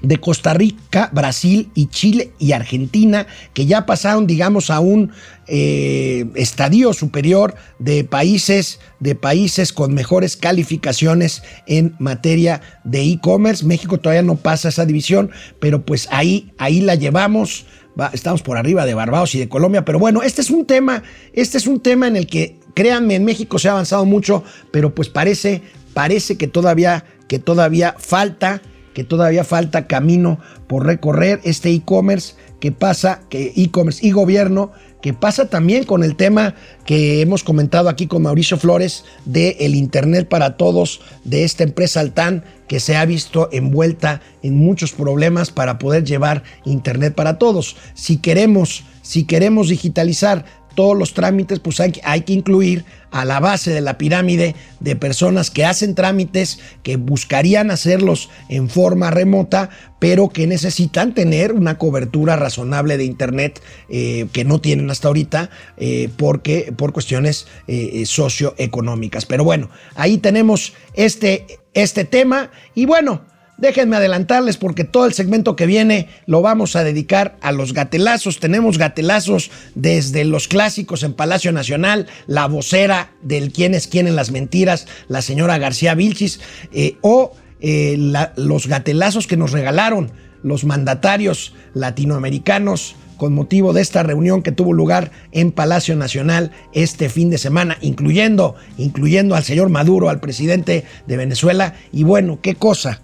de 0.03 0.19
Costa 0.19 0.55
Rica, 0.55 1.11
Brasil 1.13 1.71
y 1.75 1.87
Chile 1.87 2.33
y 2.39 2.53
Argentina, 2.53 3.27
que 3.55 3.67
ya 3.67 3.87
pasaron, 3.87 4.27
digamos, 4.27 4.71
a 4.71 4.81
un 4.81 5.13
eh, 5.47 6.27
estadio 6.35 6.93
superior 6.93 7.55
de 7.79 8.05
países, 8.05 8.81
de 8.99 9.15
países 9.15 9.73
con 9.73 9.95
mejores 9.95 10.37
calificaciones 10.37 11.43
en 11.67 11.95
materia 11.99 12.61
de 12.85 13.03
e-commerce. 13.03 13.65
México 13.65 13.99
todavía 13.99 14.23
no 14.23 14.37
pasa 14.37 14.69
esa 14.69 14.87
división, 14.87 15.31
pero 15.59 15.85
pues 15.85 16.09
ahí, 16.11 16.53
ahí 16.59 16.81
la 16.81 16.95
llevamos 16.95 17.67
estamos 18.13 18.43
por 18.43 18.57
arriba 18.57 18.87
de 18.87 18.95
Barbados 18.95 19.35
y 19.35 19.39
de 19.39 19.49
Colombia, 19.49 19.85
pero 19.85 19.99
bueno, 19.99 20.23
este 20.23 20.41
es 20.41 20.51
un 20.51 20.65
tema, 20.65 21.03
este 21.33 21.59
es 21.59 21.67
un 21.67 21.81
tema 21.81 22.07
en 22.09 22.17
el 22.17 22.27
que, 22.27 22.59
créanme, 22.75 23.17
en 23.17 23.25
México 23.25 23.59
se 23.59 23.69
ha 23.69 23.73
avanzado 23.73 24.05
mucho, 24.05 24.43
pero 24.71 24.95
pues 24.95 25.09
parece, 25.09 25.63
parece 25.93 26.37
que 26.37 26.47
todavía, 26.47 27.05
que 27.29 27.39
todavía 27.39 27.95
falta, 27.99 28.63
que 28.95 29.05
todavía 29.05 29.45
falta 29.45 29.87
camino 29.87 30.39
por 30.67 30.87
recorrer 30.87 31.41
este 31.45 31.71
e-commerce 31.71 32.35
que 32.61 32.73
pasa, 32.73 33.23
que 33.29 33.53
e-commerce 33.57 34.07
y 34.07 34.11
gobierno 34.13 34.73
que 35.01 35.15
pasa 35.15 35.49
también 35.49 35.85
con 35.85 36.05
el 36.05 36.15
tema 36.17 36.55
que 36.85 37.23
hemos 37.23 37.43
comentado 37.43 37.89
aquí 37.89 38.07
con 38.07 38.23
Mauricio 38.23 38.59
Flores 38.59 39.05
de 39.25 39.57
el 39.61 39.75
Internet 39.75 40.29
para 40.29 40.57
Todos 40.57 41.01
de 41.25 41.45
esta 41.45 41.65
empresa 41.65 42.01
Altan 42.01 42.45
que 42.69 42.81
se 42.81 42.97
ha 42.97 43.05
visto 43.05 43.49
envuelta 43.53 44.21
en 44.43 44.57
muchos 44.57 44.93
problemas 44.93 45.51
para 45.51 45.79
poder 45.79 46.05
llevar 46.05 46.45
Internet 46.65 47.15
para 47.15 47.39
todos. 47.39 47.77
Si 47.95 48.19
queremos, 48.19 48.85
si 49.03 49.25
queremos 49.25 49.69
digitalizar 49.69 50.45
todos 50.75 50.97
los 50.97 51.15
trámites, 51.15 51.59
pues 51.61 51.81
hay, 51.81 51.93
hay, 52.05 52.23
que 52.23 52.33
incluir 52.33 52.85
a 53.11 53.25
la 53.25 53.41
base 53.41 53.71
de 53.73 53.81
la 53.81 53.99
pirámide 53.99 54.55
de 54.79 54.97
personas 54.97 55.51
que 55.51 55.65
hacen 55.65 55.95
trámites, 55.95 56.61
que 56.83 56.97
buscarían 56.97 57.71
hacerlos 57.71 58.31
en 58.49 58.69
forma 58.69 59.11
remota, 59.11 59.71
pero 59.99 60.29
que 60.29 60.47
necesitan 60.47 61.15
tener 61.15 61.53
una 61.53 61.79
cobertura 61.79 62.37
razonable 62.37 62.97
de 62.97 63.05
Internet 63.05 63.61
eh, 63.89 64.27
que 64.33 64.45
no 64.45 64.61
tienen 64.61 64.91
hasta 64.91 65.09
ahorita 65.09 65.51
eh, 65.77 66.09
porque, 66.17 66.73
por 66.77 66.93
cuestiones 66.93 67.47
eh, 67.67 68.05
socioeconómicas. 68.07 69.27
Pero 69.27 69.45
bueno, 69.45 69.71
ahí 69.95 70.19
tenemos 70.19 70.73
este, 70.95 71.47
este 71.75 72.05
tema 72.05 72.51
y 72.75 72.87
bueno, 72.87 73.23
Déjenme 73.61 73.97
adelantarles 73.97 74.57
porque 74.57 74.85
todo 74.85 75.05
el 75.05 75.13
segmento 75.13 75.55
que 75.55 75.67
viene 75.67 76.09
lo 76.25 76.41
vamos 76.41 76.77
a 76.77 76.85
dedicar 76.85 77.37
a 77.43 77.53
los 77.53 77.75
gatelazos. 77.75 78.41
Tenemos 78.41 78.79
gatelazos 78.79 79.51
desde 79.75 80.25
los 80.25 80.49
clásicos 80.49 81.03
en 81.03 81.13
Palacio 81.13 81.53
Nacional, 81.53 82.07
la 82.27 82.47
vocera 82.47 83.13
del 83.21 83.53
quién 83.53 83.75
es 83.75 83.87
quién 83.87 84.09
en 84.09 84.17
las 84.17 84.31
mentiras, 84.31 84.87
la 85.09 85.21
señora 85.21 85.59
García 85.59 85.95
Vilchis, 85.95 86.41
eh, 86.73 86.97
o 87.03 87.33
eh, 87.61 87.97
los 88.37 88.67
gatelazos 88.67 89.27
que 89.27 89.37
nos 89.37 89.53
regalaron 89.53 90.11
los 90.43 90.65
mandatarios 90.65 91.53
latinoamericanos 91.75 92.97
con 93.19 93.35
motivo 93.35 93.75
de 93.75 93.83
esta 93.83 94.03
reunión 94.03 94.43
que 94.43 94.53
tuvo 94.53 94.73
lugar 94.73 95.11
en 95.33 95.53
Palacio 95.53 95.95
Nacional 95.95 96.53
este 96.73 97.11
fin 97.11 97.29
de 97.29 97.37
semana, 97.37 97.77
incluyendo, 97.83 98.55
incluyendo 98.79 99.35
al 99.35 99.45
señor 99.45 99.69
Maduro, 99.69 100.09
al 100.09 100.21
presidente 100.21 100.87
de 101.07 101.17
Venezuela. 101.19 101.75
Y 101.93 102.05
bueno, 102.05 102.39
qué 102.41 102.55
cosa, 102.55 103.03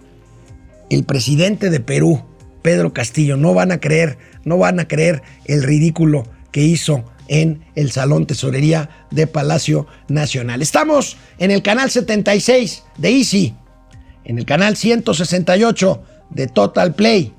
el 0.91 1.05
presidente 1.05 1.71
de 1.71 1.81
Perú, 1.81 2.23
Pedro 2.63 2.93
Castillo, 2.93 3.37
no 3.37 3.55
van 3.55 3.73
a 3.73 3.81
creer, 3.81 4.19
no 4.45 4.59
van 4.59 4.81
a 4.81 4.89
creer 4.89 5.23
el 5.45 5.63
ridículo 5.63 6.25
que 6.51 6.63
hizo 6.63 7.05
en 7.29 7.65
el 7.75 7.91
Salón 7.91 8.27
Tesorería 8.27 9.07
de 9.11 9.27
Palacio 9.27 9.87
Nacional. 10.09 10.63
Estamos 10.63 11.17
en 11.39 11.51
el 11.51 11.63
canal 11.63 11.91
76 11.91 12.85
de 12.99 13.11
Easy, 13.11 13.55
en 14.25 14.39
el 14.39 14.47
canal 14.47 14.77
168 14.77 16.03
de 16.31 16.47
Total 16.47 16.95
Play. 16.95 17.33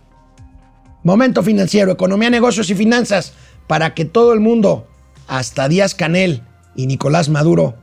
Momento 1.04 1.44
financiero, 1.44 1.92
economía, 1.92 2.30
negocios 2.30 2.70
y 2.70 2.76
finanzas 2.76 3.34
para 3.68 3.94
que 3.94 4.06
todo 4.06 4.34
el 4.34 4.40
mundo, 4.40 4.88
hasta 5.28 5.68
Díaz 5.68 5.96
Canel 5.96 6.42
y 6.76 6.88
Nicolás 6.88 7.30
Maduro, 7.30 7.76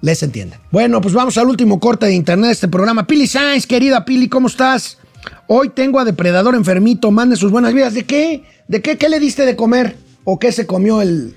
les 0.00 0.22
entiende. 0.22 0.58
Bueno, 0.70 1.00
pues 1.00 1.14
vamos 1.14 1.36
al 1.38 1.48
último 1.48 1.80
corte 1.80 2.06
de 2.06 2.14
internet 2.14 2.48
de 2.48 2.52
este 2.52 2.68
programa. 2.68 3.06
Pili 3.06 3.26
Sainz, 3.26 3.66
querida 3.66 4.04
Pili, 4.04 4.28
¿cómo 4.28 4.48
estás? 4.48 4.98
Hoy 5.46 5.70
tengo 5.70 5.98
a 5.98 6.04
Depredador 6.04 6.54
enfermito, 6.54 7.10
mande 7.10 7.36
sus 7.36 7.50
buenas 7.50 7.74
vidas. 7.74 7.94
¿De 7.94 8.04
qué? 8.04 8.44
¿De 8.68 8.80
qué? 8.80 8.96
¿Qué 8.96 9.08
le 9.08 9.20
diste 9.20 9.44
de 9.44 9.56
comer? 9.56 9.96
¿O 10.24 10.38
qué 10.38 10.52
se 10.52 10.66
comió 10.66 11.02
el 11.02 11.36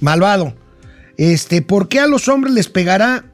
malvado? 0.00 0.54
Este, 1.16 1.60
¿por 1.60 1.88
qué 1.88 2.00
a 2.00 2.06
los 2.06 2.28
hombres 2.28 2.54
les 2.54 2.68
pegará 2.68 3.24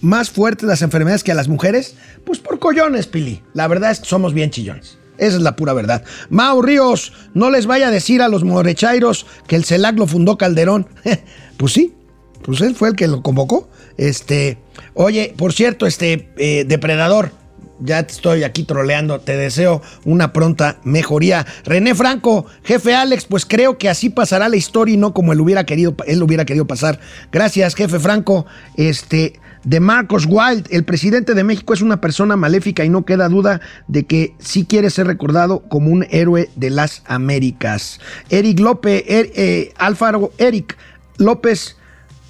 más 0.00 0.30
fuerte 0.30 0.66
las 0.66 0.82
enfermedades 0.82 1.22
que 1.22 1.32
a 1.32 1.34
las 1.34 1.48
mujeres? 1.48 1.96
Pues 2.24 2.38
por 2.38 2.58
collones, 2.58 3.06
Pili. 3.06 3.42
La 3.52 3.68
verdad 3.68 3.90
es 3.90 4.00
que 4.00 4.06
somos 4.06 4.32
bien 4.32 4.50
chillones. 4.50 4.98
Esa 5.18 5.36
es 5.36 5.42
la 5.42 5.56
pura 5.56 5.72
verdad. 5.72 6.04
Mau 6.28 6.60
Ríos, 6.62 7.12
no 7.34 7.50
les 7.50 7.66
vaya 7.66 7.88
a 7.88 7.90
decir 7.90 8.22
a 8.22 8.28
los 8.28 8.44
morechairos 8.44 9.26
que 9.46 9.56
el 9.56 9.64
CELAC 9.64 9.98
lo 9.98 10.06
fundó 10.06 10.38
Calderón. 10.38 10.88
pues 11.56 11.72
sí, 11.72 11.94
pues 12.42 12.60
él 12.60 12.74
fue 12.74 12.90
el 12.90 12.96
que 12.96 13.08
lo 13.08 13.22
convocó. 13.22 13.68
Este, 13.96 14.58
oye, 14.94 15.34
por 15.36 15.52
cierto, 15.52 15.86
este 15.86 16.28
eh, 16.36 16.64
depredador, 16.66 17.32
ya 17.80 18.02
te 18.02 18.12
estoy 18.12 18.42
aquí 18.42 18.62
troleando, 18.62 19.20
te 19.20 19.36
deseo 19.36 19.82
una 20.04 20.32
pronta 20.32 20.78
mejoría. 20.84 21.46
René 21.64 21.94
Franco, 21.94 22.46
jefe 22.62 22.94
Alex, 22.94 23.26
pues 23.26 23.44
creo 23.44 23.78
que 23.78 23.88
así 23.88 24.08
pasará 24.08 24.48
la 24.48 24.56
historia 24.56 24.94
y 24.94 24.98
no 24.98 25.12
como 25.12 25.32
él 25.32 25.40
hubiera 25.40 25.64
querido, 25.64 25.94
él 26.06 26.22
hubiera 26.22 26.44
querido 26.44 26.66
pasar. 26.66 27.00
Gracias, 27.32 27.74
jefe 27.74 27.98
Franco. 27.98 28.46
Este, 28.76 29.40
de 29.66 29.80
Marcos 29.80 30.26
Wild, 30.28 30.68
el 30.70 30.84
presidente 30.84 31.34
de 31.34 31.42
México 31.42 31.74
es 31.74 31.82
una 31.82 32.00
persona 32.00 32.36
maléfica 32.36 32.84
y 32.84 32.88
no 32.88 33.04
queda 33.04 33.28
duda 33.28 33.60
de 33.88 34.04
que 34.04 34.34
sí 34.38 34.64
quiere 34.64 34.90
ser 34.90 35.08
recordado 35.08 35.64
como 35.68 35.90
un 35.90 36.06
héroe 36.10 36.48
de 36.54 36.70
las 36.70 37.02
Américas. 37.06 38.00
Eric 38.30 38.60
López, 38.60 39.02
er, 39.08 39.32
eh, 39.34 39.72
Alfaro, 39.76 40.30
Eric 40.38 40.76
López, 41.18 41.76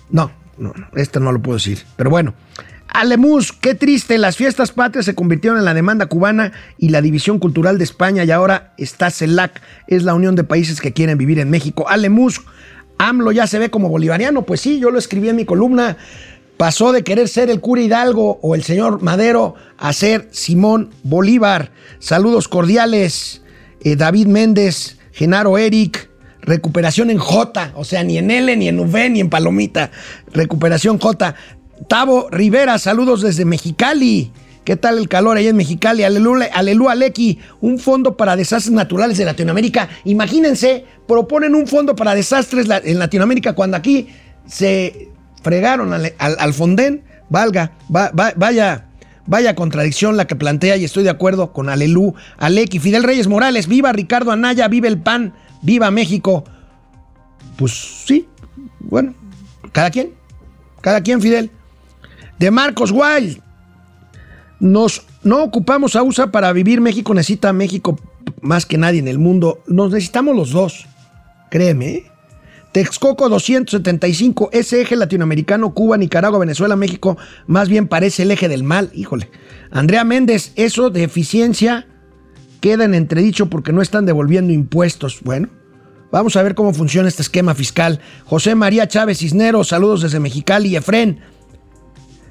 no, 0.08 0.30
no, 0.58 0.72
esto 0.94 1.20
no 1.20 1.32
lo 1.32 1.40
puedo 1.40 1.56
decir. 1.56 1.84
Pero 1.96 2.10
bueno, 2.10 2.34
Alemus, 2.88 3.52
qué 3.52 3.74
triste, 3.74 4.16
las 4.16 4.36
fiestas 4.36 4.72
patrias 4.72 5.04
se 5.04 5.14
convirtieron 5.14 5.58
en 5.58 5.64
la 5.64 5.74
demanda 5.74 6.06
cubana 6.06 6.52
y 6.78 6.88
la 6.88 7.02
división 7.02 7.38
cultural 7.38 7.78
de 7.78 7.84
España 7.84 8.24
y 8.24 8.30
ahora 8.30 8.72
está 8.78 9.10
CELAC, 9.10 9.60
es 9.86 10.02
la 10.02 10.14
unión 10.14 10.34
de 10.34 10.44
países 10.44 10.80
que 10.80 10.92
quieren 10.92 11.18
vivir 11.18 11.38
en 11.38 11.50
México. 11.50 11.88
Alemus, 11.88 12.40
AMLO 12.98 13.32
ya 13.32 13.46
se 13.46 13.58
ve 13.58 13.70
como 13.70 13.88
bolivariano, 13.88 14.42
pues 14.42 14.60
sí, 14.60 14.78
yo 14.78 14.90
lo 14.90 14.98
escribí 14.98 15.28
en 15.28 15.36
mi 15.36 15.44
columna, 15.44 15.98
pasó 16.56 16.92
de 16.92 17.04
querer 17.04 17.28
ser 17.28 17.50
el 17.50 17.60
cura 17.60 17.82
Hidalgo 17.82 18.38
o 18.40 18.54
el 18.54 18.62
señor 18.62 19.02
Madero 19.02 19.56
a 19.76 19.92
ser 19.92 20.28
Simón 20.30 20.90
Bolívar. 21.02 21.72
Saludos 21.98 22.48
cordiales, 22.48 23.42
eh, 23.82 23.96
David 23.96 24.28
Méndez, 24.28 24.98
Genaro 25.12 25.58
Eric, 25.58 26.08
recuperación 26.46 27.10
en 27.10 27.18
J, 27.18 27.72
o 27.74 27.84
sea, 27.84 28.02
ni 28.04 28.16
en 28.18 28.30
L, 28.30 28.56
ni 28.56 28.68
en 28.68 28.78
V, 28.78 29.10
ni 29.10 29.20
en 29.20 29.28
Palomita, 29.28 29.90
recuperación 30.32 30.98
J. 30.98 31.34
Tavo 31.88 32.28
Rivera, 32.30 32.78
saludos 32.78 33.20
desde 33.20 33.44
Mexicali. 33.44 34.32
¿Qué 34.64 34.74
tal 34.74 34.98
el 34.98 35.08
calor 35.08 35.36
ahí 35.36 35.46
en 35.46 35.56
Mexicali? 35.56 36.02
Aleluya, 36.02 36.48
aleluya, 36.52 36.92
Aleki, 36.92 37.38
un 37.60 37.78
fondo 37.78 38.16
para 38.16 38.34
desastres 38.34 38.72
naturales 38.72 39.16
de 39.18 39.24
Latinoamérica. 39.24 39.88
Imagínense, 40.04 40.84
proponen 41.06 41.54
un 41.54 41.68
fondo 41.68 41.94
para 41.94 42.16
desastres 42.16 42.66
en 42.82 42.98
Latinoamérica 42.98 43.52
cuando 43.52 43.76
aquí 43.76 44.08
se 44.46 45.10
fregaron 45.42 45.92
al, 45.92 46.12
al, 46.18 46.52
Fonden. 46.52 47.04
Valga, 47.28 47.72
vaya, 47.88 48.85
vaya 49.26 49.54
contradicción 49.54 50.16
la 50.16 50.26
que 50.26 50.36
plantea 50.36 50.76
y 50.76 50.84
estoy 50.84 51.04
de 51.04 51.10
acuerdo 51.10 51.52
con 51.52 51.68
Alelu, 51.68 52.14
Aleki, 52.38 52.78
Fidel 52.78 53.02
Reyes 53.02 53.28
Morales, 53.28 53.66
viva 53.66 53.92
Ricardo 53.92 54.32
Anaya, 54.32 54.68
viva 54.68 54.88
el 54.88 54.98
PAN, 54.98 55.34
viva 55.62 55.90
México. 55.90 56.44
Pues 57.56 57.72
sí, 58.06 58.28
bueno, 58.80 59.14
cada 59.72 59.90
quien, 59.90 60.12
cada 60.80 61.00
quien, 61.02 61.20
Fidel 61.20 61.50
de 62.38 62.50
Marcos 62.50 62.90
Wild. 62.92 63.40
Nos, 64.58 65.02
no 65.22 65.42
ocupamos 65.42 65.96
a 65.96 66.02
USA 66.02 66.30
para 66.30 66.52
vivir. 66.52 66.80
México 66.80 67.14
necesita 67.14 67.52
México 67.52 67.98
más 68.40 68.66
que 68.66 68.78
nadie 68.78 69.00
en 69.00 69.08
el 69.08 69.18
mundo. 69.18 69.62
Nos 69.66 69.90
necesitamos 69.90 70.34
los 70.34 70.50
dos. 70.50 70.86
Créeme. 71.50 71.88
¿eh? 71.88 72.10
Texcoco 72.76 73.30
275, 73.30 74.50
ese 74.52 74.82
eje 74.82 74.96
latinoamericano, 74.96 75.72
Cuba, 75.72 75.96
Nicaragua, 75.96 76.40
Venezuela, 76.40 76.76
México, 76.76 77.16
más 77.46 77.70
bien 77.70 77.88
parece 77.88 78.24
el 78.24 78.30
eje 78.32 78.50
del 78.50 78.64
mal. 78.64 78.90
Híjole. 78.92 79.30
Andrea 79.70 80.04
Méndez, 80.04 80.52
eso 80.56 80.90
de 80.90 81.02
eficiencia 81.02 81.86
queda 82.60 82.84
en 82.84 82.94
entredicho 82.94 83.46
porque 83.46 83.72
no 83.72 83.80
están 83.80 84.04
devolviendo 84.04 84.52
impuestos. 84.52 85.20
Bueno, 85.22 85.48
vamos 86.12 86.36
a 86.36 86.42
ver 86.42 86.54
cómo 86.54 86.74
funciona 86.74 87.08
este 87.08 87.22
esquema 87.22 87.54
fiscal. 87.54 87.98
José 88.26 88.54
María 88.54 88.86
Chávez 88.86 89.20
Cisneros, 89.20 89.68
saludos 89.68 90.02
desde 90.02 90.20
Mexicali. 90.20 90.76
Efren, 90.76 91.22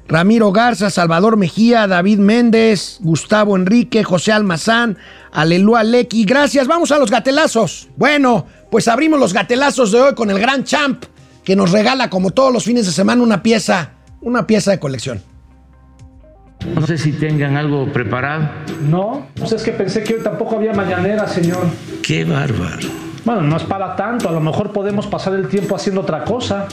Ramiro 0.07 0.51
Garza, 0.51 0.91
Salvador 0.91 1.37
Mejía, 1.37 1.87
David 1.87 2.19
Méndez, 2.19 2.99
Gustavo 3.01 3.55
Enrique, 3.55 4.03
José 4.03 4.31
Almazán, 4.31 4.99
Alelúa 5.31 5.83
Lequi. 5.83 6.23
Gracias, 6.23 6.67
vamos 6.67 6.91
a 6.91 6.99
los 6.99 7.09
gatelazos. 7.09 7.89
Bueno, 7.97 8.45
pues 8.75 8.89
abrimos 8.89 9.17
los 9.21 9.31
gatelazos 9.31 9.93
de 9.93 10.01
hoy 10.01 10.15
con 10.15 10.29
el 10.29 10.37
gran 10.37 10.65
champ 10.65 11.05
que 11.45 11.55
nos 11.55 11.71
regala 11.71 12.09
como 12.09 12.31
todos 12.31 12.51
los 12.51 12.65
fines 12.65 12.85
de 12.85 12.91
semana 12.91 13.23
una 13.23 13.41
pieza, 13.41 13.91
una 14.19 14.45
pieza 14.45 14.71
de 14.71 14.79
colección. 14.79 15.23
No 16.73 16.85
sé 16.85 16.97
si 16.97 17.13
tengan 17.13 17.55
algo 17.55 17.89
preparado. 17.93 18.49
No, 18.81 19.27
pues 19.33 19.53
es 19.53 19.63
que 19.63 19.71
pensé 19.71 20.03
que 20.03 20.15
hoy 20.15 20.21
tampoco 20.21 20.57
había 20.57 20.73
mañanera, 20.73 21.25
señor. 21.25 21.67
Qué 22.03 22.25
bárbaro. 22.25 22.85
Bueno, 23.23 23.43
no 23.43 23.55
es 23.55 23.63
para 23.63 23.95
tanto, 23.95 24.27
a 24.27 24.33
lo 24.33 24.41
mejor 24.41 24.73
podemos 24.73 25.07
pasar 25.07 25.35
el 25.35 25.47
tiempo 25.47 25.77
haciendo 25.77 26.01
otra 26.01 26.25
cosa. 26.25 26.67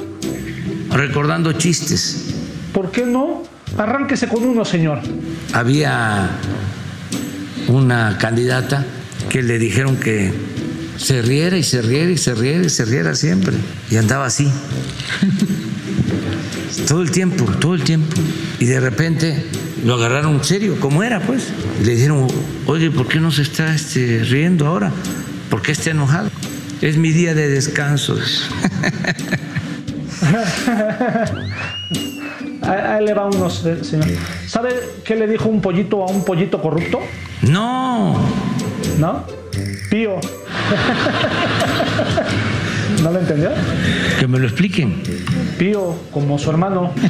Recordando 0.91 1.53
chistes. 1.53 2.35
¿Por 2.73 2.91
qué 2.91 3.07
no? 3.07 3.45
Arránquese 3.79 4.27
con 4.27 4.45
uno, 4.45 4.65
señor. 4.65 4.99
Había 5.53 6.31
una 7.69 8.19
candidata 8.19 8.85
que 9.29 9.41
le 9.41 9.57
dijeron 9.61 9.95
que 9.99 10.33
se 11.03 11.21
riera 11.21 11.59
y 11.59 11.65
se 11.65 11.83
riera 11.83 12.11
y 12.11 12.17
se 12.17 12.35
riera 12.35 12.65
y 12.65 12.71
se 12.71 12.85
riera 12.85 13.15
siempre. 13.15 13.55
Y 13.91 13.97
andaba 13.97 14.27
así. 14.27 14.49
todo 16.89 17.03
el 17.03 17.11
tiempo, 17.11 17.45
todo 17.59 17.75
el 17.75 17.83
tiempo. 17.83 18.15
Y 18.61 18.67
de 18.67 18.79
repente 18.79 19.45
lo 19.85 19.95
agarraron 19.95 20.45
serio, 20.45 20.79
como 20.79 21.03
era, 21.03 21.21
pues. 21.21 21.49
Y 21.81 21.85
le 21.85 21.97
dijeron, 21.97 22.29
oye, 22.67 22.91
¿por 22.91 23.09
qué 23.09 23.19
no 23.19 23.33
se 23.33 23.43
está 23.43 23.75
este, 23.75 24.23
riendo 24.23 24.69
ahora? 24.69 24.93
¿Por 25.51 25.61
qué 25.61 25.73
está 25.73 25.91
enojado? 25.91 26.31
Es 26.81 26.97
mi 26.97 27.11
día 27.11 27.35
de 27.35 27.49
descanso. 27.49 28.17
Ahí 32.63 33.05
le 33.05 33.13
va 33.13 33.27
unos, 33.27 33.67
eh, 33.67 33.83
señor. 33.83 34.07
¿Sabe 34.47 34.71
qué 35.05 35.17
le 35.17 35.27
dijo 35.27 35.49
un 35.49 35.61
pollito 35.61 36.05
a 36.05 36.07
un 36.07 36.25
pollito 36.25 36.63
corrupto? 36.63 37.01
No. 37.43 38.17
¿No? 38.99 39.27
Pío. 39.91 40.21
¿No 43.03 43.11
lo 43.11 43.19
entendió? 43.19 43.51
Que 44.19 44.27
me 44.27 44.39
lo 44.39 44.47
expliquen. 44.47 45.03
Pío, 45.59 45.99
como 46.11 46.39
su 46.39 46.51
hermano. 46.51 46.93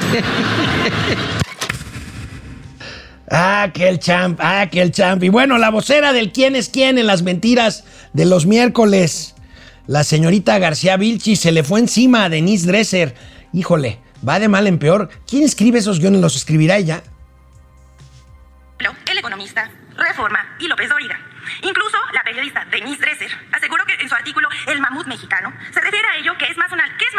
Ah, 3.35 3.71
que 3.73 3.89
el 3.89 3.99
champ, 3.99 4.39
ah, 4.43 4.67
que 4.71 4.83
el 4.83 4.93
champ. 4.93 5.23
Y 5.23 5.31
bueno, 5.31 5.57
la 5.57 5.71
vocera 5.71 6.13
del 6.13 6.33
quién 6.33 6.55
es 6.55 6.69
quién 6.69 6.99
en 6.99 7.07
las 7.07 7.23
mentiras 7.23 7.85
de 8.13 8.27
los 8.27 8.45
miércoles. 8.45 9.35
La 9.87 10.05
señorita 10.05 10.59
García 10.59 10.99
Vilchi 10.99 11.37
se 11.37 11.51
le 11.51 11.65
fue 11.65 11.81
encima 11.81 12.25
a 12.25 12.29
Denise 12.29 12.67
Dresser. 12.67 13.15
Híjole, 13.55 14.01
va 14.29 14.39
de 14.39 14.49
mal 14.49 14.67
en 14.67 14.79
peor. 14.79 15.09
¿Quién 15.27 15.45
escribe 15.45 15.79
esos 15.79 15.99
guiones? 15.99 16.21
¿Los 16.21 16.37
escribirá 16.37 16.77
ella? 16.77 17.03
El 19.13 19.19
economista, 19.19 19.71
Reforma 19.97 20.57
y 20.59 20.69
López 20.69 20.89
Dóriga. 20.89 21.19
Incluso 21.63 21.97
la 22.13 22.23
periodista 22.25 22.65
Denise 22.67 23.01
Dresser 23.01 23.31
aseguró 23.53 23.85
que 23.87 23.95
en 23.95 24.09
su 24.09 24.15
artículo 24.15 24.49
El 24.67 24.81
mamut 24.81 25.07
mexicano 25.07 25.53
se 25.71 25.81
refiere 25.81 26.07
a 26.09 26.17
ello 26.17 26.37
que 26.37 26.47
es 26.47 26.57
más, 26.57 26.69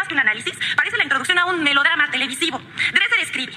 que 0.08 0.14
un 0.14 0.20
análisis, 0.20 0.54
parece 0.76 0.98
la 0.98 1.04
introducción 1.04 1.40
a 1.40 1.46
un 1.46 1.64
melodrama 1.64 2.12
televisivo. 2.12 2.62
Dresser 2.92 3.20
escribe, 3.22 3.54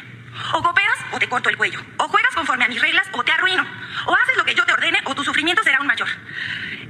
o 0.53 0.63
cooperas 0.63 0.99
o 1.13 1.19
te 1.19 1.29
corto 1.29 1.49
el 1.49 1.57
cuello, 1.57 1.81
o 1.99 2.09
juegas 2.09 2.35
conforme 2.35 2.65
a 2.65 2.69
mis 2.69 2.81
reglas 2.81 3.09
o 3.13 3.25
te 3.25 3.33
arruino, 3.33 3.67
o 4.07 4.15
haces 4.15 4.37
lo 4.37 4.45
que 4.45 4.55
yo 4.55 4.65
te 4.65 4.73
ordene 4.73 5.01
o 5.05 5.15
tu 5.15 5.25
sufrimiento 5.25 5.63
será 5.63 5.79
aún 5.79 5.87
mayor. 5.87 6.09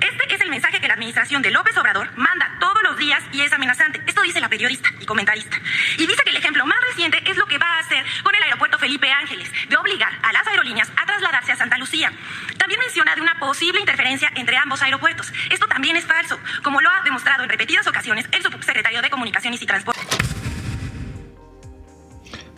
Este 0.01 0.35
es 0.35 0.41
el 0.41 0.51
mensaje 0.51 0.81
que 0.81 0.89
la 0.89 0.95
administración 0.95 1.43
de 1.43 1.51
López 1.51 1.77
Obrador 1.77 2.11
manda 2.17 2.57
todos 2.61 2.83
los 2.83 2.97
días 2.97 3.23
y 3.33 3.41
es 3.43 3.53
amenazante. 3.53 4.01
Esto 4.07 4.23
dice 4.23 4.41
la 4.41 4.49
periodista 4.49 4.91
y 5.01 5.07
comentarista. 5.07 5.59
Y 5.97 6.07
dice 6.07 6.23
que 6.23 6.31
el 6.31 6.37
ejemplo 6.37 6.67
más 6.67 6.79
reciente 6.89 7.23
es 7.31 7.37
lo 7.37 7.47
que 7.47 7.59
va 7.59 7.67
a 7.67 7.79
hacer 7.81 8.05
con 8.23 8.35
el 8.35 8.43
aeropuerto 8.43 8.79
Felipe 8.79 9.11
Ángeles, 9.11 9.51
de 9.69 9.77
obligar 9.77 10.13
a 10.23 10.33
las 10.33 10.47
aerolíneas 10.47 10.91
a 10.97 11.07
trasladarse 11.07 11.53
a 11.53 11.57
Santa 11.57 11.79
Lucía. 11.79 12.13
También 12.59 12.81
menciona 12.81 13.15
de 13.15 13.21
una 13.21 13.39
posible 13.39 13.81
interferencia 13.81 14.31
entre 14.35 14.57
ambos 14.57 14.83
aeropuertos. 14.83 15.33
Esto 15.51 15.67
también 15.67 15.97
es 15.97 16.05
falso, 16.05 16.39
como 16.63 16.81
lo 16.81 16.91
ha 16.91 17.03
demostrado 17.03 17.45
en 17.45 17.49
repetidas 17.49 17.87
ocasiones 17.87 18.27
el 18.33 18.43
subsecretario 18.43 19.03
de 19.03 19.11
Comunicaciones 19.11 19.63
y 19.63 19.67
Transporte. 19.67 20.01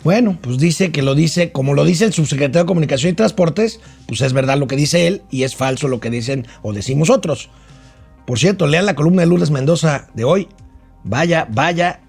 Bueno, 0.03 0.37
pues 0.41 0.57
dice 0.57 0.91
que 0.91 1.01
lo 1.01 1.13
dice, 1.13 1.51
como 1.51 1.73
lo 1.73 1.83
dice 1.83 2.05
el 2.05 2.13
subsecretario 2.13 2.63
de 2.63 2.67
Comunicación 2.67 3.11
y 3.11 3.15
Transportes, 3.15 3.81
pues 4.07 4.21
es 4.21 4.31
verdad 4.31 4.57
lo 4.57 4.67
que 4.67 4.77
dice 4.77 5.07
él 5.07 5.23
y 5.29 5.43
es 5.43 5.55
falso 5.55 5.87
lo 5.89 5.99
que 5.99 6.09
dicen 6.09 6.47
o 6.61 6.71
decimos 6.71 7.09
otros. 7.09 7.49
Por 8.25 8.39
cierto, 8.39 8.67
lean 8.67 8.85
la 8.85 8.95
columna 8.95 9.23
de 9.23 9.27
Lourdes 9.27 9.51
Mendoza 9.51 10.07
de 10.13 10.23
hoy. 10.23 10.47
Vaya, 11.03 11.47
vaya, 11.51 12.01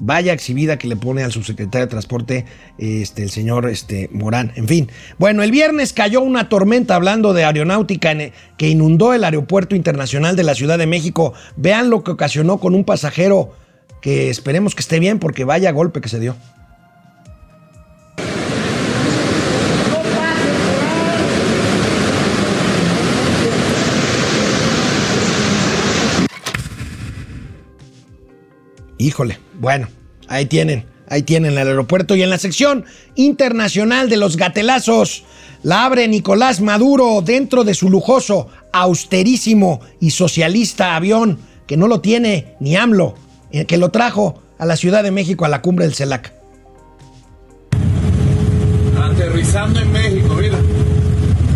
vaya 0.00 0.32
exhibida 0.32 0.76
que 0.76 0.88
le 0.88 0.96
pone 0.96 1.22
al 1.22 1.30
subsecretario 1.30 1.86
de 1.86 1.90
Transporte 1.90 2.46
este, 2.78 3.22
el 3.22 3.30
señor 3.30 3.68
este, 3.68 4.08
Morán. 4.12 4.52
En 4.56 4.66
fin. 4.66 4.90
Bueno, 5.18 5.44
el 5.44 5.52
viernes 5.52 5.92
cayó 5.92 6.22
una 6.22 6.48
tormenta 6.48 6.96
hablando 6.96 7.32
de 7.32 7.44
aeronáutica 7.44 8.12
que 8.56 8.68
inundó 8.68 9.12
el 9.12 9.22
aeropuerto 9.22 9.76
internacional 9.76 10.34
de 10.34 10.42
la 10.42 10.54
Ciudad 10.54 10.78
de 10.78 10.86
México. 10.86 11.32
Vean 11.56 11.90
lo 11.90 12.02
que 12.02 12.12
ocasionó 12.12 12.58
con 12.58 12.74
un 12.74 12.84
pasajero 12.84 13.52
que 14.00 14.30
esperemos 14.30 14.74
que 14.74 14.80
esté 14.80 14.98
bien 14.98 15.18
porque 15.18 15.44
vaya 15.44 15.70
golpe 15.70 16.00
que 16.00 16.08
se 16.08 16.18
dio. 16.18 16.36
Híjole, 28.98 29.38
bueno, 29.60 29.88
ahí 30.26 30.46
tienen, 30.46 30.84
ahí 31.08 31.22
tienen 31.22 31.52
el 31.52 31.68
aeropuerto 31.68 32.16
y 32.16 32.22
en 32.22 32.30
la 32.30 32.38
sección 32.38 32.86
internacional 33.14 34.08
de 34.08 34.16
los 34.16 34.36
gatelazos 34.36 35.24
la 35.62 35.84
abre 35.84 36.08
Nicolás 36.08 36.60
Maduro 36.60 37.20
dentro 37.22 37.64
de 37.64 37.74
su 37.74 37.90
lujoso, 37.90 38.48
austerísimo 38.72 39.80
y 40.00 40.10
socialista 40.10 40.96
avión 40.96 41.38
que 41.66 41.76
no 41.76 41.88
lo 41.88 42.00
tiene 42.00 42.54
ni 42.60 42.76
AMLO, 42.76 43.16
eh, 43.50 43.66
que 43.66 43.76
lo 43.76 43.90
trajo 43.90 44.40
a 44.58 44.64
la 44.64 44.76
Ciudad 44.76 45.02
de 45.02 45.10
México 45.10 45.44
a 45.44 45.48
la 45.48 45.60
cumbre 45.60 45.84
del 45.84 45.94
CELAC. 45.94 46.32
Aterrizando 49.02 49.80
en 49.80 49.92
México, 49.92 50.34
mira. 50.40 50.56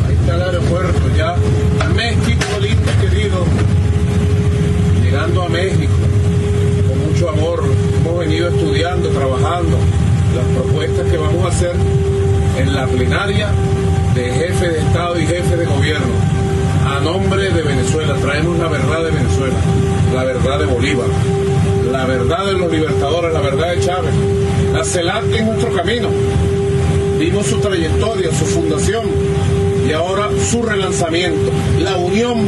Ahí 0.07 0.15
está 0.15 0.35
el 0.35 0.43
aeropuerto 0.43 1.17
ya. 1.17 1.37
México 1.95 2.45
lindo 2.61 2.93
querido. 3.01 3.45
Llegando 5.03 5.43
a 5.43 5.49
México 5.49 5.95
amor. 7.29 7.63
Hemos 7.99 8.19
venido 8.19 8.49
estudiando, 8.49 9.09
trabajando 9.11 9.77
las 10.35 10.47
propuestas 10.57 11.11
que 11.11 11.17
vamos 11.17 11.45
a 12.69 12.85
hacer 12.85 12.97
plenaria 12.97 13.49
de 14.15 14.33
jefe 14.33 14.69
de 14.69 14.79
Estado 14.81 15.19
y 15.19 15.27
jefe 15.27 15.57
de 15.57 15.65
gobierno. 15.65 16.13
A 16.87 17.01
nombre 17.01 17.51
de 17.51 17.63
Venezuela 17.63 18.15
traemos 18.17 18.59
la 18.59 18.69
verdad 18.69 19.05
de 19.05 19.11
Venezuela, 19.11 19.55
la 20.15 20.25
verdad 20.25 20.59
de 20.59 20.67
Bolívar, 20.67 21.07
la 21.91 22.05
verdad 22.05 22.47
de 22.47 22.53
los 22.55 22.71
libertadores, 22.71 23.33
la 23.33 23.41
verdad 23.41 23.75
de 23.75 23.81
Chávez. 23.81 24.13
La 24.75 24.85
CELAC 24.85 25.25
es 25.33 25.45
nuestro 25.45 25.73
camino. 25.73 26.09
Vimos 27.19 27.47
su 27.47 27.59
trayectoria, 27.59 28.31
su 28.33 28.45
fundación 28.47 29.05
y 29.89 29.93
ahora 29.93 30.29
su 30.51 30.63
relanzamiento. 30.63 31.51
La 31.81 31.97
unión 31.97 32.47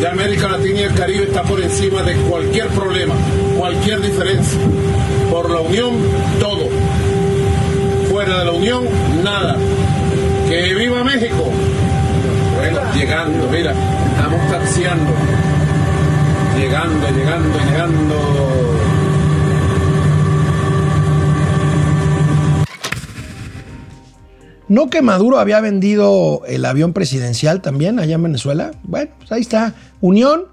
de 0.00 0.08
América 0.08 0.48
Latina 0.48 0.80
y 0.80 0.84
el 0.84 0.94
Caribe 0.94 1.24
está 1.24 1.42
por 1.42 1.60
encima 1.60 2.02
de 2.02 2.14
cualquier 2.16 2.68
problema, 2.68 3.14
cualquier 3.58 4.00
diferencia. 4.00 4.58
Por 5.30 5.50
la 5.50 5.60
unión, 5.60 5.92
todo. 6.40 6.68
De 8.22 8.44
la 8.44 8.52
unión, 8.52 8.84
nada. 9.24 9.56
¡Que 10.48 10.74
viva 10.74 11.02
México! 11.02 11.50
Bueno, 12.54 12.80
llegando, 12.94 13.48
mira, 13.50 13.74
estamos 14.12 14.48
taxiando. 14.48 15.10
Llegando, 16.56 17.08
llegando, 17.08 17.58
llegando. 17.58 18.14
¿No 24.68 24.88
que 24.88 25.02
Maduro 25.02 25.40
había 25.40 25.60
vendido 25.60 26.42
el 26.46 26.64
avión 26.64 26.92
presidencial 26.92 27.60
también 27.60 27.98
allá 27.98 28.14
en 28.14 28.22
Venezuela? 28.22 28.70
Bueno, 28.84 29.10
pues 29.18 29.32
ahí 29.32 29.40
está. 29.40 29.74
Unión, 30.00 30.44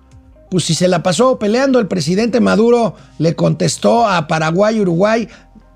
pues 0.50 0.64
si 0.64 0.74
se 0.74 0.88
la 0.88 1.04
pasó 1.04 1.38
peleando 1.38 1.80
el 1.80 1.88
presidente 1.88 2.40
Maduro, 2.40 2.96
le 3.20 3.36
contestó 3.36 4.08
a 4.08 4.28
Paraguay 4.28 4.78
y 4.78 4.82
Uruguay, 4.82 5.30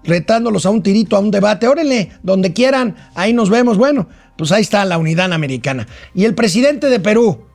retándolos 0.03 0.65
a 0.65 0.69
un 0.69 0.83
tirito, 0.83 1.15
a 1.15 1.19
un 1.19 1.31
debate. 1.31 1.67
Órenle, 1.67 2.11
donde 2.23 2.53
quieran, 2.53 2.95
ahí 3.15 3.33
nos 3.33 3.49
vemos. 3.49 3.77
Bueno, 3.77 4.07
pues 4.37 4.51
ahí 4.51 4.61
está 4.61 4.85
la 4.85 4.97
unidad 4.97 5.31
americana. 5.33 5.87
Y 6.13 6.25
el 6.25 6.35
presidente 6.35 6.87
de 6.87 6.99
Perú, 6.99 7.45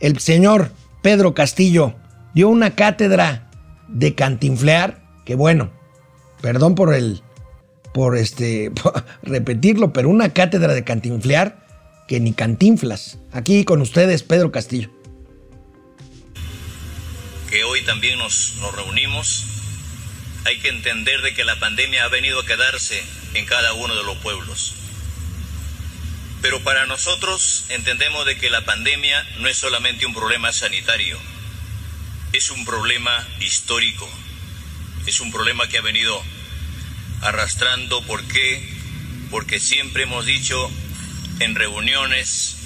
el 0.00 0.18
señor 0.18 0.70
Pedro 1.02 1.34
Castillo, 1.34 1.94
dio 2.34 2.48
una 2.48 2.74
cátedra 2.74 3.50
de 3.88 4.14
cantinflear, 4.14 5.02
que 5.24 5.34
bueno, 5.34 5.70
perdón 6.40 6.74
por 6.74 6.94
el 6.94 7.22
por 7.92 8.16
este 8.16 8.70
por 8.82 9.04
repetirlo, 9.22 9.92
pero 9.92 10.08
una 10.08 10.30
cátedra 10.30 10.74
de 10.74 10.84
cantinflear 10.84 11.62
que 12.08 12.20
ni 12.20 12.32
cantinflas. 12.32 13.18
Aquí 13.32 13.64
con 13.64 13.80
ustedes, 13.80 14.22
Pedro 14.22 14.50
Castillo. 14.50 14.90
Que 17.50 17.64
hoy 17.64 17.84
también 17.84 18.18
nos, 18.18 18.56
nos 18.60 18.74
reunimos, 18.74 19.61
hay 20.44 20.58
que 20.58 20.68
entender 20.68 21.22
de 21.22 21.34
que 21.34 21.44
la 21.44 21.58
pandemia 21.58 22.04
ha 22.04 22.08
venido 22.08 22.40
a 22.40 22.46
quedarse 22.46 23.02
en 23.34 23.46
cada 23.46 23.72
uno 23.74 23.94
de 23.94 24.02
los 24.02 24.16
pueblos. 24.18 24.74
Pero 26.40 26.60
para 26.62 26.86
nosotros 26.86 27.66
entendemos 27.68 28.26
de 28.26 28.36
que 28.36 28.50
la 28.50 28.64
pandemia 28.64 29.24
no 29.38 29.48
es 29.48 29.56
solamente 29.56 30.06
un 30.06 30.14
problema 30.14 30.52
sanitario, 30.52 31.18
es 32.32 32.50
un 32.50 32.64
problema 32.64 33.26
histórico, 33.40 34.10
es 35.06 35.20
un 35.20 35.30
problema 35.30 35.68
que 35.68 35.78
ha 35.78 35.82
venido 35.82 36.20
arrastrando. 37.20 38.02
¿Por 38.02 38.26
qué? 38.26 38.68
Porque 39.30 39.60
siempre 39.60 40.02
hemos 40.02 40.26
dicho 40.26 40.70
en 41.38 41.54
reuniones 41.54 42.56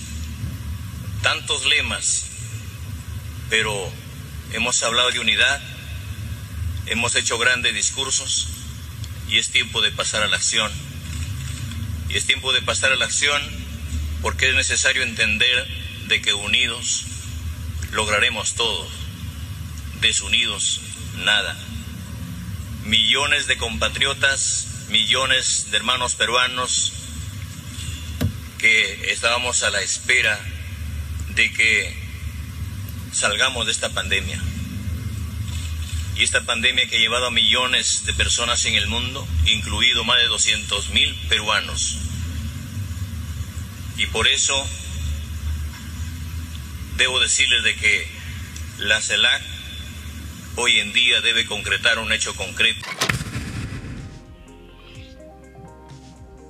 tantos 1.23 1.67
lemas, 1.67 2.27
pero 3.51 3.93
hemos 4.53 4.83
hablado 4.83 5.11
de 5.11 5.21
unidad, 5.21 5.61
hemos 6.87 7.15
hecho 7.15 7.39
grandes 7.39 7.75
discursos 7.75 8.49
y 9.29 9.39
es 9.39 9.51
tiempo 9.51 9.81
de 9.83 9.93
pasar 9.93 10.23
a 10.23 10.29
la 10.29 10.37
acción. 10.37 10.73
Y 12.09 12.17
es 12.17 12.27
tiempo 12.27 12.53
de 12.53 12.63
pasar 12.63 12.93
a 12.93 12.97
la 12.97 13.05
acción 13.05 13.43
porque 14.23 14.49
es 14.49 14.55
necesario 14.55 15.03
entender 15.03 15.67
de 16.09 16.23
que 16.23 16.33
unidos 16.33 17.05
lograremos 17.93 18.55
todo, 18.55 18.89
desunidos 20.01 20.81
nada 21.25 21.57
millones 22.87 23.47
de 23.47 23.57
compatriotas, 23.57 24.87
millones 24.89 25.71
de 25.71 25.77
hermanos 25.77 26.15
peruanos 26.15 26.93
que 28.59 29.13
estábamos 29.13 29.63
a 29.63 29.71
la 29.71 29.83
espera 29.83 30.39
de 31.35 31.53
que 31.53 31.95
salgamos 33.13 33.67
de 33.67 33.73
esta 33.73 33.91
pandemia. 33.91 34.41
Y 36.19 36.25
esta 36.25 36.45
pandemia 36.45 36.87
que 36.89 36.97
ha 36.97 37.01
llevado 37.01 37.27
a 37.27 37.31
millones 37.31 38.05
de 38.07 38.15
personas 38.15 38.65
en 38.65 38.75
el 38.75 38.87
mundo, 38.87 39.27
incluido 39.45 40.03
más 40.05 40.19
de 40.19 40.27
200 40.27 40.91
mil 40.91 41.15
peruanos. 41.29 41.99
Y 43.99 44.07
por 44.07 44.27
eso 44.27 44.55
debo 46.97 47.21
decirles 47.21 47.63
de 47.65 47.75
que 47.77 48.07
la 48.79 49.01
CELAC 49.01 49.43
hoy 50.57 50.81
en 50.81 50.93
día 50.93 51.21
debe 51.21 51.45
concretar 51.45 51.99
un 51.99 52.11
hecho 52.13 52.35
concreto. 52.35 52.87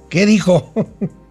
¿Qué 0.08 0.26
dijo? 0.26 0.72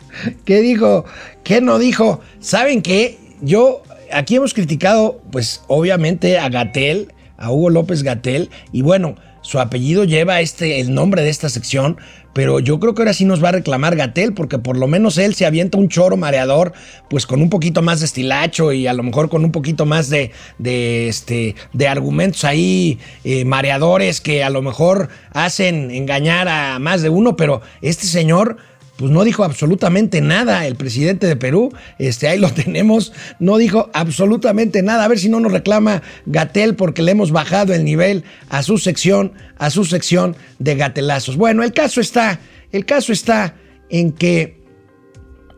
¿Qué 0.46 0.62
dijo? 0.62 1.06
¿Qué 1.44 1.62
no 1.62 1.80
dijo? 1.80 2.22
¿Saben 2.40 2.82
qué? 2.82 3.18
Yo, 3.42 3.84
aquí 4.12 4.36
hemos 4.36 4.54
criticado, 4.54 5.22
pues 5.32 5.62
obviamente 5.68 6.38
a 6.38 6.50
Gatel, 6.50 7.14
a 7.38 7.52
Hugo 7.52 7.70
López 7.70 8.04
Gatel, 8.04 8.50
y 8.72 8.82
bueno, 8.82 9.16
su 9.42 9.60
apellido 9.60 10.06
lleva 10.06 10.42
este, 10.42 10.80
el 10.80 10.94
nombre 10.94 11.22
de 11.22 11.30
esta 11.30 11.50
sección, 11.50 11.98
pero 12.34 12.60
yo 12.60 12.80
creo 12.80 12.96
que 12.96 13.04
ahora 13.04 13.14
sí 13.14 13.26
nos 13.26 13.44
va 13.44 13.50
a 13.50 13.52
reclamar 13.54 13.96
Gatel, 13.96 14.34
porque 14.34 14.58
por 14.58 14.76
lo 14.76 14.88
menos 14.88 15.18
él 15.20 15.36
se 15.36 15.46
avienta 15.46 15.78
un 15.78 15.88
choro 15.88 16.18
mareador, 16.18 16.74
pues 17.10 17.28
con 17.28 17.42
un 17.42 17.50
poquito 17.50 17.84
más 17.84 18.00
de 18.00 18.08
estilacho 18.08 18.74
y 18.74 18.88
a 18.88 18.94
lo 18.94 19.04
mejor 19.04 19.30
con 19.30 19.46
un 19.46 19.52
poquito 19.52 19.86
más 19.86 20.10
de, 20.10 20.32
de, 20.58 21.08
este, 21.08 21.56
de 21.74 21.88
argumentos 21.88 22.44
ahí 22.44 23.00
eh, 23.24 23.46
mareadores 23.46 24.20
que 24.20 24.44
a 24.44 24.50
lo 24.50 24.64
mejor 24.64 25.10
hacen 25.32 25.92
engañar 25.92 26.48
a 26.48 26.80
más 26.80 27.04
de 27.04 27.10
uno, 27.10 27.38
pero 27.38 27.62
este 27.82 28.08
señor 28.08 28.58
pues 28.98 29.12
no 29.12 29.24
dijo 29.24 29.44
absolutamente 29.44 30.22
nada 30.22 30.66
el 30.66 30.76
presidente 30.76 31.28
de 31.28 31.36
Perú, 31.36 31.74
este, 32.00 32.28
ahí 32.28 32.40
lo 32.40 32.50
tenemos, 32.54 33.14
no 33.40 33.58
dijo 33.58 33.90
absolutamente 33.94 34.82
nada, 34.82 35.04
a 35.04 35.08
ver 35.08 35.20
si 35.20 35.30
no 35.30 35.40
nos 35.40 35.52
reclama 35.52 36.02
Gatel 36.26 36.76
porque 36.76 37.02
le 37.02 37.12
hemos 37.12 37.32
bajado 37.32 37.74
el 37.74 37.84
nivel 37.84 38.24
a 38.50 38.64
su 38.64 38.78
sección, 38.78 39.34
a 39.58 39.70
su 39.70 39.86
sección 39.86 40.36
de 40.60 40.76
gatelazos. 40.76 41.38
Bueno, 41.38 41.64
el 41.64 41.74
caso 41.74 42.00
está, 42.00 42.40
el 42.72 42.86
caso 42.86 43.12
está 43.12 43.56
en 43.90 44.12
que 44.12 44.64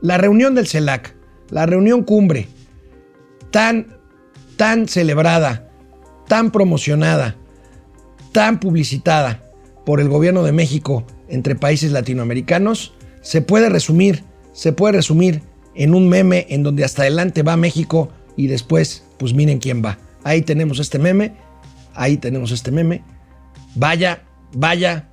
la 0.02 0.18
reunión 0.18 0.56
del 0.56 0.68
CELAC, 0.68 1.16
la 1.50 1.66
reunión 1.66 2.04
cumbre, 2.04 2.48
tan, 3.52 3.98
tan 4.56 4.88
celebrada, 4.88 5.70
tan 6.28 6.52
promocionada, 6.52 7.36
tan 8.32 8.60
publicitada 8.60 9.44
por 9.86 10.02
el 10.02 10.10
gobierno 10.10 10.44
de 10.44 10.52
México 10.52 11.06
entre 11.30 11.56
países 11.56 11.92
latinoamericanos, 11.92 12.94
se 13.28 13.42
puede 13.42 13.68
resumir, 13.68 14.24
se 14.54 14.72
puede 14.72 14.94
resumir 14.94 15.42
en 15.76 15.94
un 15.94 16.08
meme 16.08 16.46
en 16.48 16.64
donde 16.64 16.86
hasta 16.86 17.02
adelante 17.02 17.44
va 17.44 17.58
México 17.58 18.10
y 18.38 18.48
después, 18.48 19.04
pues 19.20 19.34
miren 19.34 19.60
quién 19.60 19.84
va. 19.84 19.98
Ahí 20.24 20.44
tenemos 20.44 20.80
este 20.80 20.98
meme, 20.98 21.34
ahí 21.94 22.16
tenemos 22.16 22.52
este 22.52 22.72
meme. 22.72 23.04
Vaya, 23.76 24.24
vaya, 24.54 25.10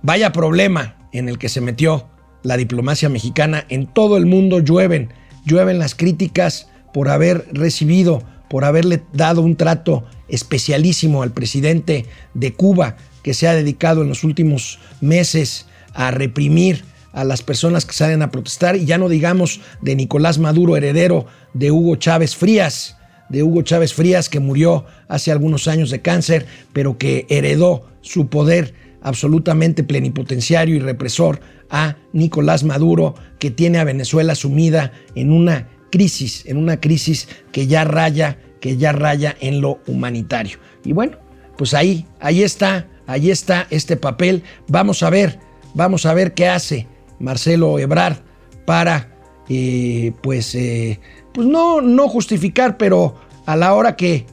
vaya 0.00 0.30
problema 0.30 0.96
en 1.10 1.28
el 1.28 1.38
que 1.38 1.48
se 1.48 1.60
metió 1.60 2.06
la 2.44 2.56
diplomacia 2.56 3.08
mexicana. 3.08 3.66
En 3.68 3.88
todo 3.88 4.16
el 4.16 4.26
mundo 4.26 4.60
llueven, 4.60 5.08
llueven 5.44 5.80
las 5.80 5.96
críticas 5.96 6.68
por 6.92 7.08
haber 7.08 7.48
recibido, 7.50 8.22
por 8.48 8.64
haberle 8.64 9.02
dado 9.12 9.42
un 9.42 9.56
trato 9.56 10.04
especialísimo 10.28 11.24
al 11.24 11.32
presidente 11.32 12.06
de 12.34 12.52
Cuba, 12.52 12.94
que 13.24 13.34
se 13.34 13.48
ha 13.48 13.54
dedicado 13.54 14.02
en 14.02 14.08
los 14.08 14.22
últimos 14.22 14.78
meses 15.00 15.66
a 15.94 16.12
reprimir 16.12 16.93
a 17.14 17.24
las 17.24 17.42
personas 17.42 17.86
que 17.86 17.94
salen 17.94 18.22
a 18.22 18.30
protestar 18.30 18.76
y 18.76 18.84
ya 18.84 18.98
no 18.98 19.08
digamos 19.08 19.60
de 19.80 19.94
Nicolás 19.94 20.38
Maduro, 20.38 20.76
heredero 20.76 21.26
de 21.54 21.70
Hugo 21.70 21.96
Chávez 21.96 22.36
Frías, 22.36 22.96
de 23.28 23.42
Hugo 23.42 23.62
Chávez 23.62 23.94
Frías 23.94 24.28
que 24.28 24.40
murió 24.40 24.84
hace 25.08 25.30
algunos 25.32 25.68
años 25.68 25.90
de 25.90 26.02
cáncer, 26.02 26.46
pero 26.72 26.98
que 26.98 27.26
heredó 27.30 27.86
su 28.02 28.26
poder 28.26 28.74
absolutamente 29.00 29.84
plenipotenciario 29.84 30.74
y 30.74 30.80
represor 30.80 31.40
a 31.70 31.96
Nicolás 32.12 32.64
Maduro, 32.64 33.14
que 33.38 33.50
tiene 33.50 33.78
a 33.78 33.84
Venezuela 33.84 34.34
sumida 34.34 34.92
en 35.14 35.30
una 35.30 35.68
crisis, 35.90 36.44
en 36.46 36.56
una 36.56 36.80
crisis 36.80 37.28
que 37.52 37.66
ya 37.66 37.84
raya, 37.84 38.38
que 38.60 38.76
ya 38.76 38.92
raya 38.92 39.36
en 39.40 39.60
lo 39.60 39.80
humanitario. 39.86 40.58
Y 40.84 40.92
bueno, 40.92 41.18
pues 41.56 41.74
ahí, 41.74 42.06
ahí 42.20 42.42
está, 42.42 42.88
ahí 43.06 43.30
está 43.30 43.66
este 43.70 43.96
papel. 43.96 44.42
Vamos 44.68 45.02
a 45.02 45.10
ver, 45.10 45.38
vamos 45.74 46.06
a 46.06 46.14
ver 46.14 46.34
qué 46.34 46.48
hace 46.48 46.88
Marcelo 47.18 47.78
Ebrard 47.78 48.18
para, 48.64 49.16
eh, 49.48 50.12
pues, 50.22 50.54
eh, 50.54 51.00
pues 51.32 51.46
no, 51.46 51.80
no 51.80 52.08
justificar, 52.08 52.76
pero 52.76 53.14
a 53.46 53.56
la 53.56 53.74
hora 53.74 53.96
que 53.96 54.26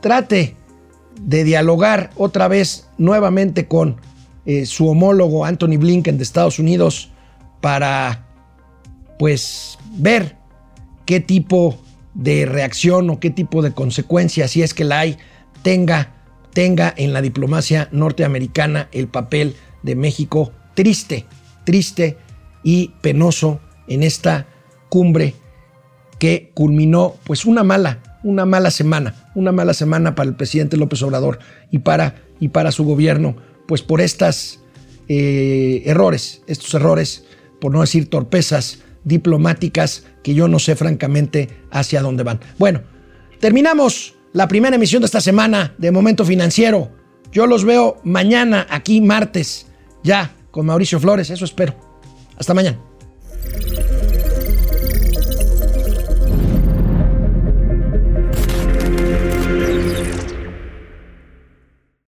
trate 0.00 0.56
de 1.20 1.44
dialogar 1.44 2.10
otra 2.16 2.48
vez 2.48 2.88
nuevamente 2.98 3.66
con 3.66 3.96
eh, 4.46 4.64
su 4.66 4.88
homólogo 4.88 5.44
Anthony 5.44 5.76
Blinken 5.78 6.16
de 6.16 6.22
Estados 6.22 6.58
Unidos 6.58 7.10
para 7.60 8.26
pues 9.18 9.78
ver 9.92 10.36
qué 11.04 11.20
tipo 11.20 11.78
de 12.14 12.46
reacción 12.46 13.10
o 13.10 13.20
qué 13.20 13.30
tipo 13.30 13.62
de 13.62 13.72
consecuencia, 13.72 14.48
si 14.48 14.62
es 14.62 14.72
que 14.72 14.84
la 14.84 15.00
hay, 15.00 15.18
tenga, 15.62 16.14
tenga 16.54 16.92
en 16.96 17.12
la 17.12 17.20
diplomacia 17.20 17.88
norteamericana 17.92 18.88
el 18.92 19.08
papel 19.08 19.56
de 19.82 19.94
México 19.94 20.52
triste, 20.74 21.26
triste 21.64 22.16
y 22.62 22.92
penoso 23.00 23.60
en 23.88 24.02
esta 24.02 24.46
cumbre 24.88 25.34
que 26.18 26.50
culminó 26.54 27.16
pues 27.24 27.44
una 27.44 27.64
mala, 27.64 28.18
una 28.22 28.44
mala 28.44 28.70
semana, 28.70 29.14
una 29.34 29.52
mala 29.52 29.72
semana 29.74 30.14
para 30.14 30.28
el 30.28 30.36
presidente 30.36 30.76
López 30.76 31.02
Obrador 31.02 31.38
y 31.70 31.78
para, 31.78 32.16
y 32.38 32.48
para 32.48 32.72
su 32.72 32.84
gobierno, 32.84 33.36
pues 33.66 33.82
por 33.82 34.00
estas 34.00 34.60
eh, 35.08 35.82
errores, 35.86 36.42
estos 36.46 36.74
errores, 36.74 37.24
por 37.60 37.72
no 37.72 37.80
decir 37.80 38.10
torpezas 38.10 38.80
diplomáticas 39.04 40.04
que 40.22 40.34
yo 40.34 40.48
no 40.48 40.58
sé 40.58 40.76
francamente 40.76 41.48
hacia 41.70 42.02
dónde 42.02 42.22
van. 42.22 42.40
Bueno, 42.58 42.82
terminamos 43.40 44.14
la 44.32 44.46
primera 44.46 44.76
emisión 44.76 45.00
de 45.00 45.06
esta 45.06 45.20
semana 45.20 45.74
de 45.78 45.90
Momento 45.90 46.24
Financiero. 46.24 46.90
Yo 47.32 47.46
los 47.46 47.64
veo 47.64 48.00
mañana 48.04 48.66
aquí 48.70 49.00
martes, 49.00 49.66
ya 50.02 50.32
con 50.50 50.66
Mauricio 50.66 51.00
Flores. 51.00 51.30
Eso 51.30 51.44
espero. 51.44 51.74
Hasta 52.36 52.54
mañana. 52.54 52.78